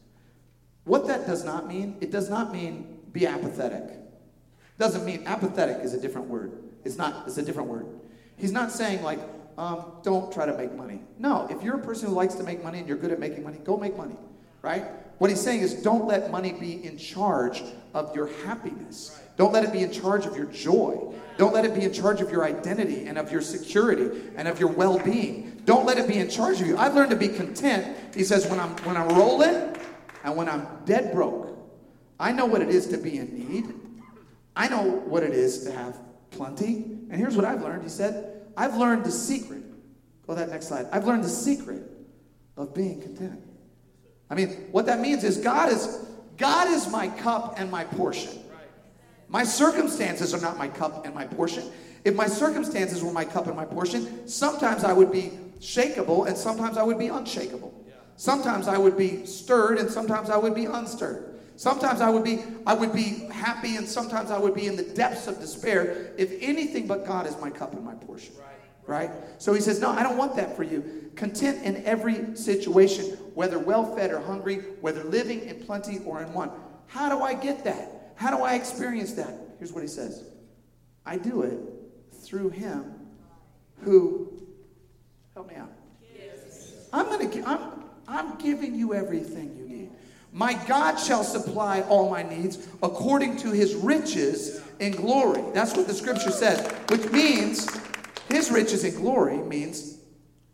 What 0.85 1.07
that 1.07 1.27
does 1.27 1.45
not 1.45 1.67
mean, 1.67 1.97
it 2.01 2.11
does 2.11 2.29
not 2.29 2.53
mean 2.53 3.01
be 3.13 3.27
apathetic. 3.27 3.91
It 3.91 4.79
Doesn't 4.79 5.05
mean 5.05 5.23
apathetic 5.27 5.83
is 5.83 5.95
a 5.95 6.01
different 6.01 6.29
word. 6.29 6.63
It's 6.85 6.99
not, 6.99 7.27
it's 7.27 7.39
a 7.39 7.43
different 7.43 7.69
word. 7.69 7.87
He's 8.37 8.53
not 8.53 8.71
saying 8.71 9.03
like, 9.03 9.21
um, 9.57 9.85
don't 10.03 10.33
try 10.33 10.47
to 10.47 10.57
make 10.57 10.75
money. 10.75 11.01
No, 11.19 11.47
if 11.49 11.63
you're 11.63 11.77
a 11.77 11.83
person 11.83 12.09
who 12.09 12.15
likes 12.15 12.35
to 12.35 12.43
make 12.43 12.63
money 12.63 12.81
and 12.81 12.89
you're 12.89 12.99
good 12.99 13.13
at 13.13 13.21
making 13.21 13.45
money, 13.45 13.59
go 13.65 13.77
make 13.77 13.97
money, 13.97 14.17
right? 14.63 14.85
What 15.19 15.31
he's 15.31 15.41
saying 15.41 15.61
is 15.61 15.75
don't 15.75 16.07
let 16.07 16.31
money 16.31 16.53
be 16.53 16.85
in 16.85 16.99
charge 16.99 17.63
of 17.93 18.15
your 18.15 18.29
happiness. 18.45 19.21
Don't 19.37 19.53
let 19.53 19.65
it 19.65 19.73
be 19.73 19.81
in 19.81 19.91
charge 19.91 20.27
of 20.27 20.37
your 20.37 20.47
joy. 20.47 21.13
Don't 21.37 21.53
let 21.53 21.65
it 21.65 21.75
be 21.75 21.83
in 21.83 21.93
charge 21.93 22.21
of 22.21 22.31
your 22.31 22.45
identity 22.45 23.07
and 23.07 23.19
of 23.19 23.33
your 23.33 23.41
security 23.41 24.31
and 24.37 24.47
of 24.47 24.61
your 24.61 24.69
well-being. 24.69 25.63
Don't 25.65 25.87
let 25.87 25.99
it 25.99 26.07
be 26.07 26.19
in 26.19 26.29
charge 26.29 26.61
of 26.61 26.67
you. 26.67 26.77
I've 26.77 26.95
learned 26.95 27.11
to 27.11 27.17
be 27.17 27.29
content. 27.29 27.97
He 28.15 28.23
says, 28.23 28.47
when 28.47 28.61
I'm 28.61 28.77
when 28.85 28.97
I'm 28.97 29.09
rolling 29.09 29.77
and 30.23 30.37
when 30.37 30.49
I'm 30.49 30.67
dead 30.85 31.13
broke, 31.13 31.59
I 32.21 32.33
know 32.33 32.47
what 32.47 32.63
it 32.63 32.69
is 32.69 32.87
to 32.89 32.99
be 32.99 33.19
in 33.19 33.37
need. 33.37 33.75
I 34.57 34.69
know 34.69 34.83
what 34.83 35.23
it 35.23 35.33
is 35.33 35.65
to 35.65 35.73
have 35.73 35.99
plenty. 36.31 36.77
And 37.11 37.15
here's 37.15 37.35
what 37.35 37.45
I've 37.45 37.63
learned. 37.63 37.83
He 37.83 37.89
said, 37.89 38.47
I've 38.57 38.77
learned 38.77 39.05
the 39.05 39.11
secret. 39.11 39.63
Go 40.27 40.35
that 40.35 40.49
next 40.49 40.69
slide. 40.69 40.87
I've 40.93 41.07
learned 41.07 41.25
the 41.25 41.29
secret 41.29 41.83
of 42.57 42.73
being 42.73 43.01
content. 43.01 43.41
I 44.31 44.35
mean, 44.35 44.49
what 44.71 44.87
that 44.87 45.01
means 45.01 45.25
is 45.25 45.39
God 45.39 45.71
is 45.71 46.07
God 46.37 46.69
is 46.69 46.89
my 46.91 47.09
cup 47.09 47.55
and 47.59 47.71
my 47.71 47.85
portion. 47.85 48.41
My 49.29 49.45
circumstances 49.45 50.35
are 50.35 50.41
not 50.41 50.59
my 50.59 50.69
cup 50.69 51.07
and 51.07 51.15
my 51.15 51.27
portion. 51.27 51.65
If 52.05 52.15
my 52.15 52.27
circumstances 52.27 53.03
were 53.03 53.13
my 53.13 53.25
cup 53.25 53.47
and 53.47 53.57
my 53.57 53.65
portion, 53.65 54.29
sometimes 54.29 54.85
I 54.85 54.93
would 54.93 55.11
be 55.11 55.33
shakable 55.61 56.27
and 56.27 56.37
sometimes 56.37 56.77
I 56.77 56.83
would 56.83 56.99
be 56.99 57.09
unshakable. 57.09 57.73
Sometimes 58.17 58.69
I 58.69 58.79
would 58.79 58.97
be 58.97 59.25
stirred 59.27 59.79
and 59.79 59.91
sometimes 59.91 60.31
I 60.31 60.37
would 60.37 60.55
be 60.55 60.67
unstirred. 60.67 61.41
Sometimes 61.57 62.01
I 62.01 62.11
would 62.11 62.25
be 62.25 62.43
I 62.67 62.75
would 62.75 62.93
be 62.93 63.27
happy 63.31 63.77
and 63.77 63.89
sometimes 63.89 64.31
I 64.31 64.39
would 64.39 64.55
be 64.55 64.67
in 64.67 64.77
the 64.77 64.83
depths 64.83 65.27
of 65.27 65.41
despair 65.41 66.13
if 66.19 66.33
anything 66.41 66.87
but 66.87 67.07
God 67.07 67.27
is 67.27 67.37
my 67.41 67.51
cup 67.51 67.75
and 67.75 67.85
my 67.85 67.95
portion. 67.95 68.35
Right? 68.39 68.54
So 69.39 69.53
he 69.55 69.61
says, 69.61 69.81
"No, 69.81 69.91
I 69.91 70.03
don't 70.03 70.17
want 70.17 70.37
that 70.37 70.57
for 70.57 70.63
you. 70.63 71.11
Content 71.17 71.63
in 71.63 71.85
every 71.85 72.37
situation, 72.37 73.17
whether 73.35 73.59
well-fed 73.59 74.11
or 74.11 74.21
hungry, 74.21 74.57
whether 74.81 75.05
living 75.05 75.41
in 75.41 75.61
plenty 75.61 76.01
or 76.05 76.23
in 76.23 76.33
want." 76.33 76.53
How 76.87 77.09
do 77.09 77.23
I 77.23 77.35
get 77.35 77.65
that? 77.65 78.13
How 78.17 78.37
do 78.37 78.43
I 78.43 78.55
experience 78.55 79.13
that? 79.15 79.35
Here's 79.59 79.73
what 79.73 79.83
he 79.83 79.89
says 79.89 80.25
I 81.07 81.17
do 81.17 81.43
it 81.43 81.59
through 82.23 82.51
him 82.51 82.95
who, 83.81 84.33
help 85.35 85.49
me 85.49 85.57
out. 85.57 85.71
I'm 86.93 87.07
going 87.07 87.29
to, 87.29 87.49
I'm, 87.49 87.85
I'm 88.07 88.39
giving 88.39 88.75
you 88.75 88.95
everything 88.95 89.57
you 89.57 89.69
need. 89.69 89.91
My 90.33 90.55
God 90.67 90.97
shall 90.97 91.25
supply 91.25 91.81
all 91.83 92.09
my 92.09 92.23
needs 92.23 92.69
according 92.83 93.37
to 93.39 93.51
his 93.51 93.75
riches 93.75 94.63
in 94.79 94.93
glory. 94.93 95.43
That's 95.53 95.77
what 95.77 95.87
the 95.89 95.95
scripture 95.95 96.31
says, 96.31 96.71
which 96.89 97.11
means 97.11 97.69
his 98.35 98.51
riches 98.51 98.85
in 98.85 98.95
glory 98.95 99.39
means 99.39 99.99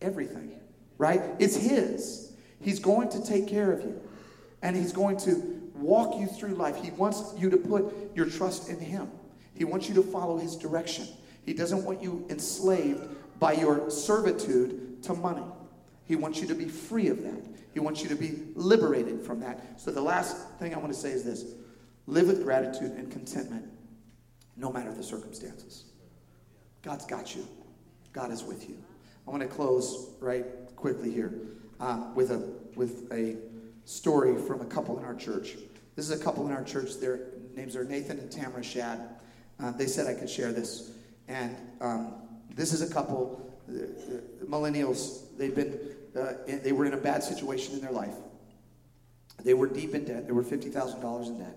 everything, 0.00 0.52
right? 0.98 1.22
It's 1.38 1.56
his. 1.56 2.32
He's 2.60 2.78
going 2.78 3.08
to 3.10 3.24
take 3.24 3.48
care 3.48 3.72
of 3.72 3.80
you, 3.80 4.00
and 4.62 4.76
he's 4.76 4.92
going 4.92 5.16
to 5.18 5.60
walk 5.80 6.18
you 6.20 6.26
through 6.26 6.54
life. 6.54 6.76
He 6.76 6.90
wants 6.92 7.34
you 7.36 7.50
to 7.50 7.56
put 7.56 7.92
your 8.14 8.26
trust 8.26 8.68
in 8.68 8.78
Him. 8.78 9.10
He 9.54 9.64
wants 9.64 9.88
you 9.88 9.94
to 9.96 10.02
follow 10.02 10.38
His 10.38 10.56
direction. 10.56 11.08
He 11.44 11.54
doesn't 11.54 11.84
want 11.84 12.02
you 12.02 12.26
enslaved 12.30 13.08
by 13.40 13.52
your 13.52 13.90
servitude 13.90 15.02
to 15.04 15.14
money. 15.14 15.44
He 16.06 16.16
wants 16.16 16.40
you 16.40 16.46
to 16.48 16.54
be 16.54 16.66
free 16.66 17.08
of 17.08 17.22
that. 17.22 17.40
He 17.72 17.80
wants 17.80 18.02
you 18.02 18.08
to 18.08 18.16
be 18.16 18.42
liberated 18.54 19.22
from 19.22 19.40
that. 19.40 19.80
So, 19.80 19.90
the 19.90 20.02
last 20.02 20.36
thing 20.58 20.74
I 20.74 20.78
want 20.78 20.92
to 20.92 20.98
say 20.98 21.10
is 21.10 21.24
this 21.24 21.44
live 22.06 22.26
with 22.26 22.42
gratitude 22.42 22.92
and 22.92 23.10
contentment 23.10 23.66
no 24.56 24.72
matter 24.72 24.92
the 24.92 25.02
circumstances. 25.02 25.84
God's 26.82 27.06
got 27.06 27.34
you, 27.34 27.46
God 28.12 28.32
is 28.32 28.42
with 28.42 28.68
you. 28.68 28.76
I 29.26 29.30
want 29.30 29.42
to 29.42 29.48
close 29.48 30.10
right 30.20 30.44
quickly 30.76 31.10
here 31.12 31.32
uh, 31.78 32.04
with, 32.14 32.30
a, 32.30 32.38
with 32.74 33.10
a 33.12 33.36
story 33.84 34.40
from 34.40 34.60
a 34.60 34.64
couple 34.64 34.98
in 34.98 35.04
our 35.04 35.14
church. 35.14 35.56
This 35.96 36.08
is 36.08 36.20
a 36.20 36.22
couple 36.22 36.46
in 36.46 36.52
our 36.52 36.64
church. 36.64 36.98
Their 36.98 37.20
names 37.54 37.76
are 37.76 37.84
Nathan 37.84 38.18
and 38.18 38.30
Tamara 38.30 38.62
Shad. 38.62 39.00
Uh, 39.62 39.72
they 39.72 39.86
said 39.86 40.06
I 40.06 40.14
could 40.14 40.30
share 40.30 40.52
this. 40.52 40.92
And 41.28 41.56
um, 41.80 42.14
this 42.54 42.72
is 42.72 42.82
a 42.82 42.92
couple, 42.92 43.54
uh, 43.68 43.72
millennials. 44.46 45.22
They've 45.36 45.54
been, 45.54 45.78
uh, 46.18 46.32
they 46.46 46.72
were 46.72 46.86
in 46.86 46.94
a 46.94 46.98
bad 46.98 47.22
situation 47.22 47.74
in 47.74 47.80
their 47.80 47.92
life. 47.92 48.14
They 49.44 49.54
were 49.54 49.66
deep 49.66 49.94
in 49.94 50.04
debt. 50.04 50.26
They 50.26 50.32
were 50.32 50.42
$50,000 50.42 51.26
in 51.26 51.38
debt. 51.38 51.56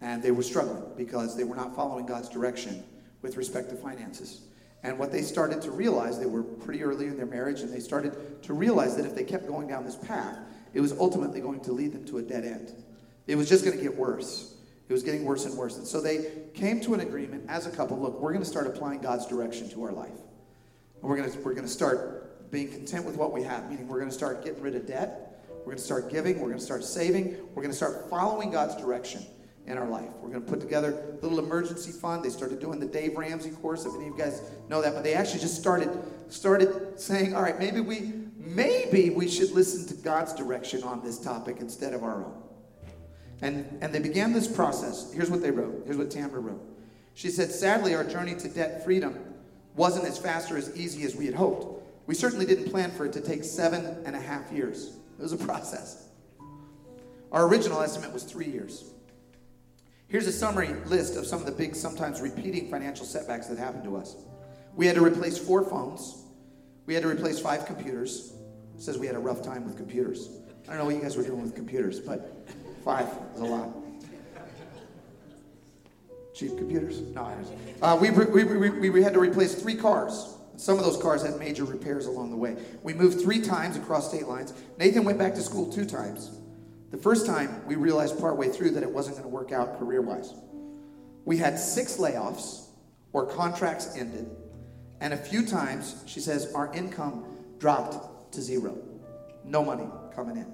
And 0.00 0.22
they 0.22 0.30
were 0.30 0.42
struggling 0.42 0.84
because 0.96 1.36
they 1.36 1.44
were 1.44 1.56
not 1.56 1.74
following 1.74 2.06
God's 2.06 2.28
direction 2.28 2.84
with 3.22 3.36
respect 3.36 3.70
to 3.70 3.76
finances. 3.76 4.42
And 4.82 4.98
what 4.98 5.10
they 5.10 5.22
started 5.22 5.60
to 5.62 5.70
realize, 5.70 6.18
they 6.18 6.26
were 6.26 6.42
pretty 6.42 6.82
early 6.82 7.06
in 7.06 7.16
their 7.16 7.26
marriage, 7.26 7.60
and 7.60 7.72
they 7.72 7.80
started 7.80 8.42
to 8.44 8.54
realize 8.54 8.96
that 8.96 9.04
if 9.04 9.14
they 9.14 9.24
kept 9.24 9.46
going 9.48 9.66
down 9.66 9.84
this 9.84 9.96
path, 9.96 10.38
it 10.72 10.80
was 10.80 10.92
ultimately 10.92 11.40
going 11.40 11.60
to 11.60 11.72
lead 11.72 11.92
them 11.92 12.04
to 12.06 12.18
a 12.18 12.22
dead 12.22 12.44
end. 12.44 12.72
It 13.26 13.36
was 13.36 13.48
just 13.48 13.64
going 13.64 13.76
to 13.76 13.82
get 13.82 13.96
worse. 13.96 14.54
It 14.88 14.92
was 14.92 15.02
getting 15.02 15.24
worse 15.24 15.44
and 15.44 15.56
worse. 15.56 15.76
And 15.76 15.86
so 15.86 16.00
they 16.00 16.30
came 16.54 16.80
to 16.82 16.94
an 16.94 17.00
agreement 17.00 17.44
as 17.48 17.66
a 17.66 17.70
couple 17.70 17.98
look, 17.98 18.20
we're 18.20 18.32
going 18.32 18.44
to 18.44 18.48
start 18.48 18.66
applying 18.66 19.00
God's 19.00 19.26
direction 19.26 19.68
to 19.70 19.84
our 19.84 19.92
life. 19.92 20.08
And 20.10 21.10
we're 21.10 21.16
going 21.16 21.30
to, 21.30 21.38
we're 21.40 21.54
going 21.54 21.66
to 21.66 21.72
start 21.72 22.50
being 22.50 22.70
content 22.70 23.04
with 23.04 23.16
what 23.16 23.32
we 23.32 23.42
have, 23.42 23.68
meaning 23.68 23.86
we're 23.88 23.98
going 23.98 24.10
to 24.10 24.16
start 24.16 24.44
getting 24.44 24.62
rid 24.62 24.74
of 24.76 24.86
debt. 24.86 25.44
We're 25.58 25.72
going 25.72 25.78
to 25.78 25.84
start 25.84 26.10
giving. 26.10 26.40
We're 26.40 26.48
going 26.48 26.58
to 26.58 26.64
start 26.64 26.84
saving. 26.84 27.36
We're 27.54 27.62
going 27.62 27.70
to 27.70 27.76
start 27.76 28.08
following 28.08 28.50
God's 28.50 28.76
direction 28.76 29.26
in 29.68 29.76
our 29.76 29.86
life. 29.86 30.08
We're 30.20 30.30
going 30.30 30.42
to 30.42 30.50
put 30.50 30.60
together 30.60 31.04
a 31.10 31.22
little 31.22 31.38
emergency 31.38 31.92
fund. 31.92 32.24
They 32.24 32.30
started 32.30 32.58
doing 32.58 32.80
the 32.80 32.86
Dave 32.86 33.16
Ramsey 33.16 33.50
course, 33.50 33.84
if 33.84 33.94
any 33.94 34.08
of 34.08 34.16
you 34.16 34.18
guys 34.18 34.42
know 34.68 34.80
that, 34.80 34.94
but 34.94 35.04
they 35.04 35.14
actually 35.14 35.40
just 35.40 35.60
started 35.60 35.90
started 36.28 36.98
saying, 36.98 37.34
all 37.34 37.42
right, 37.42 37.58
maybe 37.58 37.80
we 37.80 38.12
maybe 38.36 39.10
we 39.10 39.28
should 39.28 39.50
listen 39.52 39.86
to 39.86 40.02
God's 40.02 40.32
direction 40.34 40.82
on 40.82 41.04
this 41.04 41.18
topic 41.18 41.58
instead 41.60 41.92
of 41.92 42.02
our 42.02 42.24
own. 42.24 42.42
And 43.42 43.78
and 43.82 43.92
they 43.92 44.00
began 44.00 44.32
this 44.32 44.48
process. 44.48 45.12
Here's 45.12 45.30
what 45.30 45.42
they 45.42 45.50
wrote. 45.50 45.82
Here's 45.84 45.98
what 45.98 46.10
Tamara 46.10 46.40
wrote. 46.40 46.62
She 47.14 47.28
said, 47.30 47.50
sadly, 47.50 47.94
our 47.94 48.04
journey 48.04 48.34
to 48.36 48.48
debt 48.48 48.84
freedom 48.84 49.18
wasn't 49.76 50.06
as 50.06 50.18
fast 50.18 50.50
or 50.50 50.56
as 50.56 50.74
easy 50.76 51.04
as 51.04 51.14
we 51.14 51.26
had 51.26 51.34
hoped. 51.34 51.84
We 52.06 52.14
certainly 52.14 52.46
didn't 52.46 52.70
plan 52.70 52.90
for 52.90 53.04
it 53.04 53.12
to 53.12 53.20
take 53.20 53.44
seven 53.44 54.02
and 54.06 54.16
a 54.16 54.20
half 54.20 54.50
years. 54.50 54.96
It 55.18 55.22
was 55.22 55.32
a 55.32 55.36
process. 55.36 56.08
Our 57.30 57.46
original 57.46 57.82
estimate 57.82 58.12
was 58.12 58.22
three 58.22 58.46
years. 58.46 58.92
Here's 60.08 60.26
a 60.26 60.32
summary 60.32 60.72
list 60.86 61.16
of 61.16 61.26
some 61.26 61.40
of 61.40 61.46
the 61.46 61.52
big, 61.52 61.76
sometimes 61.76 62.22
repeating 62.22 62.70
financial 62.70 63.04
setbacks 63.04 63.46
that 63.48 63.58
happened 63.58 63.84
to 63.84 63.96
us. 63.96 64.16
We 64.74 64.86
had 64.86 64.96
to 64.96 65.04
replace 65.04 65.36
four 65.36 65.62
phones. 65.62 66.24
We 66.86 66.94
had 66.94 67.02
to 67.02 67.10
replace 67.10 67.38
five 67.38 67.66
computers. 67.66 68.32
It 68.74 68.82
says 68.82 68.96
we 68.96 69.06
had 69.06 69.16
a 69.16 69.18
rough 69.20 69.42
time 69.42 69.66
with 69.66 69.76
computers. 69.76 70.30
I 70.66 70.70
don't 70.70 70.78
know 70.78 70.84
what 70.86 70.94
you 70.94 71.02
guys 71.02 71.16
were 71.16 71.24
doing 71.24 71.42
with 71.42 71.54
computers, 71.54 72.00
but 72.00 72.48
five 72.84 73.06
is 73.34 73.42
a 73.42 73.44
lot. 73.44 73.68
Cheap 76.34 76.56
computers? 76.56 77.00
No, 77.00 77.30
uh, 77.82 77.98
we, 78.00 78.10
we, 78.10 78.44
we, 78.44 78.90
we 78.90 79.02
had 79.02 79.12
to 79.12 79.20
replace 79.20 79.56
three 79.56 79.74
cars. 79.74 80.36
Some 80.56 80.78
of 80.78 80.84
those 80.84 80.96
cars 80.96 81.22
had 81.22 81.38
major 81.38 81.64
repairs 81.64 82.06
along 82.06 82.30
the 82.30 82.36
way. 82.36 82.56
We 82.82 82.94
moved 82.94 83.20
three 83.20 83.42
times 83.42 83.76
across 83.76 84.08
state 84.08 84.26
lines. 84.26 84.54
Nathan 84.78 85.04
went 85.04 85.18
back 85.18 85.34
to 85.34 85.42
school 85.42 85.70
two 85.70 85.84
times. 85.84 86.30
The 86.90 86.96
first 86.96 87.26
time, 87.26 87.66
we 87.66 87.74
realized 87.74 88.18
partway 88.18 88.48
through 88.48 88.70
that 88.70 88.82
it 88.82 88.90
wasn't 88.90 89.16
going 89.16 89.28
to 89.28 89.34
work 89.34 89.52
out 89.52 89.78
career 89.78 90.00
wise. 90.00 90.32
We 91.24 91.36
had 91.36 91.58
six 91.58 91.98
layoffs 91.98 92.68
or 93.12 93.26
contracts 93.26 93.94
ended, 93.96 94.30
and 95.00 95.12
a 95.12 95.16
few 95.16 95.46
times, 95.46 96.02
she 96.06 96.20
says, 96.20 96.52
our 96.54 96.72
income 96.74 97.24
dropped 97.58 98.32
to 98.32 98.40
zero. 98.40 98.78
No 99.44 99.64
money 99.64 99.86
coming 100.14 100.36
in. 100.36 100.52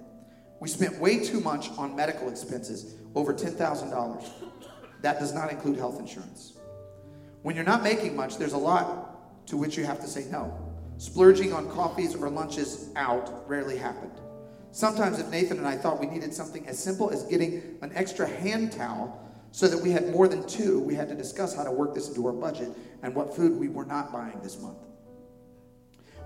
We 0.60 0.68
spent 0.68 0.98
way 0.98 1.24
too 1.24 1.40
much 1.40 1.70
on 1.78 1.94
medical 1.94 2.28
expenses, 2.28 2.94
over 3.14 3.32
$10,000. 3.32 4.30
That 5.02 5.20
does 5.20 5.34
not 5.34 5.50
include 5.50 5.76
health 5.76 6.00
insurance. 6.00 6.54
When 7.42 7.54
you're 7.54 7.64
not 7.64 7.82
making 7.82 8.16
much, 8.16 8.38
there's 8.38 8.54
a 8.54 8.58
lot 8.58 9.46
to 9.48 9.56
which 9.56 9.76
you 9.76 9.84
have 9.84 10.00
to 10.00 10.08
say 10.08 10.24
no. 10.30 10.58
Splurging 10.96 11.52
on 11.52 11.70
coffees 11.70 12.14
or 12.14 12.30
lunches 12.30 12.88
out 12.96 13.48
rarely 13.48 13.76
happened. 13.76 14.18
Sometimes, 14.74 15.20
if 15.20 15.30
Nathan 15.30 15.58
and 15.58 15.68
I 15.68 15.76
thought 15.76 16.00
we 16.00 16.06
needed 16.06 16.34
something 16.34 16.66
as 16.66 16.76
simple 16.76 17.08
as 17.08 17.22
getting 17.22 17.62
an 17.80 17.92
extra 17.94 18.26
hand 18.26 18.72
towel 18.72 19.24
so 19.52 19.68
that 19.68 19.80
we 19.80 19.92
had 19.92 20.10
more 20.10 20.26
than 20.26 20.44
two, 20.48 20.80
we 20.80 20.96
had 20.96 21.08
to 21.10 21.14
discuss 21.14 21.54
how 21.54 21.62
to 21.62 21.70
work 21.70 21.94
this 21.94 22.08
into 22.08 22.26
our 22.26 22.32
budget 22.32 22.70
and 23.04 23.14
what 23.14 23.36
food 23.36 23.56
we 23.56 23.68
were 23.68 23.84
not 23.84 24.12
buying 24.12 24.36
this 24.42 24.60
month. 24.60 24.78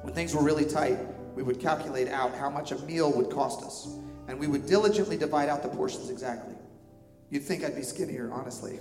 When 0.01 0.15
things 0.15 0.35
were 0.35 0.43
really 0.43 0.65
tight, 0.65 0.97
we 1.35 1.43
would 1.43 1.61
calculate 1.61 2.09
out 2.09 2.35
how 2.37 2.49
much 2.49 2.73
a 2.73 2.79
meal 2.87 3.13
would 3.13 3.29
cost 3.29 3.63
us, 3.63 3.87
and 4.29 4.41
we 4.41 4.47
would 4.47 4.65
diligently 4.65 5.19
divide 5.19 5.51
out 5.51 5.63
the 5.63 5.69
portions 5.69 6.09
exactly. 6.09 6.55
You'd 7.29 7.43
think 7.43 7.65
I'd 7.65 7.77
be 7.77 7.83
skinnier, 7.83 8.31
honestly. 8.33 8.81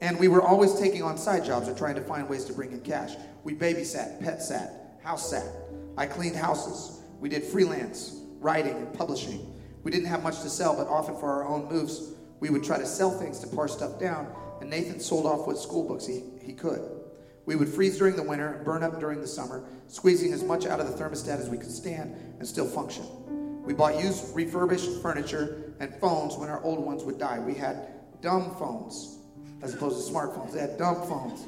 and 0.00 0.18
we 0.18 0.28
were 0.28 0.40
always 0.40 0.80
taking 0.80 1.02
on 1.02 1.18
side 1.18 1.44
jobs 1.44 1.68
or 1.68 1.74
trying 1.74 1.96
to 1.96 2.00
find 2.00 2.26
ways 2.26 2.46
to 2.46 2.54
bring 2.54 2.72
in 2.72 2.80
cash. 2.80 3.16
We 3.44 3.54
babysat, 3.54 4.22
pet 4.22 4.40
sat, 4.40 4.98
house 5.02 5.28
sat. 5.28 5.46
I 5.98 6.06
cleaned 6.06 6.36
houses. 6.36 7.02
We 7.20 7.28
did 7.28 7.44
freelance 7.44 8.20
writing 8.40 8.76
and 8.76 8.92
publishing. 8.92 9.54
We 9.82 9.90
didn't 9.90 10.06
have 10.06 10.22
much 10.22 10.40
to 10.42 10.50
sell, 10.50 10.76
but 10.76 10.88
often 10.88 11.16
for 11.16 11.30
our 11.30 11.46
own 11.46 11.68
moves, 11.68 12.12
we 12.40 12.50
would 12.50 12.64
try 12.64 12.78
to 12.78 12.86
sell 12.86 13.10
things 13.10 13.38
to 13.40 13.46
pare 13.46 13.68
stuff 13.68 13.98
down, 13.98 14.32
and 14.60 14.68
Nathan 14.68 15.00
sold 15.00 15.26
off 15.26 15.46
what 15.46 15.58
school 15.58 15.86
books 15.86 16.06
he, 16.06 16.22
he 16.42 16.52
could. 16.52 16.80
We 17.46 17.54
would 17.54 17.68
freeze 17.68 17.96
during 17.96 18.16
the 18.16 18.22
winter 18.22 18.54
and 18.54 18.64
burn 18.64 18.82
up 18.82 18.98
during 18.98 19.20
the 19.20 19.26
summer, 19.26 19.64
squeezing 19.86 20.32
as 20.32 20.42
much 20.42 20.66
out 20.66 20.80
of 20.80 20.88
the 20.88 21.02
thermostat 21.02 21.38
as 21.38 21.48
we 21.48 21.56
could 21.56 21.70
stand 21.70 22.14
and 22.38 22.46
still 22.46 22.66
function. 22.66 23.04
We 23.64 23.72
bought 23.74 24.02
used 24.02 24.34
refurbished 24.34 25.00
furniture 25.00 25.74
and 25.80 25.94
phones 25.96 26.36
when 26.36 26.48
our 26.48 26.62
old 26.62 26.84
ones 26.84 27.04
would 27.04 27.18
die. 27.18 27.38
We 27.38 27.54
had 27.54 27.88
dumb 28.20 28.54
phones 28.56 29.18
as 29.62 29.74
opposed 29.74 30.06
to 30.06 30.12
smartphones. 30.12 30.52
They 30.52 30.60
had 30.60 30.76
dumb 30.78 31.06
phones. 31.06 31.46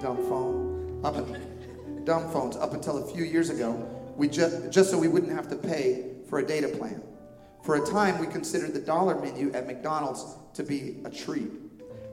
Dumb 0.00 0.16
phone. 0.28 1.00
Up 1.04 1.16
and, 1.16 2.06
dumb 2.06 2.30
phones 2.30 2.56
up 2.56 2.72
until 2.72 2.98
a 2.98 3.12
few 3.12 3.24
years 3.24 3.50
ago 3.50 3.89
we 4.16 4.28
just, 4.28 4.70
just 4.70 4.90
so 4.90 4.98
we 4.98 5.08
wouldn't 5.08 5.32
have 5.32 5.48
to 5.48 5.56
pay 5.56 6.12
for 6.28 6.38
a 6.38 6.46
data 6.46 6.68
plan. 6.68 7.02
For 7.62 7.76
a 7.76 7.86
time, 7.86 8.18
we 8.18 8.26
considered 8.26 8.72
the 8.72 8.80
dollar 8.80 9.20
menu 9.20 9.52
at 9.52 9.66
McDonald's 9.66 10.24
to 10.54 10.62
be 10.62 10.96
a 11.04 11.10
treat. 11.10 11.50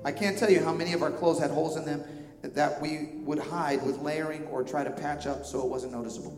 I 0.03 0.11
can't 0.11 0.37
tell 0.37 0.51
you 0.51 0.63
how 0.63 0.73
many 0.73 0.93
of 0.93 1.01
our 1.01 1.11
clothes 1.11 1.39
had 1.39 1.51
holes 1.51 1.77
in 1.77 1.85
them 1.85 2.03
that 2.41 2.81
we 2.81 3.09
would 3.23 3.39
hide 3.39 3.83
with 3.85 3.99
layering 3.99 4.45
or 4.47 4.63
try 4.63 4.83
to 4.83 4.91
patch 4.91 5.27
up 5.27 5.45
so 5.45 5.61
it 5.61 5.67
wasn't 5.67 5.91
noticeable. 5.91 6.37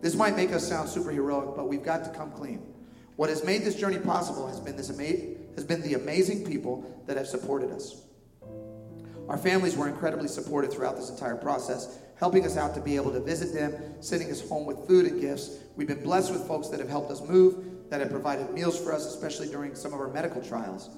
This 0.00 0.14
might 0.14 0.36
make 0.36 0.52
us 0.52 0.66
sound 0.66 0.88
super 0.88 1.10
heroic, 1.10 1.56
but 1.56 1.68
we've 1.68 1.82
got 1.82 2.04
to 2.04 2.10
come 2.10 2.30
clean. 2.30 2.62
What 3.16 3.28
has 3.28 3.44
made 3.44 3.64
this 3.64 3.74
journey 3.74 3.98
possible 3.98 4.46
has 4.46 4.60
been, 4.60 4.76
this 4.76 4.90
ama- 4.90 5.36
has 5.54 5.64
been 5.64 5.82
the 5.82 5.94
amazing 5.94 6.44
people 6.44 7.02
that 7.06 7.16
have 7.16 7.26
supported 7.26 7.70
us. 7.70 8.02
Our 9.28 9.38
families 9.38 9.76
were 9.76 9.88
incredibly 9.88 10.28
supportive 10.28 10.72
throughout 10.72 10.96
this 10.96 11.10
entire 11.10 11.36
process, 11.36 11.98
helping 12.20 12.44
us 12.44 12.58
out 12.58 12.74
to 12.74 12.80
be 12.82 12.96
able 12.96 13.10
to 13.10 13.18
visit 13.18 13.54
them, 13.54 13.74
sending 14.00 14.30
us 14.30 14.46
home 14.46 14.66
with 14.66 14.86
food 14.86 15.06
and 15.06 15.20
gifts. 15.22 15.56
We've 15.74 15.88
been 15.88 16.02
blessed 16.02 16.30
with 16.30 16.46
folks 16.46 16.68
that 16.68 16.78
have 16.78 16.88
helped 16.88 17.10
us 17.10 17.22
move, 17.22 17.64
that 17.88 18.00
have 18.00 18.10
provided 18.10 18.52
meals 18.52 18.78
for 18.78 18.92
us, 18.92 19.06
especially 19.06 19.48
during 19.48 19.74
some 19.74 19.94
of 19.94 20.00
our 20.00 20.08
medical 20.08 20.42
trials, 20.42 20.90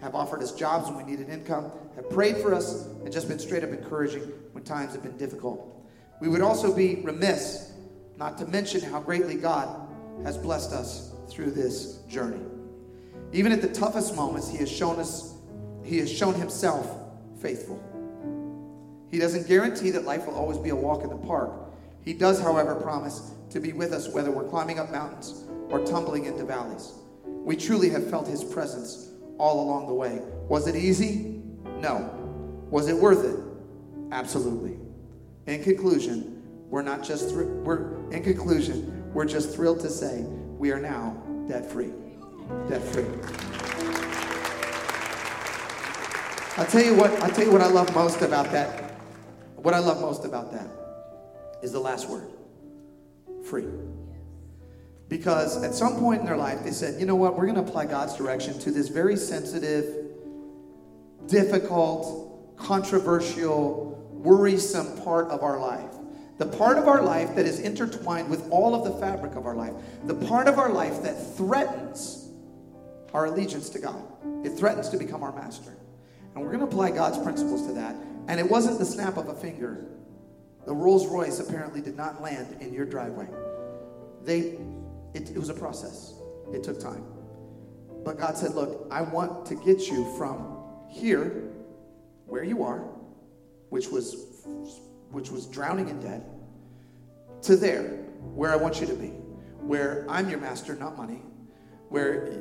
have 0.00 0.14
offered 0.14 0.42
us 0.42 0.50
jobs 0.52 0.88
when 0.88 0.96
we 0.96 1.04
needed 1.04 1.28
income, 1.28 1.70
have 1.94 2.08
prayed 2.08 2.38
for 2.38 2.54
us, 2.54 2.86
and 2.86 3.12
just 3.12 3.28
been 3.28 3.38
straight 3.38 3.62
up 3.62 3.70
encouraging 3.70 4.22
when 4.52 4.64
times 4.64 4.94
have 4.94 5.02
been 5.02 5.16
difficult. 5.18 5.86
We 6.22 6.28
would 6.28 6.40
also 6.40 6.74
be 6.74 6.96
remiss 7.02 7.72
not 8.16 8.38
to 8.38 8.46
mention 8.46 8.80
how 8.80 9.00
greatly 9.00 9.34
God 9.34 9.88
has 10.24 10.38
blessed 10.38 10.72
us 10.72 11.12
through 11.28 11.50
this 11.50 11.98
journey. 12.08 12.40
Even 13.32 13.52
at 13.52 13.60
the 13.60 13.68
toughest 13.68 14.16
moments, 14.16 14.48
He 14.48 14.56
has 14.58 14.70
shown 14.70 14.98
us, 14.98 15.34
He 15.84 15.98
has 15.98 16.10
shown 16.10 16.34
Himself 16.34 16.98
faithful. 17.40 17.91
He 19.12 19.18
doesn't 19.18 19.46
guarantee 19.46 19.90
that 19.90 20.04
life 20.04 20.26
will 20.26 20.34
always 20.34 20.56
be 20.56 20.70
a 20.70 20.74
walk 20.74 21.04
in 21.04 21.10
the 21.10 21.18
park. 21.18 21.52
He 22.02 22.14
does, 22.14 22.40
however, 22.40 22.74
promise 22.74 23.32
to 23.50 23.60
be 23.60 23.74
with 23.74 23.92
us 23.92 24.08
whether 24.08 24.30
we're 24.30 24.48
climbing 24.48 24.78
up 24.78 24.90
mountains 24.90 25.44
or 25.68 25.84
tumbling 25.84 26.24
into 26.24 26.44
valleys. 26.44 26.92
We 27.26 27.54
truly 27.54 27.90
have 27.90 28.08
felt 28.08 28.26
His 28.26 28.42
presence 28.42 29.10
all 29.36 29.62
along 29.62 29.86
the 29.86 29.92
way. 29.92 30.22
Was 30.48 30.66
it 30.66 30.76
easy? 30.76 31.42
No. 31.80 32.10
Was 32.70 32.88
it 32.88 32.96
worth 32.96 33.22
it? 33.22 33.38
Absolutely. 34.12 34.78
In 35.46 35.62
conclusion, 35.62 36.42
we're 36.70 36.80
not 36.80 37.04
just 37.04 37.28
thr- 37.28 37.42
we're 37.42 38.10
in 38.12 38.22
conclusion, 38.22 39.12
we're 39.12 39.26
just 39.26 39.54
thrilled 39.54 39.80
to 39.80 39.90
say 39.90 40.22
we 40.56 40.72
are 40.72 40.80
now 40.80 41.22
debt 41.46 41.70
free. 41.70 41.92
Debt 42.66 42.82
free. 42.82 43.04
I'll 46.56 46.66
tell 46.66 46.82
you 46.82 46.94
what 46.94 47.10
I'll 47.22 47.30
tell 47.30 47.44
you 47.44 47.52
what 47.52 47.60
I 47.60 47.68
love 47.68 47.94
most 47.94 48.22
about 48.22 48.50
that 48.52 48.91
what 49.62 49.74
I 49.74 49.78
love 49.78 50.00
most 50.00 50.24
about 50.24 50.52
that 50.52 50.66
is 51.62 51.72
the 51.72 51.80
last 51.80 52.08
word 52.08 52.28
free. 53.44 53.66
Because 55.08 55.62
at 55.62 55.74
some 55.74 55.98
point 55.98 56.20
in 56.20 56.26
their 56.26 56.36
life, 56.36 56.64
they 56.64 56.70
said, 56.70 56.98
you 56.98 57.06
know 57.06 57.14
what, 57.14 57.36
we're 57.36 57.46
going 57.46 57.62
to 57.62 57.62
apply 57.62 57.86
God's 57.86 58.16
direction 58.16 58.58
to 58.60 58.70
this 58.70 58.88
very 58.88 59.16
sensitive, 59.16 60.06
difficult, 61.26 62.56
controversial, 62.56 64.08
worrisome 64.10 64.96
part 65.02 65.28
of 65.28 65.42
our 65.42 65.60
life. 65.60 65.90
The 66.38 66.46
part 66.46 66.78
of 66.78 66.88
our 66.88 67.02
life 67.02 67.36
that 67.36 67.46
is 67.46 67.60
intertwined 67.60 68.30
with 68.30 68.48
all 68.50 68.74
of 68.74 68.84
the 68.84 68.98
fabric 68.98 69.34
of 69.34 69.46
our 69.46 69.54
life. 69.54 69.74
The 70.06 70.14
part 70.14 70.48
of 70.48 70.58
our 70.58 70.72
life 70.72 71.02
that 71.02 71.36
threatens 71.36 72.30
our 73.12 73.26
allegiance 73.26 73.68
to 73.70 73.78
God. 73.78 74.02
It 74.44 74.50
threatens 74.50 74.88
to 74.88 74.96
become 74.96 75.22
our 75.22 75.32
master. 75.32 75.76
And 76.34 76.42
we're 76.42 76.52
going 76.52 76.60
to 76.60 76.66
apply 76.66 76.92
God's 76.92 77.18
principles 77.18 77.66
to 77.66 77.74
that. 77.74 77.94
And 78.28 78.38
it 78.38 78.48
wasn't 78.48 78.78
the 78.78 78.84
snap 78.84 79.16
of 79.16 79.28
a 79.28 79.34
finger. 79.34 79.84
The 80.64 80.74
Rolls 80.74 81.06
Royce 81.06 81.40
apparently 81.40 81.80
did 81.80 81.96
not 81.96 82.22
land 82.22 82.56
in 82.60 82.72
your 82.72 82.86
driveway. 82.86 83.28
They, 84.24 84.58
it, 85.14 85.30
it 85.30 85.38
was 85.38 85.48
a 85.48 85.54
process. 85.54 86.14
It 86.52 86.62
took 86.62 86.78
time. 86.78 87.04
But 88.04 88.18
God 88.18 88.36
said, 88.36 88.54
Look, 88.54 88.86
I 88.90 89.02
want 89.02 89.46
to 89.46 89.54
get 89.54 89.88
you 89.88 90.12
from 90.16 90.58
here, 90.88 91.50
where 92.26 92.44
you 92.44 92.62
are, 92.62 92.84
which 93.70 93.88
was 93.88 94.32
which 95.10 95.30
was 95.30 95.46
drowning 95.46 95.88
in 95.88 96.00
debt, 96.00 96.22
to 97.42 97.56
there, 97.56 97.84
where 98.34 98.50
I 98.50 98.56
want 98.56 98.80
you 98.80 98.86
to 98.86 98.94
be, 98.94 99.08
where 99.60 100.06
I'm 100.08 100.30
your 100.30 100.40
master, 100.40 100.74
not 100.74 100.96
money, 100.96 101.22
where 101.90 102.38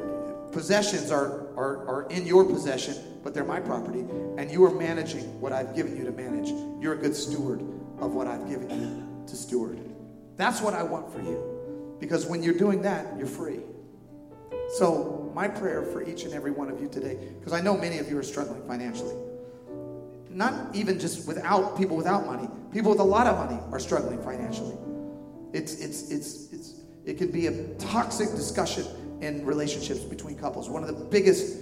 possessions 0.52 1.12
are, 1.12 1.54
are, 1.58 1.88
are 1.88 2.08
in 2.10 2.26
your 2.26 2.46
possession, 2.46 2.96
but 3.24 3.34
they're 3.34 3.45
my 3.45 3.59
property, 3.59 4.05
and 4.38 4.51
you 4.51 4.65
are 4.65 4.72
managing 4.72 5.39
what 5.39 5.51
I've 5.51 5.76
given 5.76 5.95
you 5.95 6.03
to 6.05 6.11
manage. 6.11 6.49
You're 6.82 6.93
a 6.93 6.97
good 6.97 7.15
steward 7.15 7.61
of 7.99 8.13
what 8.13 8.28
I've 8.28 8.49
given 8.49 8.69
you 8.69 9.26
to 9.28 9.36
steward. 9.36 9.80
That's 10.38 10.61
what 10.61 10.74
I 10.74 10.84
want 10.84 11.11
for 11.11 11.22
you. 11.22 11.97
Because 11.99 12.26
when 12.26 12.41
you're 12.41 12.57
doing 12.57 12.82
that, 12.82 13.15
you're 13.17 13.28
free. 13.28 13.59
So, 14.69 15.32
my 15.36 15.47
prayer 15.47 15.84
for 15.84 16.01
each 16.03 16.24
and 16.24 16.34
every 16.34 16.51
one 16.51 16.69
of 16.69 16.82
you 16.82 16.88
today, 16.88 17.17
because 17.39 17.53
I 17.53 17.61
know 17.61 17.78
many 17.78 17.99
of 17.99 18.09
you 18.09 18.17
are 18.17 18.24
struggling 18.24 18.65
financially. 18.67 19.15
Not 20.30 20.76
even 20.76 20.99
just 20.99 21.28
without 21.28 21.78
people 21.78 21.97
without 21.97 22.26
money, 22.26 22.49
people 22.72 22.91
with 22.91 22.99
a 22.99 23.03
lot 23.03 23.28
of 23.28 23.38
money 23.38 23.61
are 23.72 23.80
struggling 23.80 24.22
financially. 24.24 24.76
It's, 25.53 25.76
it's, 25.76 26.09
it's, 26.09 26.51
it's, 26.53 26.74
it 27.05 27.17
can 27.17 27.32
be 27.32 27.47
a 27.47 27.67
toxic 27.76 28.30
discussion 28.32 28.86
in 29.22 29.45
relationships 29.45 29.99
between 29.99 30.38
couples. 30.38 30.69
One 30.69 30.84
of 30.84 30.88
the 30.88 31.05
biggest, 31.05 31.57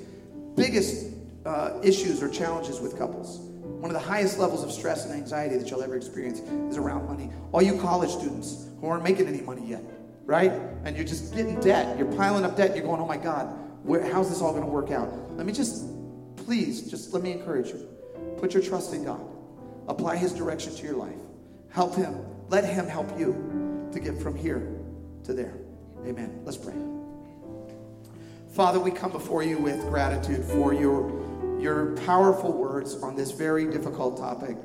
biggest 0.56 1.08
uh, 1.50 1.80
issues 1.82 2.22
or 2.22 2.30
challenges 2.30 2.80
with 2.80 2.96
couples. 2.98 3.40
One 3.40 3.90
of 3.90 3.94
the 3.94 4.08
highest 4.08 4.38
levels 4.38 4.64
of 4.64 4.72
stress 4.72 5.06
and 5.06 5.14
anxiety 5.14 5.58
that 5.58 5.70
you'll 5.70 5.82
ever 5.82 5.96
experience 5.96 6.42
is 6.70 6.78
around 6.78 7.08
money. 7.08 7.32
All 7.52 7.62
you 7.62 7.80
college 7.80 8.12
students 8.12 8.68
who 8.80 8.88
aren't 8.88 9.04
making 9.04 9.28
any 9.28 9.42
money 9.42 9.66
yet, 9.66 9.84
right? 10.26 10.52
And 10.84 10.96
you're 10.96 11.08
just 11.08 11.34
getting 11.34 11.60
debt. 11.60 11.98
You're 11.98 12.12
piling 12.14 12.46
up 12.46 12.56
debt. 12.56 12.76
You're 12.76 12.86
going, 12.86 13.02
oh 13.02 13.08
my 13.08 13.18
God, 13.18 13.46
where, 13.84 14.04
how's 14.14 14.30
this 14.30 14.42
all 14.42 14.52
going 14.52 14.64
to 14.64 14.70
work 14.70 14.92
out? 14.92 15.10
Let 15.38 15.48
me 15.48 15.54
just, 15.54 15.86
please, 16.36 16.90
just 16.90 17.14
let 17.14 17.24
me 17.24 17.32
encourage 17.32 17.70
you. 17.70 17.88
Put 18.38 18.54
your 18.54 18.62
trust 18.62 18.94
in 18.94 19.06
God. 19.06 19.22
Apply 19.88 20.18
His 20.18 20.34
direction 20.34 20.76
to 20.76 20.84
your 20.84 20.98
life. 20.98 21.18
Help 21.70 21.96
Him. 21.96 22.16
Let 22.50 22.64
Him 22.64 22.86
help 22.86 23.18
you 23.18 23.90
to 23.92 24.00
get 24.00 24.22
from 24.22 24.36
here 24.36 24.78
to 25.24 25.34
there. 25.34 25.56
Amen. 26.06 26.42
Let's 26.44 26.58
pray. 26.58 26.76
Father, 28.52 28.80
we 28.80 28.92
come 28.92 29.12
before 29.12 29.42
you 29.44 29.58
with 29.58 29.80
gratitude 29.88 30.44
for 30.44 30.74
your, 30.74 31.29
your 31.60 31.96
powerful 32.06 32.52
words 32.52 33.02
on 33.04 33.16
this 33.16 33.32
very 33.32 33.66
difficult 33.66 34.18
topic. 34.18 34.58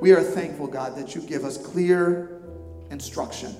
We 0.00 0.12
are 0.12 0.22
thankful, 0.22 0.66
God, 0.66 0.96
that 0.96 1.14
you 1.14 1.20
give 1.20 1.44
us 1.44 1.58
clear 1.58 2.40
instruction, 2.90 3.54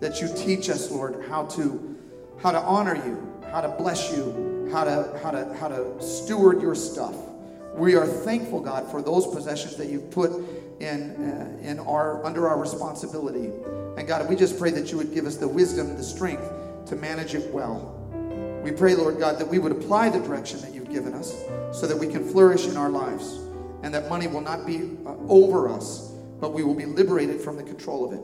that 0.00 0.20
you 0.20 0.28
teach 0.34 0.70
us, 0.70 0.90
Lord, 0.90 1.24
how 1.28 1.46
to, 1.46 1.96
how 2.42 2.50
to 2.50 2.58
honor 2.60 2.96
you, 2.96 3.42
how 3.50 3.60
to 3.60 3.68
bless 3.68 4.10
you, 4.10 4.68
how 4.72 4.84
to, 4.84 5.18
how, 5.22 5.30
to, 5.30 5.54
how 5.54 5.68
to 5.68 6.02
steward 6.02 6.60
your 6.60 6.74
stuff. 6.74 7.14
We 7.74 7.94
are 7.94 8.06
thankful, 8.06 8.60
God, 8.60 8.90
for 8.90 9.02
those 9.02 9.26
possessions 9.26 9.76
that 9.76 9.88
you've 9.88 10.10
put 10.10 10.32
in, 10.80 11.10
uh, 11.12 11.58
in 11.62 11.78
our, 11.80 12.24
under 12.24 12.48
our 12.48 12.58
responsibility. 12.58 13.50
And 13.96 14.08
God, 14.08 14.28
we 14.28 14.36
just 14.36 14.58
pray 14.58 14.70
that 14.70 14.90
you 14.90 14.98
would 14.98 15.12
give 15.12 15.26
us 15.26 15.36
the 15.36 15.48
wisdom, 15.48 15.96
the 15.96 16.02
strength 16.02 16.50
to 16.86 16.96
manage 16.96 17.34
it 17.34 17.52
well. 17.52 17.93
We 18.64 18.72
pray, 18.72 18.94
Lord 18.94 19.18
God, 19.18 19.38
that 19.38 19.46
we 19.46 19.58
would 19.58 19.72
apply 19.72 20.08
the 20.08 20.20
direction 20.20 20.58
that 20.62 20.72
you've 20.72 20.90
given 20.90 21.12
us 21.12 21.44
so 21.70 21.86
that 21.86 21.98
we 21.98 22.06
can 22.06 22.26
flourish 22.26 22.66
in 22.66 22.78
our 22.78 22.88
lives 22.88 23.40
and 23.82 23.92
that 23.92 24.08
money 24.08 24.26
will 24.26 24.40
not 24.40 24.64
be 24.64 24.96
uh, 25.04 25.14
over 25.28 25.68
us, 25.68 26.12
but 26.40 26.54
we 26.54 26.64
will 26.64 26.74
be 26.74 26.86
liberated 26.86 27.42
from 27.42 27.58
the 27.58 27.62
control 27.62 28.06
of 28.06 28.14
it. 28.14 28.22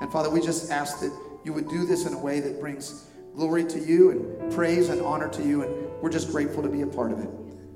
And 0.00 0.10
Father, 0.10 0.30
we 0.30 0.40
just 0.40 0.70
ask 0.70 1.00
that 1.00 1.12
you 1.44 1.52
would 1.52 1.68
do 1.68 1.84
this 1.84 2.06
in 2.06 2.14
a 2.14 2.18
way 2.18 2.40
that 2.40 2.58
brings 2.58 3.06
glory 3.34 3.64
to 3.64 3.78
you 3.78 4.10
and 4.10 4.52
praise 4.52 4.88
and 4.88 5.02
honor 5.02 5.28
to 5.28 5.42
you. 5.42 5.62
And 5.62 6.00
we're 6.00 6.10
just 6.10 6.30
grateful 6.30 6.62
to 6.62 6.70
be 6.70 6.80
a 6.80 6.86
part 6.86 7.12
of 7.12 7.20
it. 7.20 7.28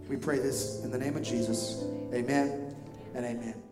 We 0.08 0.16
pray 0.16 0.38
this 0.38 0.82
in 0.82 0.90
the 0.90 0.98
name 0.98 1.18
of 1.18 1.22
Jesus. 1.22 1.84
Amen 2.14 2.74
and 3.14 3.26
amen. 3.26 3.69